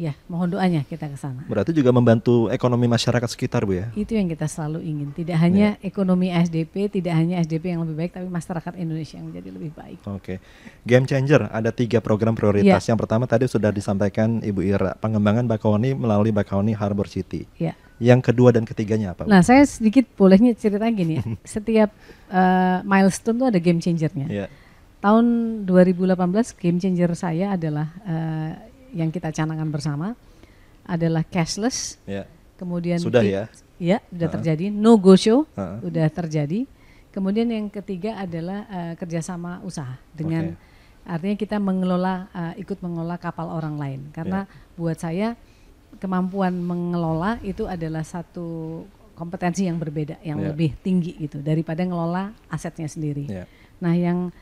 Ya, 0.00 0.16
mohon 0.24 0.48
doanya 0.48 0.80
kita 0.88 1.04
ke 1.04 1.20
sana. 1.20 1.44
Berarti 1.44 1.76
juga 1.76 1.92
membantu 1.92 2.48
ekonomi 2.48 2.88
masyarakat 2.88 3.28
sekitar, 3.28 3.68
Bu 3.68 3.76
ya? 3.76 3.92
Itu 3.92 4.16
yang 4.16 4.24
kita 4.24 4.48
selalu 4.48 4.80
ingin. 4.80 5.12
Tidak 5.12 5.36
hanya 5.36 5.76
ya. 5.76 5.84
ekonomi 5.84 6.32
SDP, 6.32 6.88
tidak 6.88 7.12
hanya 7.12 7.44
SDP 7.44 7.76
yang 7.76 7.84
lebih 7.84 7.96
baik, 8.00 8.12
tapi 8.16 8.26
masyarakat 8.32 8.72
Indonesia 8.80 9.20
yang 9.20 9.28
menjadi 9.28 9.48
lebih 9.52 9.72
baik. 9.76 9.98
Oke. 10.08 10.40
Game 10.88 11.04
Changer, 11.04 11.52
ada 11.52 11.68
tiga 11.76 12.00
program 12.00 12.32
prioritas. 12.32 12.88
Ya. 12.88 12.96
Yang 12.96 12.98
pertama 13.04 13.28
tadi 13.28 13.44
sudah 13.44 13.68
disampaikan 13.68 14.40
Ibu 14.40 14.64
Ira, 14.64 14.96
pengembangan 14.96 15.44
Bakaoni 15.44 15.92
melalui 15.92 16.32
Bakaoni 16.32 16.72
Harbor 16.72 17.04
City. 17.04 17.44
Ya. 17.60 17.76
Yang 18.00 18.32
kedua 18.32 18.48
dan 18.50 18.64
ketiganya 18.64 19.12
apa? 19.12 19.28
Bu? 19.28 19.30
Nah, 19.30 19.44
saya 19.44 19.60
sedikit 19.68 20.08
bolehnya 20.16 20.56
cerita 20.56 20.88
gini 20.88 21.20
ya. 21.20 21.24
Setiap 21.60 21.92
uh, 22.32 22.80
milestone 22.82 23.36
itu 23.36 23.46
ada 23.52 23.60
game 23.60 23.78
changernya. 23.84 24.26
Ya. 24.26 24.46
Tahun 25.04 25.24
2018 25.68 26.16
game 26.56 26.78
changer 26.80 27.12
saya 27.12 27.60
adalah 27.60 27.92
uh, 28.08 28.71
yang 28.92 29.10
kita 29.10 29.32
canangkan 29.32 29.68
bersama 29.72 30.14
adalah 30.86 31.24
cashless. 31.26 31.98
Ya. 32.04 32.28
Kemudian 32.60 33.00
sudah 33.02 33.24
ya. 33.24 33.50
Ya, 33.82 33.98
sudah 34.06 34.28
uh 34.28 34.30
-huh. 34.30 34.34
terjadi. 34.38 34.64
No 34.70 34.94
go 35.00 35.18
show 35.18 35.42
uh 35.42 35.58
-huh. 35.58 35.78
sudah 35.82 36.06
terjadi. 36.12 36.60
Kemudian 37.12 37.48
yang 37.52 37.68
ketiga 37.68 38.16
adalah 38.16 38.64
uh, 38.72 38.94
kerjasama 38.96 39.60
usaha 39.68 40.00
dengan 40.16 40.56
okay. 40.56 41.12
artinya 41.12 41.36
kita 41.36 41.56
mengelola 41.60 42.32
uh, 42.32 42.54
ikut 42.56 42.80
mengelola 42.80 43.20
kapal 43.20 43.52
orang 43.52 43.76
lain 43.76 44.00
karena 44.16 44.48
yeah. 44.48 44.78
buat 44.80 44.96
saya 44.96 45.28
kemampuan 46.00 46.56
mengelola 46.56 47.36
itu 47.44 47.68
adalah 47.68 48.00
satu 48.00 48.80
kompetensi 49.12 49.68
yang 49.68 49.76
berbeda 49.76 50.24
yang 50.24 50.40
yeah. 50.40 50.48
lebih 50.56 50.72
tinggi 50.80 51.12
gitu 51.20 51.44
daripada 51.44 51.84
ngelola 51.84 52.32
asetnya 52.48 52.88
sendiri. 52.88 53.28
Yeah. 53.28 53.46
Nah 53.84 53.92
yang 53.92 54.32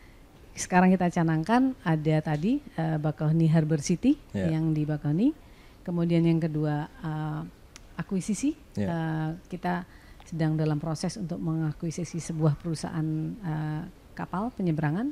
sekarang 0.60 0.92
kita 0.92 1.08
canangkan 1.08 1.72
ada 1.80 2.16
tadi 2.20 2.60
uh, 2.76 3.00
Bakauheni 3.00 3.48
Harbor 3.48 3.80
City 3.80 4.20
yeah. 4.36 4.52
yang 4.52 4.76
di 4.76 4.84
Bakauheni. 4.84 5.32
Kemudian 5.80 6.20
yang 6.22 6.36
kedua 6.36 6.86
uh, 7.00 7.42
akuisisi. 7.96 8.52
Yeah. 8.76 8.84
Ya. 8.84 8.88
Uh, 8.92 9.30
kita 9.48 9.88
sedang 10.28 10.54
dalam 10.54 10.78
proses 10.78 11.16
untuk 11.16 11.40
mengakuisisi 11.40 12.20
sebuah 12.20 12.60
perusahaan 12.60 13.08
uh, 13.42 13.82
kapal 14.12 14.52
penyeberangan. 14.52 15.10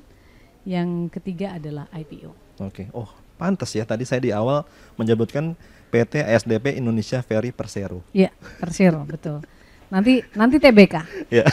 Yang 0.69 1.09
ketiga 1.17 1.57
adalah 1.57 1.89
IPO. 1.97 2.61
Oke. 2.61 2.85
Okay. 2.85 2.87
Oh, 2.93 3.09
pantas 3.41 3.73
ya 3.73 3.89
tadi 3.89 4.05
saya 4.05 4.21
di 4.21 4.31
awal 4.35 4.69
menyebutkan 5.01 5.57
PT 5.89 6.21
ASDP 6.21 6.77
Indonesia 6.77 7.25
Ferry 7.25 7.51
Persero. 7.51 8.05
Iya, 8.13 8.29
Persero, 8.61 9.01
betul. 9.09 9.41
Nanti 9.89 10.21
nanti 10.37 10.61
TBK. 10.61 10.95
Ya. 11.33 11.45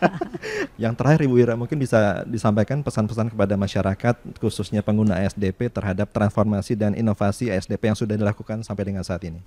Yang 0.82 0.94
terakhir 1.00 1.20
Ibu 1.24 1.36
Ira 1.40 1.54
mungkin 1.56 1.80
bisa 1.80 2.22
disampaikan 2.28 2.84
pesan-pesan 2.84 3.32
kepada 3.32 3.56
masyarakat 3.56 4.14
khususnya 4.36 4.84
pengguna 4.84 5.16
ASDP 5.24 5.72
terhadap 5.72 6.12
transformasi 6.12 6.76
dan 6.76 6.92
inovasi 6.92 7.48
ASDP 7.48 7.88
yang 7.88 7.98
sudah 7.98 8.16
dilakukan 8.20 8.60
sampai 8.60 8.84
dengan 8.92 9.00
saat 9.00 9.24
ini. 9.24 9.40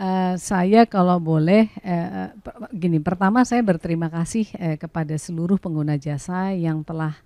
Uh, 0.00 0.32
saya 0.40 0.88
kalau 0.88 1.20
boleh 1.20 1.68
uh, 1.84 2.32
gini 2.72 2.96
pertama 3.04 3.44
saya 3.44 3.60
berterima 3.60 4.08
kasih 4.08 4.48
uh, 4.56 4.76
kepada 4.80 5.12
seluruh 5.12 5.60
pengguna 5.60 6.00
jasa 6.00 6.56
yang 6.56 6.80
telah 6.80 7.20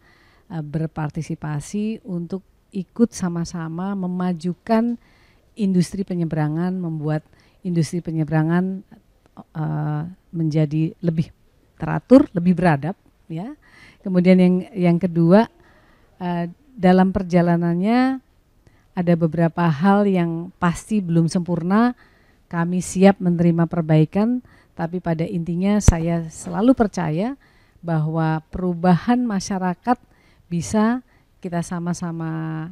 uh, 0.50 0.58
berpartisipasi 0.58 2.02
untuk 2.02 2.42
ikut 2.74 3.14
sama-sama 3.14 3.94
memajukan 3.94 4.98
industri 5.54 6.02
penyeberangan 6.02 6.74
membuat 6.74 7.22
industri 7.62 8.02
penyeberangan 8.02 8.82
uh, 9.34 10.02
menjadi 10.30 10.94
lebih 11.02 11.30
teratur, 11.78 12.26
lebih 12.34 12.54
beradab, 12.54 12.96
ya. 13.26 13.54
Kemudian 14.00 14.36
yang 14.38 14.54
yang 14.74 14.98
kedua 15.00 15.48
uh, 16.22 16.44
dalam 16.74 17.10
perjalanannya 17.14 18.20
ada 18.94 19.14
beberapa 19.18 19.66
hal 19.66 20.06
yang 20.06 20.54
pasti 20.62 21.02
belum 21.02 21.26
sempurna. 21.26 21.98
Kami 22.46 22.78
siap 22.78 23.18
menerima 23.18 23.66
perbaikan, 23.66 24.38
tapi 24.78 25.02
pada 25.02 25.26
intinya 25.26 25.82
saya 25.82 26.30
selalu 26.30 26.76
percaya 26.76 27.34
bahwa 27.82 28.38
perubahan 28.54 29.26
masyarakat 29.26 29.98
bisa 30.46 31.02
kita 31.42 31.66
sama-sama 31.66 32.70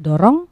dorong 0.00 0.48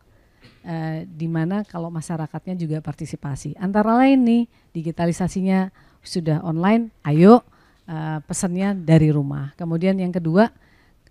eh, 0.67 0.99
di 1.07 1.31
mana 1.31 1.63
kalau 1.63 1.89
masyarakatnya 1.95 2.59
juga 2.59 2.83
partisipasi. 2.83 3.55
Antara 3.57 3.95
lain 3.95 4.19
nih 4.27 4.43
digitalisasinya 4.75 5.71
sudah 6.03 6.43
online, 6.43 6.91
ayo 7.07 7.47
eh, 7.87 8.19
pesannya 8.27 8.75
dari 8.75 9.15
rumah. 9.15 9.55
Kemudian 9.55 9.95
yang 9.97 10.11
kedua 10.11 10.51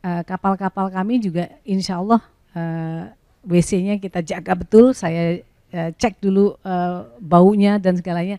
eh, 0.03 0.24
kapal-kapal 0.28 0.91
kami 0.91 1.24
juga 1.24 1.47
insya 1.64 2.03
Allah 2.03 2.22
eh, 2.51 3.03
WC-nya 3.47 3.97
kita 3.97 4.20
jaga 4.22 4.53
betul. 4.53 4.91
Saya 4.91 5.39
eh, 5.72 5.89
cek 5.95 6.20
dulu 6.20 6.60
eh, 6.60 6.99
baunya 7.24 7.80
dan 7.80 7.95
segalanya. 7.95 8.36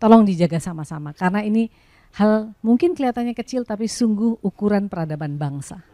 Tolong 0.00 0.24
dijaga 0.24 0.56
sama-sama 0.60 1.12
karena 1.12 1.44
ini 1.44 1.68
hal 2.16 2.56
mungkin 2.64 2.96
kelihatannya 2.96 3.36
kecil 3.36 3.68
tapi 3.68 3.84
sungguh 3.84 4.40
ukuran 4.40 4.88
peradaban 4.88 5.36
bangsa. 5.36 5.89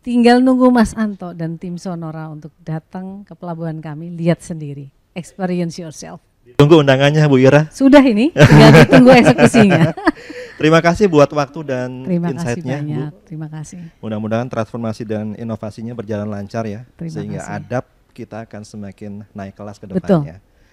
Tinggal 0.00 0.40
nunggu 0.40 0.72
Mas 0.72 0.96
Anto 0.96 1.32
dan 1.36 1.60
tim 1.60 1.76
Sonora 1.76 2.28
untuk 2.32 2.52
datang 2.64 3.24
ke 3.24 3.36
pelabuhan 3.36 3.80
kami, 3.84 4.12
lihat 4.12 4.40
sendiri, 4.40 4.88
experience 5.12 5.76
yourself. 5.76 6.20
Tunggu 6.56 6.82
undangannya 6.82 7.22
Bu 7.30 7.38
Ira. 7.38 7.70
Sudah 7.70 8.02
ini, 8.02 8.34
tinggal 8.34 8.70
ditunggu 8.74 9.10
eksekusinya. 9.22 9.94
Terima 10.60 10.82
kasih 10.82 11.06
buat 11.06 11.30
waktu 11.30 11.60
dan 11.62 12.04
Terima 12.04 12.34
insight-nya, 12.34 12.78
kasih 12.82 12.90
Bu. 12.90 13.04
Terima 13.24 13.48
kasih. 13.48 13.80
Mudah-mudahan 14.02 14.48
transformasi 14.50 15.02
dan 15.06 15.38
inovasinya 15.38 15.94
berjalan 15.94 16.26
lancar 16.26 16.66
ya, 16.66 16.82
Terima 16.98 17.12
sehingga 17.14 17.40
kasih. 17.46 17.56
adab 17.60 17.84
kita 18.10 18.44
akan 18.44 18.62
semakin 18.66 19.12
naik 19.30 19.54
kelas 19.54 19.78
ke 19.78 19.86
Betul. 19.86 20.26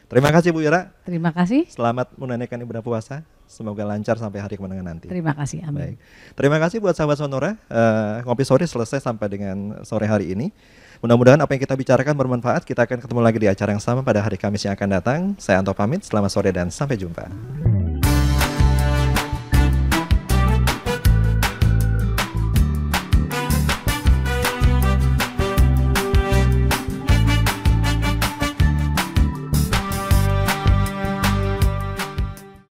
Terima 0.07 0.31
kasih 0.31 0.55
Bu 0.55 0.63
Ira. 0.63 0.95
Terima 1.03 1.35
kasih. 1.35 1.67
Selamat 1.67 2.15
menunaikan 2.15 2.55
ibadah 2.63 2.79
puasa. 2.79 3.27
Semoga 3.47 3.83
lancar 3.83 4.15
sampai 4.19 4.39
hari 4.39 4.55
kemenangan 4.55 4.95
nanti. 4.95 5.07
Terima 5.07 5.35
kasih. 5.35 5.63
Amin. 5.67 5.95
Baik. 5.95 5.97
Terima 6.35 6.57
kasih 6.59 6.83
buat 6.83 6.95
sahabat 6.95 7.19
Sonora. 7.19 7.55
Eh, 7.67 8.15
ngopi 8.27 8.43
sore 8.43 8.67
selesai 8.67 9.03
sampai 9.03 9.27
dengan 9.27 9.83
sore 9.83 10.07
hari 10.07 10.31
ini. 10.31 10.51
Mudah-mudahan 11.03 11.39
apa 11.39 11.51
yang 11.55 11.61
kita 11.63 11.75
bicarakan 11.75 12.15
bermanfaat. 12.15 12.63
Kita 12.63 12.83
akan 12.87 13.03
ketemu 13.03 13.21
lagi 13.23 13.39
di 13.39 13.47
acara 13.47 13.75
yang 13.75 13.83
sama 13.83 14.03
pada 14.03 14.23
hari 14.23 14.35
Kamis 14.39 14.63
yang 14.67 14.75
akan 14.75 14.89
datang. 14.99 15.19
Saya 15.39 15.59
Anto 15.59 15.71
pamit. 15.75 16.03
Selamat 16.03 16.31
sore 16.31 16.51
dan 16.51 16.71
sampai 16.71 16.99
jumpa. 16.99 17.86